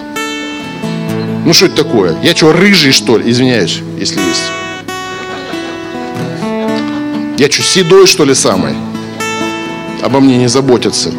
Ну 1.47 1.53
что 1.53 1.67
это 1.67 1.85
такое? 1.85 2.17
Я 2.25 2.35
что, 2.35 2.53
рыжий, 2.53 2.91
что 2.91 3.19
ли? 3.19 3.31
Извиняюсь, 3.31 3.81
если 4.01 4.19
есть. 4.19 4.43
Я 7.39 7.49
что, 7.49 7.63
седой, 7.63 8.09
что 8.09 8.25
ли, 8.25 8.35
самый? 8.35 8.75
Обо 10.03 10.19
мне 10.19 10.39
не 10.39 10.49
заботятся. 10.49 11.13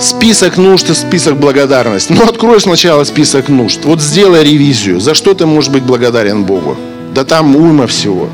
Список 0.00 0.58
нужд 0.58 0.90
и 0.90 0.94
список 0.94 1.38
благодарности. 1.38 2.12
Ну, 2.12 2.22
открой 2.22 2.60
сначала 2.60 3.02
список 3.02 3.48
нужд. 3.48 3.84
Вот 3.84 4.00
сделай 4.00 4.44
ревизию. 4.44 5.00
За 5.00 5.14
что 5.14 5.34
ты 5.34 5.44
можешь 5.44 5.70
быть 5.70 5.82
благодарен 5.82 6.44
Богу? 6.44 6.76
Да 7.14 7.24
там 7.24 7.56
уйма 7.56 7.88
всего. 7.88 8.28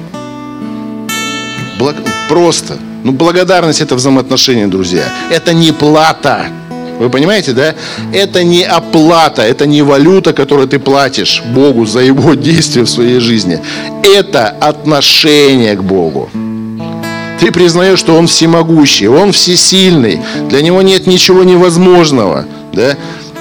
Благ... 1.78 1.96
Просто. 2.28 2.76
Ну, 3.02 3.12
благодарность 3.12 3.80
это 3.80 3.94
взаимоотношения, 3.94 4.66
друзья. 4.66 5.10
Это 5.30 5.54
не 5.54 5.72
плата. 5.72 6.48
Вы 7.00 7.08
понимаете, 7.08 7.52
да? 7.52 7.74
Это 8.12 8.44
не 8.44 8.62
оплата, 8.62 9.40
это 9.40 9.64
не 9.64 9.80
валюта, 9.80 10.34
которую 10.34 10.68
ты 10.68 10.78
платишь 10.78 11.42
Богу 11.42 11.86
за 11.86 12.00
Его 12.00 12.34
действия 12.48 12.82
в 12.82 12.90
своей 12.90 13.20
жизни. 13.20 13.58
Это 14.02 14.48
отношение 14.48 15.76
к 15.76 15.82
Богу. 15.82 16.28
Ты 17.40 17.52
признаешь, 17.52 17.98
что 17.98 18.16
Он 18.16 18.26
всемогущий, 18.26 19.08
Он 19.08 19.32
всесильный, 19.32 20.20
для 20.50 20.60
Него 20.60 20.82
нет 20.82 21.06
ничего 21.06 21.42
невозможного. 21.42 22.44
Да? 22.74 22.96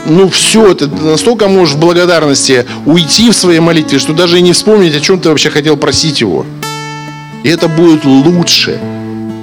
ну 0.05 0.29
все, 0.29 0.73
ты 0.73 0.87
настолько 0.87 1.49
можешь 1.49 1.75
в 1.75 1.79
благодарности 1.79 2.65
уйти 2.85 3.29
в 3.29 3.35
своей 3.35 3.59
молитве, 3.59 3.99
что 3.99 4.13
даже 4.13 4.39
и 4.39 4.41
не 4.41 4.53
вспомнить, 4.53 4.95
о 4.95 5.01
чем 5.01 5.19
ты 5.19 5.27
вообще 5.27 5.49
хотел 5.49 5.75
просить 5.75 6.21
его. 6.21 6.45
И 7.43 7.49
это 7.49 7.67
будет 7.67 8.05
лучше. 8.05 8.79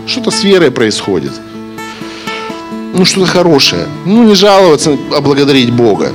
Что-то 0.06 0.30
с 0.30 0.42
верой 0.42 0.70
происходит 0.70 1.32
ну, 2.97 3.05
что-то 3.05 3.26
хорошее. 3.26 3.86
Ну, 4.05 4.24
не 4.24 4.34
жаловаться, 4.34 4.97
а 5.14 5.20
благодарить 5.20 5.70
Бога. 5.70 6.12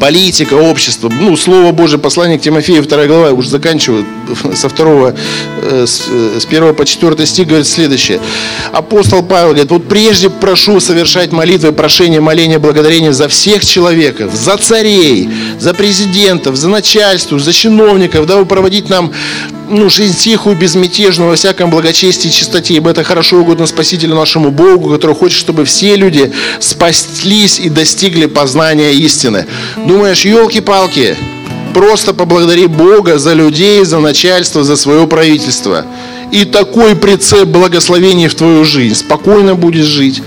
Политика, 0.00 0.54
общество, 0.54 1.08
ну, 1.08 1.36
Слово 1.36 1.70
Божие, 1.70 2.00
послание 2.00 2.38
к 2.38 2.42
Тимофею, 2.42 2.82
вторая 2.82 3.06
глава, 3.06 3.30
уже 3.30 3.50
заканчиваю, 3.50 4.04
со 4.54 4.68
второго, 4.68 5.14
э, 5.62 5.86
с, 5.86 6.08
э, 6.08 6.40
с 6.40 6.44
первого 6.46 6.72
по 6.72 6.84
четвертый 6.84 7.26
стих 7.26 7.46
говорит 7.46 7.68
следующее. 7.68 8.18
Апостол 8.72 9.22
Павел 9.22 9.50
говорит, 9.50 9.70
вот 9.70 9.86
прежде 9.88 10.28
прошу 10.28 10.80
совершать 10.80 11.30
молитвы, 11.30 11.72
прошения, 11.72 12.20
моления, 12.20 12.58
благодарения 12.58 13.12
за 13.12 13.28
всех 13.28 13.64
человеков, 13.64 14.34
за 14.34 14.56
царей, 14.56 15.28
за 15.60 15.72
президентов, 15.72 16.56
за 16.56 16.68
начальство, 16.68 17.38
за 17.38 17.52
чиновников, 17.52 18.26
дабы 18.26 18.44
проводить 18.44 18.88
нам 18.88 19.12
ну, 19.72 19.88
жизнь 19.88 20.16
тихую, 20.16 20.54
безмятежную, 20.54 21.30
во 21.30 21.36
всяком 21.36 21.70
благочестии 21.70 22.28
и 22.28 22.32
чистоте, 22.32 22.74
ибо 22.74 22.90
это 22.90 23.04
хорошо 23.04 23.38
угодно 23.38 23.66
Спасителю 23.66 24.14
нашему 24.14 24.50
Богу, 24.50 24.90
который 24.90 25.16
хочет, 25.16 25.38
чтобы 25.38 25.64
все 25.64 25.96
люди 25.96 26.30
спаслись 26.60 27.58
и 27.58 27.70
достигли 27.70 28.26
познания 28.26 28.92
истины. 28.92 29.46
Думаешь, 29.76 30.26
елки-палки, 30.26 31.16
просто 31.72 32.12
поблагодари 32.12 32.66
Бога 32.66 33.18
за 33.18 33.32
людей, 33.32 33.82
за 33.84 33.98
начальство, 33.98 34.62
за 34.62 34.76
свое 34.76 35.06
правительство. 35.06 35.86
И 36.30 36.44
такой 36.44 36.94
прицеп 36.94 37.48
благословений 37.48 38.28
в 38.28 38.34
твою 38.34 38.64
жизнь. 38.64 38.94
Спокойно 38.94 39.54
будешь 39.54 39.86
жить 39.86 40.22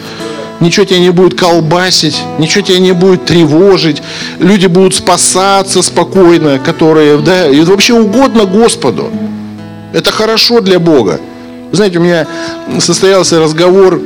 ничего 0.60 0.86
тебя 0.86 1.00
не 1.00 1.10
будет 1.10 1.38
колбасить, 1.38 2.22
ничего 2.40 2.64
тебя 2.64 2.80
не 2.80 2.94
будет 2.94 3.26
тревожить, 3.26 4.02
люди 4.40 4.68
будут 4.68 4.96
спасаться 4.96 5.82
спокойно, 5.82 6.60
которые, 6.60 7.18
да, 7.18 7.50
и 7.50 7.60
вообще 7.62 7.94
угодно 7.94 8.46
Господу. 8.46 9.12
Это 9.96 10.12
хорошо 10.12 10.60
для 10.60 10.78
Бога. 10.78 11.22
Знаете, 11.72 12.00
у 12.00 12.02
меня 12.02 12.28
состоялся 12.80 13.40
разговор 13.40 14.02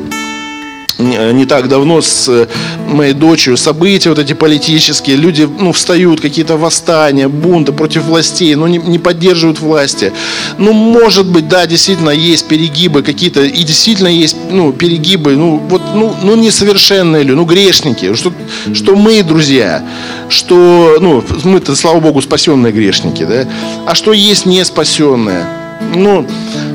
не 1.00 1.46
так 1.46 1.68
давно 1.70 2.02
с 2.02 2.28
э, 2.28 2.48
моей 2.86 3.14
дочерью 3.14 3.58
события 3.58 4.10
вот 4.10 4.20
эти 4.20 4.34
политические, 4.34 5.16
люди 5.16 5.48
ну, 5.60 5.72
встают, 5.72 6.20
какие-то 6.20 6.58
восстания, 6.58 7.30
бунты 7.30 7.72
против 7.72 8.04
властей, 8.04 8.54
но 8.56 8.68
не, 8.68 8.78
не 8.80 9.00
поддерживают 9.00 9.62
власти. 9.62 10.12
Ну, 10.58 10.74
может 10.74 11.26
быть, 11.26 11.48
да, 11.48 11.66
действительно 11.66 12.10
есть 12.10 12.50
перегибы 12.50 13.02
какие-то, 13.02 13.44
и 13.44 13.64
действительно 13.64 14.10
есть 14.10 14.36
ну, 14.52 14.74
перегибы, 14.74 15.38
ну, 15.38 15.58
вот, 15.70 15.82
ну, 15.96 16.14
ну 16.22 16.36
несовершенные 16.36 17.24
люди, 17.24 17.38
ну, 17.38 17.46
грешники, 17.46 18.14
что, 18.14 18.34
что 18.74 18.96
мы, 18.96 19.24
друзья, 19.24 19.84
что, 20.28 20.98
ну, 21.00 21.24
мы-то, 21.46 21.76
слава 21.76 22.02
Богу, 22.02 22.22
спасенные 22.22 22.74
грешники, 22.74 23.24
да, 23.24 23.48
а 23.88 23.96
что 23.96 24.12
есть 24.12 24.46
не 24.46 24.64
спасенные. 24.66 25.59
Ну, 25.96 26.26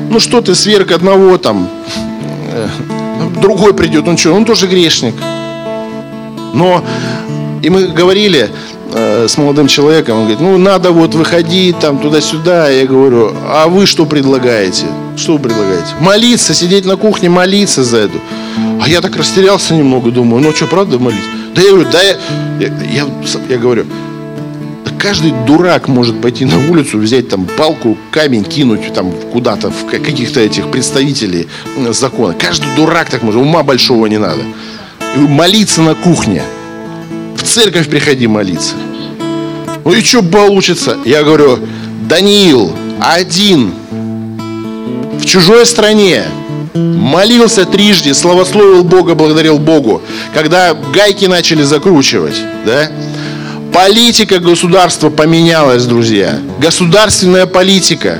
ну 0.09 0.19
что 0.19 0.41
ты 0.41 0.55
сверх 0.55 0.91
одного 0.91 1.37
там 1.37 1.69
э, 2.51 2.67
другой 3.41 3.73
придет, 3.73 4.07
он 4.07 4.17
что, 4.17 4.33
он 4.33 4.45
тоже 4.45 4.67
грешник. 4.67 5.15
Но, 6.53 6.83
и 7.61 7.69
мы 7.69 7.87
говорили 7.87 8.49
э, 8.93 9.27
с 9.27 9.37
молодым 9.37 9.67
человеком, 9.67 10.17
он 10.17 10.21
говорит, 10.21 10.39
ну 10.39 10.57
надо 10.57 10.91
вот 10.91 11.15
выходить 11.15 11.79
там 11.79 11.99
туда-сюда. 11.99 12.69
Я 12.69 12.85
говорю, 12.85 13.33
а 13.47 13.67
вы 13.67 13.85
что 13.85 14.05
предлагаете? 14.05 14.85
Что 15.17 15.33
вы 15.33 15.39
предлагаете? 15.39 15.87
Молиться, 15.99 16.53
сидеть 16.53 16.85
на 16.85 16.95
кухне, 16.95 17.29
молиться 17.29 17.83
за 17.83 17.97
эту. 17.97 18.19
А 18.81 18.87
я 18.87 19.01
так 19.01 19.15
растерялся 19.15 19.73
немного, 19.73 20.11
думаю, 20.11 20.43
ну 20.43 20.53
что, 20.53 20.67
правда 20.67 20.97
молиться? 20.99 21.29
Да 21.55 21.61
я 21.61 21.71
говорю, 21.71 21.89
да 21.91 22.01
я, 22.01 22.15
я, 22.59 22.67
я, 22.91 23.05
я 23.49 23.57
говорю, 23.57 23.85
каждый 24.99 25.31
дурак 25.45 25.87
может 25.87 26.21
пойти 26.21 26.45
на 26.45 26.57
улицу, 26.69 26.97
взять 26.97 27.29
там 27.29 27.45
палку, 27.57 27.97
камень, 28.11 28.43
кинуть 28.43 28.93
там 28.93 29.11
куда-то 29.31 29.71
в 29.71 29.85
каких-то 29.85 30.39
этих 30.39 30.71
представителей 30.71 31.47
закона. 31.91 32.33
Каждый 32.33 32.75
дурак 32.75 33.09
так 33.09 33.23
может, 33.23 33.41
ума 33.41 33.63
большого 33.63 34.07
не 34.07 34.17
надо. 34.17 34.41
И 35.15 35.19
молиться 35.19 35.81
на 35.81 35.95
кухне. 35.95 36.43
В 37.35 37.43
церковь 37.43 37.89
приходи 37.89 38.27
молиться. 38.27 38.75
Ну 39.83 39.93
и 39.93 40.01
что 40.01 40.23
получится? 40.23 40.97
Я 41.05 41.23
говорю, 41.23 41.59
Даниил 42.09 42.71
один 42.99 43.73
в 45.19 45.25
чужой 45.25 45.65
стране 45.65 46.23
молился 46.73 47.65
трижды, 47.65 48.13
славословил 48.13 48.83
Бога, 48.83 49.15
благодарил 49.15 49.59
Богу. 49.59 50.01
Когда 50.33 50.73
гайки 50.73 51.25
начали 51.25 51.63
закручивать, 51.63 52.35
да? 52.65 52.89
Политика 53.75 54.39
государства 54.39 55.09
поменялась, 55.09 55.83
друзья. 55.83 56.39
Государственная 56.61 57.45
политика. 57.45 58.19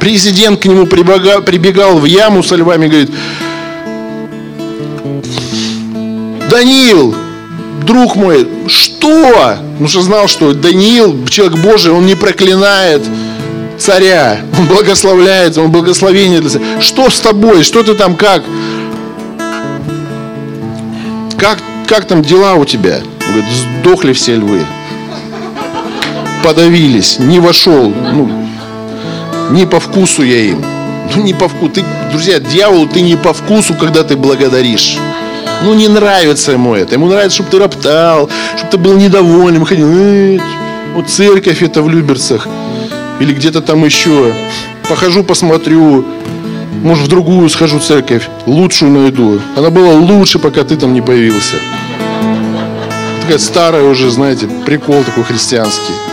Президент 0.00 0.60
к 0.60 0.64
нему 0.64 0.86
прибегал, 0.86 1.42
прибегал 1.42 1.98
в 1.98 2.06
яму 2.06 2.42
со 2.42 2.56
львами 2.56 2.86
и 2.86 2.88
говорит, 2.88 3.10
Даниил, 6.48 7.14
друг 7.84 8.16
мой, 8.16 8.48
что? 8.68 9.58
Ну 9.78 9.86
что 9.86 10.00
знал, 10.00 10.28
что 10.28 10.54
Даниил, 10.54 11.26
человек 11.28 11.58
Божий, 11.58 11.92
он 11.92 12.06
не 12.06 12.14
проклинает 12.14 13.02
царя, 13.76 14.40
он 14.58 14.64
благословляет, 14.64 15.58
он 15.58 15.70
благословение 15.70 16.40
для 16.40 16.48
царя. 16.48 16.64
Что 16.80 17.10
с 17.10 17.20
тобой? 17.20 17.64
Что 17.64 17.82
ты 17.82 17.92
там, 17.92 18.16
как? 18.16 18.42
Как, 21.36 21.58
как 21.86 22.06
там 22.06 22.22
дела 22.22 22.54
у 22.54 22.64
тебя? 22.64 23.00
Он 23.26 23.34
говорит, 23.34 23.50
сдохли 23.52 24.14
все 24.14 24.36
львы. 24.36 24.64
Подавились, 26.46 27.18
не 27.18 27.40
вошел. 27.40 27.92
Ну, 27.92 28.30
не 29.50 29.66
по 29.66 29.80
вкусу 29.80 30.22
я 30.22 30.42
им. 30.42 30.64
Ну, 31.12 31.22
не 31.24 31.34
по 31.34 31.48
вкусу. 31.48 31.72
Ты, 31.72 31.84
друзья, 32.12 32.38
дьявол, 32.38 32.86
ты 32.86 33.00
не 33.00 33.16
по 33.16 33.32
вкусу, 33.32 33.74
когда 33.74 34.04
ты 34.04 34.16
благодаришь. 34.16 34.96
Ну, 35.64 35.74
не 35.74 35.88
нравится 35.88 36.52
ему 36.52 36.76
это. 36.76 36.94
Ему 36.94 37.08
нравится, 37.08 37.34
чтобы 37.34 37.50
ты 37.50 37.58
роптал, 37.58 38.30
чтобы 38.56 38.70
ты 38.70 38.78
был 38.78 38.96
недоволен. 38.96 39.64
Ходил, 39.64 39.88
э, 39.90 40.38
вот 40.94 41.08
церковь 41.08 41.64
это 41.64 41.82
в 41.82 41.90
Люберцах. 41.90 42.46
Или 43.18 43.34
где-то 43.34 43.60
там 43.60 43.84
еще. 43.84 44.32
Похожу, 44.88 45.24
посмотрю. 45.24 46.04
Может, 46.80 47.06
в 47.06 47.08
другую 47.08 47.48
схожу 47.48 47.80
церковь. 47.80 48.28
Лучшую 48.46 48.92
найду. 48.92 49.40
Она 49.56 49.70
была 49.70 49.94
лучше, 49.94 50.38
пока 50.38 50.62
ты 50.62 50.76
там 50.76 50.94
не 50.94 51.00
появился. 51.00 51.56
Такая 53.22 53.38
старая 53.38 53.82
уже, 53.82 54.10
знаете, 54.12 54.46
прикол 54.64 55.02
такой 55.02 55.24
христианский. 55.24 56.05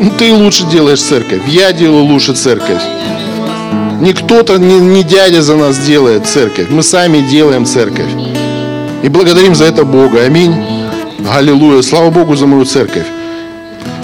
Ну, 0.00 0.12
ты 0.16 0.32
лучше 0.32 0.64
делаешь 0.66 1.00
церковь. 1.00 1.42
Я 1.48 1.72
делаю 1.72 2.04
лучше 2.04 2.32
церковь. 2.32 2.82
Не 4.00 4.12
кто-то, 4.12 4.56
не, 4.56 4.78
не 4.78 5.02
дядя 5.02 5.42
за 5.42 5.56
нас 5.56 5.76
делает 5.78 6.26
церковь. 6.26 6.68
Мы 6.70 6.84
сами 6.84 7.18
делаем 7.28 7.66
церковь. 7.66 8.06
И 9.02 9.08
благодарим 9.08 9.56
за 9.56 9.64
это 9.64 9.84
Бога. 9.84 10.22
Аминь. 10.22 10.54
Аллилуйя. 11.28 11.82
Слава 11.82 12.10
Богу 12.10 12.36
за 12.36 12.46
мою 12.46 12.64
церковь. 12.64 13.06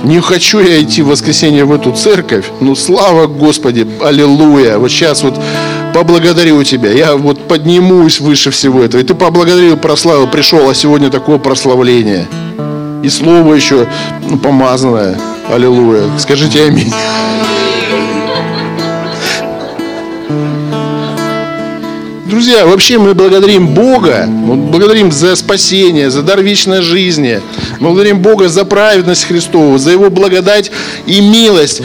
Не 0.02 0.20
хочу 0.20 0.58
я 0.58 0.82
идти 0.82 1.00
в 1.00 1.08
воскресенье 1.08 1.64
в 1.64 1.72
эту 1.72 1.92
церковь, 1.92 2.44
но 2.60 2.74
слава 2.74 3.26
Господи, 3.26 3.86
аллилуйя. 4.02 4.78
Вот 4.78 4.90
сейчас 4.90 5.22
вот 5.22 5.40
поблагодарю 5.94 6.62
тебя. 6.64 6.90
Я 6.90 7.16
вот 7.16 7.46
поднимусь 7.46 8.20
выше 8.20 8.50
всего 8.50 8.82
этого. 8.82 9.00
И 9.00 9.04
ты 9.04 9.14
поблагодарил, 9.14 9.76
прославил, 9.76 10.26
пришел, 10.26 10.68
а 10.68 10.74
сегодня 10.74 11.08
такое 11.08 11.38
прославление. 11.38 12.26
И 13.04 13.08
слово 13.08 13.54
еще 13.54 13.86
ну, 14.28 14.38
помазанное. 14.38 15.16
Аллилуйя. 15.48 16.18
Скажите 16.18 16.64
аминь. 16.64 16.92
Друзья, 22.34 22.66
вообще 22.66 22.98
мы 22.98 23.14
благодарим 23.14 23.68
Бога, 23.68 24.26
мы 24.26 24.56
благодарим 24.56 25.12
за 25.12 25.36
спасение, 25.36 26.10
за 26.10 26.20
дар 26.22 26.42
вечной 26.42 26.82
жизни. 26.82 27.40
Мы 27.78 27.90
благодарим 27.90 28.18
Бога 28.18 28.48
за 28.48 28.64
праведность 28.64 29.22
Христову, 29.22 29.78
за 29.78 29.92
Его 29.92 30.10
благодать 30.10 30.72
и 31.06 31.20
милость. 31.20 31.80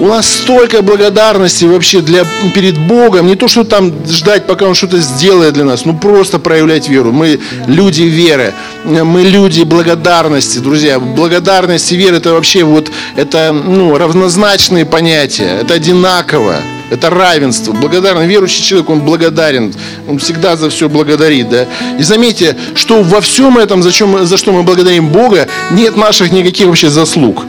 У 0.00 0.08
нас 0.08 0.28
столько 0.28 0.82
благодарности 0.82 1.66
вообще 1.66 2.00
для, 2.00 2.26
перед 2.52 2.76
Богом. 2.78 3.28
Не 3.28 3.36
то, 3.36 3.46
что 3.46 3.62
там 3.62 3.92
ждать, 4.04 4.44
пока 4.48 4.66
Он 4.66 4.74
что-то 4.74 4.98
сделает 4.98 5.54
для 5.54 5.64
нас, 5.64 5.84
ну 5.84 5.96
просто 5.96 6.40
проявлять 6.40 6.88
веру. 6.88 7.12
Мы 7.12 7.38
люди 7.68 8.02
веры, 8.02 8.54
мы 8.84 9.22
люди 9.22 9.62
благодарности, 9.62 10.58
друзья. 10.58 10.98
Благодарность 10.98 11.92
и 11.92 11.96
вера 11.96 12.16
это 12.16 12.32
вообще 12.32 12.64
вот, 12.64 12.90
это 13.14 13.52
ну, 13.52 13.96
равнозначные 13.96 14.84
понятия, 14.84 15.60
это 15.60 15.74
одинаково. 15.74 16.56
Это 16.92 17.08
равенство. 17.08 17.72
Благодарный 17.72 18.26
верующий 18.26 18.62
человек, 18.62 18.90
он 18.90 19.00
благодарен. 19.00 19.72
Он 20.06 20.18
всегда 20.18 20.56
за 20.56 20.68
все 20.68 20.90
благодарит. 20.90 21.48
Да? 21.48 21.66
И 21.98 22.02
заметьте, 22.02 22.54
что 22.74 23.02
во 23.02 23.22
всем 23.22 23.56
этом, 23.56 23.82
за, 23.82 23.90
чем, 23.90 24.26
за 24.26 24.36
что 24.36 24.52
мы 24.52 24.62
благодарим 24.62 25.08
Бога, 25.08 25.48
нет 25.70 25.96
наших 25.96 26.32
никаких 26.32 26.66
вообще 26.66 26.90
заслуг. 26.90 27.46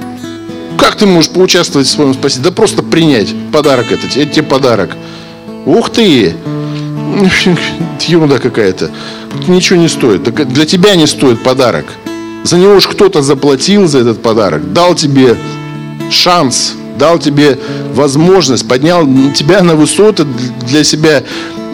Как 0.77 0.95
ты 0.95 1.05
можешь 1.05 1.29
поучаствовать 1.29 1.87
в 1.87 1.91
своем 1.91 2.13
спасении? 2.13 2.45
Да 2.45 2.51
просто 2.51 2.83
принять 2.83 3.35
подарок 3.51 3.91
этот. 3.91 4.15
Это 4.15 4.33
тебе 4.33 4.43
подарок. 4.43 4.95
Ух 5.65 5.89
ты! 5.89 6.33
Ерунда 8.07 8.39
какая-то. 8.39 8.91
Ничего 9.49 9.77
не 9.77 9.89
стоит. 9.89 10.23
Для 10.23 10.65
тебя 10.65 10.95
не 10.95 11.05
стоит 11.05 11.43
подарок. 11.43 11.85
За 12.45 12.57
него 12.57 12.75
уж 12.75 12.87
кто-то 12.87 13.21
заплатил 13.21 13.89
за 13.89 13.99
этот 13.99 14.21
подарок. 14.21 14.71
Дал 14.71 14.95
тебе 14.95 15.35
шанс 16.09 16.75
дал 16.97 17.19
тебе 17.19 17.57
возможность, 17.93 18.67
поднял 18.67 19.07
тебя 19.33 19.61
на 19.61 19.75
высоты 19.75 20.25
для 20.67 20.83
себя, 20.83 21.23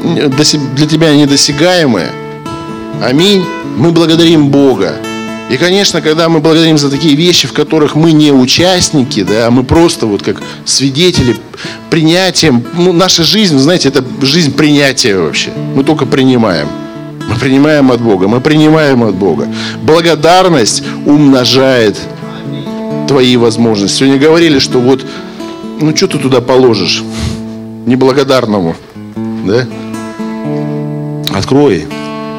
для 0.04 0.88
тебя 0.88 1.16
недосягаемые. 1.16 2.10
Аминь. 3.04 3.46
Мы 3.78 3.92
благодарим 3.92 4.50
Бога. 4.50 4.96
И, 5.50 5.58
конечно, 5.58 6.02
когда 6.02 6.30
мы 6.30 6.42
благодарим 6.42 6.78
за 6.78 6.90
такие 6.92 7.16
вещи, 7.16 7.48
в 7.48 7.54
которых 7.54 7.96
мы 7.96 8.12
не 8.12 8.32
участники, 8.32 9.24
да, 9.24 9.50
мы 9.50 9.64
просто 9.64 10.06
вот 10.06 10.22
как 10.22 10.42
свидетели 10.64 11.36
принятием, 11.90 12.64
ну, 12.78 12.94
наша 12.94 13.24
жизнь, 13.24 13.58
знаете, 13.58 13.90
это 13.90 14.04
жизнь 14.22 14.54
принятия 14.54 15.18
вообще. 15.18 15.50
Мы 15.76 15.84
только 15.84 16.06
принимаем. 16.06 16.68
Мы 17.28 17.36
принимаем 17.36 17.92
от 17.92 18.00
Бога, 18.02 18.28
мы 18.28 18.42
принимаем 18.42 19.04
от 19.04 19.16
Бога. 19.16 19.48
Благодарность 19.82 20.84
умножает 21.06 21.98
твои 23.10 23.38
возможности. 23.38 23.98
Сегодня 23.98 24.20
говорили, 24.20 24.60
что 24.60 24.80
вот, 24.80 25.04
ну 25.82 25.96
что 25.96 26.08
ты 26.08 26.20
туда 26.20 26.42
положишь? 26.42 27.04
Неблагодарному. 27.88 28.76
Да? 29.48 29.66
Открой. 31.36 31.88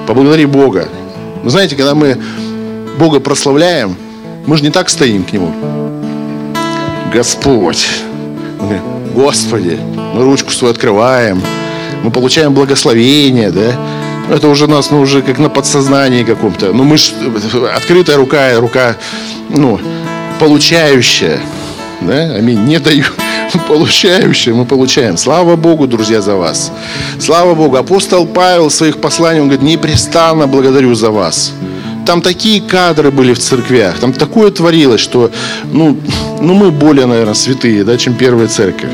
Поблагодари 0.07 0.47
Бога. 0.47 0.89
Вы 1.43 1.51
знаете, 1.51 1.75
когда 1.75 1.97
мы 1.97 2.17
Бога 3.01 3.19
прославляем, 3.19 3.97
мы 4.47 4.57
же 4.57 4.63
не 4.63 4.71
так 4.71 4.89
стоим 4.91 5.25
к 5.25 5.33
Нему. 5.33 5.53
Господь. 7.13 7.89
Господи. 9.13 9.77
Мы 10.15 10.23
ручку 10.23 10.53
свою 10.53 10.73
открываем. 10.73 11.43
Мы 12.05 12.13
получаем 12.13 12.55
благословение, 12.55 13.51
да? 13.51 13.73
Это 14.33 14.47
уже 14.47 14.69
нас, 14.69 14.93
ну, 14.93 15.01
уже 15.01 15.23
как 15.23 15.41
на 15.41 15.49
подсознании 15.49 16.23
каком-то. 16.23 16.73
Ну, 16.73 16.85
мы 16.85 16.97
ж, 16.97 17.11
открытая 17.77 18.17
рука, 18.17 18.55
рука, 18.61 18.97
ну, 19.49 19.81
получающая. 20.41 21.39
Да? 22.01 22.35
Аминь. 22.35 22.65
Не 22.65 22.79
даю. 22.81 23.05
Получающее 23.69 24.55
мы 24.55 24.65
получаем. 24.65 25.17
Слава 25.19 25.57
Богу, 25.57 25.87
друзья, 25.87 26.23
за 26.23 26.35
вас. 26.35 26.73
Слава 27.19 27.55
Богу. 27.55 27.77
Апостол 27.77 28.27
Павел 28.27 28.69
в 28.69 28.73
своих 28.73 29.01
посланиях, 29.01 29.43
он 29.43 29.49
говорит, 29.51 29.69
непрестанно 29.69 30.47
благодарю 30.47 30.95
за 30.95 31.11
вас. 31.11 31.53
Там 32.07 32.23
такие 32.23 32.63
кадры 32.63 33.11
были 33.11 33.35
в 33.35 33.39
церквях, 33.39 33.99
там 33.99 34.13
такое 34.13 34.51
творилось, 34.51 35.01
что, 35.01 35.31
ну, 35.73 35.97
ну 36.41 36.55
мы 36.55 36.71
более, 36.71 37.07
наверное, 37.07 37.35
святые, 37.35 37.85
да, 37.85 37.99
чем 37.99 38.15
первая 38.15 38.49
церковь. 38.49 38.91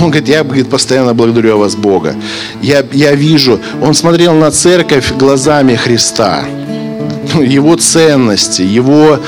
Он 0.00 0.10
говорит, 0.10 0.28
я 0.28 0.42
говорит, 0.42 0.68
постоянно 0.68 1.14
благодарю 1.14 1.58
вас 1.58 1.76
Бога. 1.76 2.16
Я, 2.60 2.84
я 2.92 3.14
вижу, 3.14 3.60
он 3.80 3.94
смотрел 3.94 4.34
на 4.34 4.50
церковь 4.50 5.12
глазами 5.16 5.76
Христа 5.76 6.44
его 7.34 7.76
ценности, 7.76 8.62
его, 8.62 9.20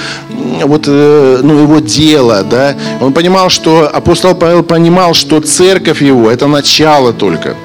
вот, 0.67 0.85
э, 0.87 1.41
ну, 1.43 1.63
его 1.63 1.81
дело. 1.81 2.43
Да? 2.43 2.77
Он 3.01 3.13
понимал, 3.13 3.51
что 3.51 3.89
апостол 3.93 4.35
Павел 4.35 4.63
понимал, 4.63 5.15
что 5.15 5.41
церковь 5.41 6.03
его– 6.03 6.31
это 6.33 6.47
начало 6.47 7.13
только. 7.13 7.57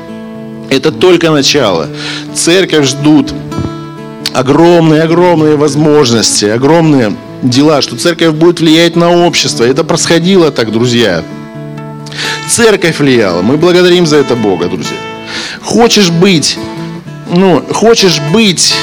Это 0.70 0.92
только 0.92 1.32
начало. 1.32 1.88
Церковь 2.34 2.88
ждут 2.88 3.34
огромные-огромные 4.34 5.56
возможности, 5.56 6.46
огромные 6.46 7.16
дела, 7.42 7.82
что 7.82 7.96
церковь 7.96 8.34
будет 8.34 8.60
влиять 8.60 8.96
на 8.96 9.26
общество. 9.26 9.64
Это 9.64 9.84
происходило 9.84 10.52
так, 10.52 10.72
друзья. 10.72 11.24
Церковь 12.48 13.00
влияла. 13.00 13.42
Мы 13.42 13.58
благодарим 13.58 14.06
за 14.06 14.18
это 14.18 14.36
Бога, 14.36 14.68
друзья. 14.68 14.98
Хочешь 15.62 16.10
быть, 16.10 16.58
ну, 17.32 17.64
хочешь 17.72 18.20
быть, 18.34 18.74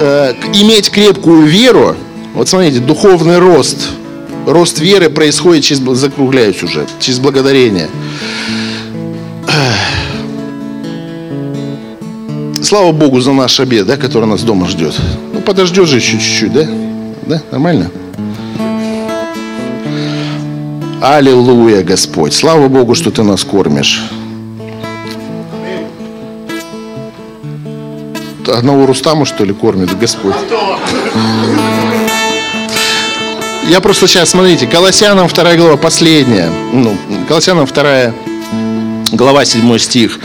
э, 0.00 0.34
иметь 0.54 0.90
крепкую 0.90 1.46
веру, 1.46 1.96
вот 2.34 2.48
смотрите, 2.48 2.80
духовный 2.80 3.38
рост, 3.38 3.88
рост 4.46 4.80
веры 4.80 5.08
происходит 5.08 5.64
через, 5.64 5.80
закругляюсь 5.98 6.62
уже, 6.62 6.86
через 6.98 7.18
благодарение. 7.20 7.88
Слава 12.62 12.92
Богу 12.92 13.20
за 13.20 13.32
наш 13.32 13.60
обед, 13.60 13.86
да, 13.86 13.96
который 13.96 14.26
нас 14.26 14.42
дома 14.42 14.66
ждет. 14.66 14.94
Ну, 15.32 15.40
подождет 15.40 15.86
же 15.86 15.96
еще 15.96 16.18
чуть-чуть, 16.18 16.52
да? 16.52 16.66
Да, 17.26 17.42
нормально? 17.50 17.90
Аллилуйя, 21.02 21.82
Господь. 21.82 22.32
Слава 22.32 22.68
Богу, 22.68 22.94
что 22.94 23.10
Ты 23.10 23.22
нас 23.22 23.44
кормишь. 23.44 24.02
Одного 28.48 28.86
Рустаму, 28.86 29.26
что 29.26 29.44
ли, 29.44 29.52
кормит 29.52 29.96
Господь? 29.98 30.34
Я 33.68 33.80
просто 33.80 34.06
сейчас, 34.06 34.30
смотрите, 34.30 34.66
Колоссянам 34.66 35.26
2 35.26 35.54
глава, 35.56 35.76
последняя. 35.76 36.50
Ну, 36.72 36.96
Колоссянам 37.26 37.66
2 37.66 38.12
глава, 39.12 39.44
7 39.44 39.78
стих. 39.78 40.18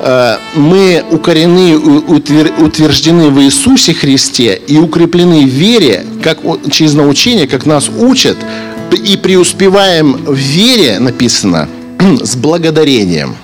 Э, 0.00 0.36
мы 0.54 1.04
укорены, 1.10 1.76
утверждены 1.76 3.28
в 3.28 3.42
Иисусе 3.42 3.92
Христе 3.92 4.60
и 4.66 4.78
укреплены 4.78 5.44
в 5.44 5.48
вере, 5.48 6.06
как 6.22 6.38
через 6.70 6.94
научение, 6.94 7.46
как 7.46 7.66
нас 7.66 7.90
учат, 7.90 8.38
и 8.90 9.16
преуспеваем 9.18 10.12
в 10.24 10.34
вере, 10.34 10.98
написано, 10.98 11.68
с 12.22 12.36
благодарением. 12.36 13.36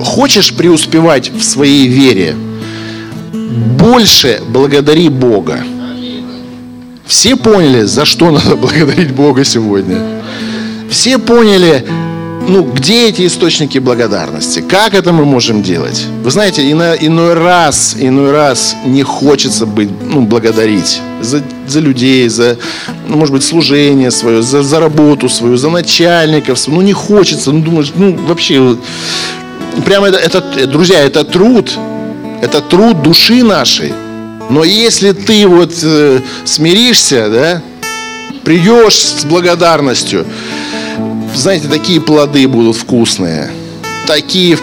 Хочешь 0.00 0.54
преуспевать 0.54 1.30
в 1.30 1.42
своей 1.42 1.86
вере? 1.86 2.34
Больше 3.78 4.40
благодари 4.48 5.10
Бога. 5.10 5.64
Все 7.06 7.36
поняли, 7.36 7.82
за 7.82 8.04
что 8.04 8.30
надо 8.30 8.56
благодарить 8.56 9.12
Бога 9.12 9.44
сегодня? 9.44 10.22
Все 10.90 11.18
поняли, 11.18 11.84
ну, 12.48 12.62
где 12.62 13.08
эти 13.08 13.26
источники 13.26 13.78
благодарности? 13.78 14.60
Как 14.60 14.94
это 14.94 15.12
мы 15.12 15.24
можем 15.24 15.62
делать? 15.62 16.06
Вы 16.22 16.30
знаете, 16.30 16.70
иной, 16.70 17.34
раз, 17.34 17.96
иной 17.98 18.32
раз 18.32 18.76
не 18.84 19.02
хочется 19.02 19.66
быть, 19.66 19.88
ну, 20.02 20.22
благодарить 20.22 21.00
за, 21.20 21.42
за 21.66 21.80
людей, 21.80 22.28
за, 22.28 22.58
ну, 23.08 23.16
может 23.16 23.34
быть, 23.34 23.44
служение 23.44 24.10
свое, 24.10 24.42
за, 24.42 24.62
за 24.62 24.80
работу 24.80 25.28
свою, 25.28 25.56
за 25.56 25.70
начальников. 25.70 26.66
Ну, 26.68 26.80
не 26.82 26.92
хочется, 26.92 27.50
ну, 27.52 27.60
думаешь, 27.60 27.92
ну, 27.96 28.16
вообще, 28.28 28.76
прямо 29.84 30.08
это, 30.08 30.18
это, 30.18 30.66
друзья, 30.66 31.00
это 31.00 31.24
труд, 31.24 31.70
это 32.42 32.60
труд 32.60 33.02
души 33.02 33.42
нашей. 33.42 33.92
Но 34.50 34.64
если 34.64 35.12
ты 35.12 35.46
вот 35.46 35.72
э, 35.82 36.20
смиришься, 36.44 37.28
да, 37.30 37.62
придешь 38.44 38.94
с 38.94 39.24
благодарностью, 39.24 40.26
знаете, 41.34 41.68
такие 41.68 42.00
плоды 42.00 42.46
будут 42.46 42.76
вкусные. 42.76 43.50
Такие, 44.06 44.58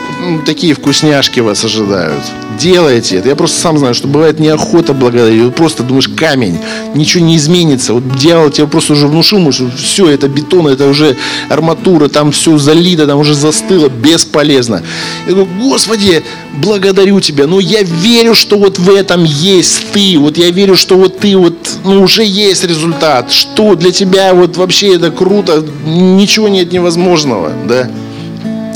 такие 0.46 0.76
вкусняшки 0.76 1.39
вас 1.39 1.66
ожидают. 1.66 2.22
Делайте 2.60 3.18
это. 3.18 3.30
Я 3.30 3.36
просто 3.36 3.60
сам 3.60 3.78
знаю, 3.80 3.96
что 3.96 4.08
бывает 4.08 4.39
неохота 4.39 4.94
благодарить. 4.94 5.44
Вот 5.44 5.56
просто 5.56 5.82
думаешь, 5.82 6.08
камень, 6.08 6.60
ничего 6.94 7.26
не 7.26 7.38
изменится. 7.38 7.94
Вот 7.94 8.16
дьявол 8.16 8.52
тебе 8.52 8.68
просто 8.68 8.94
уже 8.94 9.08
внушил, 9.08 9.52
что 9.52 9.72
все, 9.76 10.10
это 10.10 10.28
бетон, 10.28 10.68
это 10.68 10.88
уже 10.88 11.18
арматура, 11.50 12.08
там 12.08 12.32
все 12.32 12.56
залито, 12.60 13.08
там 13.08 13.18
уже 13.18 13.34
застыло, 13.34 13.89
бесполезно. 13.89 14.84
Я 15.26 15.34
говорю, 15.34 15.50
Господи, 15.60 16.22
благодарю 16.58 17.20
Тебя, 17.20 17.48
но 17.48 17.60
я 17.60 17.82
верю, 17.82 18.36
что 18.36 18.60
вот 18.60 18.78
в 18.78 18.89
этом 18.94 19.24
есть 19.24 19.92
Ты, 19.92 20.20
вот 20.20 20.38
я 20.38 20.52
верю, 20.52 20.76
что 20.76 20.98
вот 20.98 21.18
Ты 21.18 21.36
вот, 21.36 21.56
ну 21.84 22.04
уже 22.04 22.24
есть 22.24 22.64
результат, 22.64 23.32
что 23.32 23.74
для 23.74 23.92
Тебя 23.92 24.36
вот 24.36 24.58
вообще 24.58 24.96
это 24.96 25.10
круто, 25.10 25.66
ничего 25.86 26.48
нет 26.48 26.72
невозможного, 26.72 27.52
да. 27.68 27.89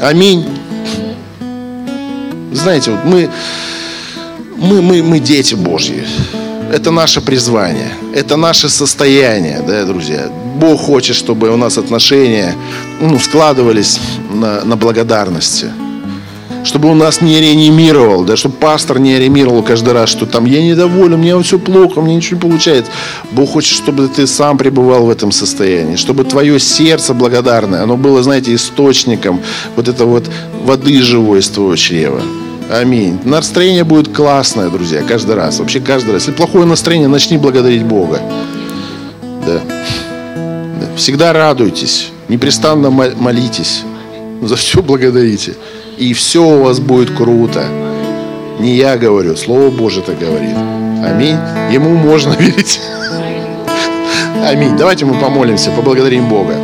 Аминь. 0.01 0.45
Знаете, 2.55 2.91
вот 2.91 3.05
мы, 3.05 3.29
мы, 4.57 4.81
мы, 4.81 5.03
мы 5.03 5.19
дети 5.19 5.55
Божьи. 5.55 6.03
Это 6.71 6.91
наше 6.91 7.21
призвание, 7.21 7.91
это 8.13 8.37
наше 8.37 8.69
состояние, 8.69 9.61
да, 9.65 9.85
друзья. 9.85 10.29
Бог 10.55 10.81
хочет, 10.81 11.15
чтобы 11.15 11.49
у 11.49 11.57
нас 11.57 11.77
отношения 11.77 12.55
ну, 12.99 13.19
складывались 13.19 13.99
на, 14.33 14.65
на 14.65 14.75
благодарности 14.75 15.67
чтобы 16.65 16.89
он 16.89 16.97
нас 16.97 17.21
не 17.21 17.39
реанимировал, 17.39 18.23
да, 18.23 18.35
чтобы 18.35 18.55
пастор 18.55 18.99
не 18.99 19.17
реанимировал 19.17 19.61
каждый 19.63 19.93
раз, 19.93 20.09
что 20.09 20.25
там 20.25 20.45
я 20.45 20.63
недоволен, 20.63 21.19
мне 21.19 21.39
все 21.43 21.59
плохо, 21.59 22.01
мне 22.01 22.15
ничего 22.15 22.37
не 22.37 22.41
получается. 22.41 22.91
Бог 23.31 23.51
хочет, 23.51 23.77
чтобы 23.77 24.07
ты 24.07 24.25
сам 24.27 24.57
пребывал 24.57 25.05
в 25.05 25.09
этом 25.09 25.31
состоянии, 25.31 25.95
чтобы 25.95 26.23
твое 26.23 26.59
сердце 26.59 27.13
благодарное, 27.13 27.83
оно 27.83 27.97
было, 27.97 28.23
знаете, 28.23 28.53
источником 28.53 29.41
вот 29.75 29.87
этой 29.87 30.05
вот 30.05 30.29
воды 30.63 31.01
живой 31.01 31.39
из 31.39 31.49
твоего 31.49 31.75
чрева. 31.75 32.21
Аминь. 32.71 33.19
Настроение 33.23 33.83
будет 33.83 34.13
классное, 34.15 34.69
друзья, 34.69 35.01
каждый 35.07 35.35
раз. 35.35 35.59
Вообще 35.59 35.79
каждый 35.79 36.13
раз. 36.13 36.23
Если 36.23 36.31
плохое 36.31 36.65
настроение, 36.65 37.07
начни 37.07 37.37
благодарить 37.37 37.83
Бога. 37.83 38.21
Да. 39.45 39.61
да. 39.61 40.87
Всегда 40.95 41.33
радуйтесь, 41.33 42.11
непрестанно 42.27 42.89
молитесь. 42.89 43.83
За 44.41 44.55
все 44.55 44.81
благодарите 44.81 45.53
и 45.97 46.13
все 46.13 46.43
у 46.43 46.63
вас 46.63 46.79
будет 46.79 47.11
круто. 47.11 47.65
Не 48.59 48.75
я 48.75 48.97
говорю, 48.97 49.35
Слово 49.35 49.69
Божье 49.69 50.01
это 50.01 50.13
говорит. 50.13 50.55
Аминь. 51.03 51.37
Ему 51.71 51.95
можно 51.95 52.33
верить. 52.33 52.79
Аминь. 54.45 54.77
Давайте 54.77 55.05
мы 55.05 55.19
помолимся, 55.19 55.71
поблагодарим 55.71 56.27
Бога. 56.27 56.55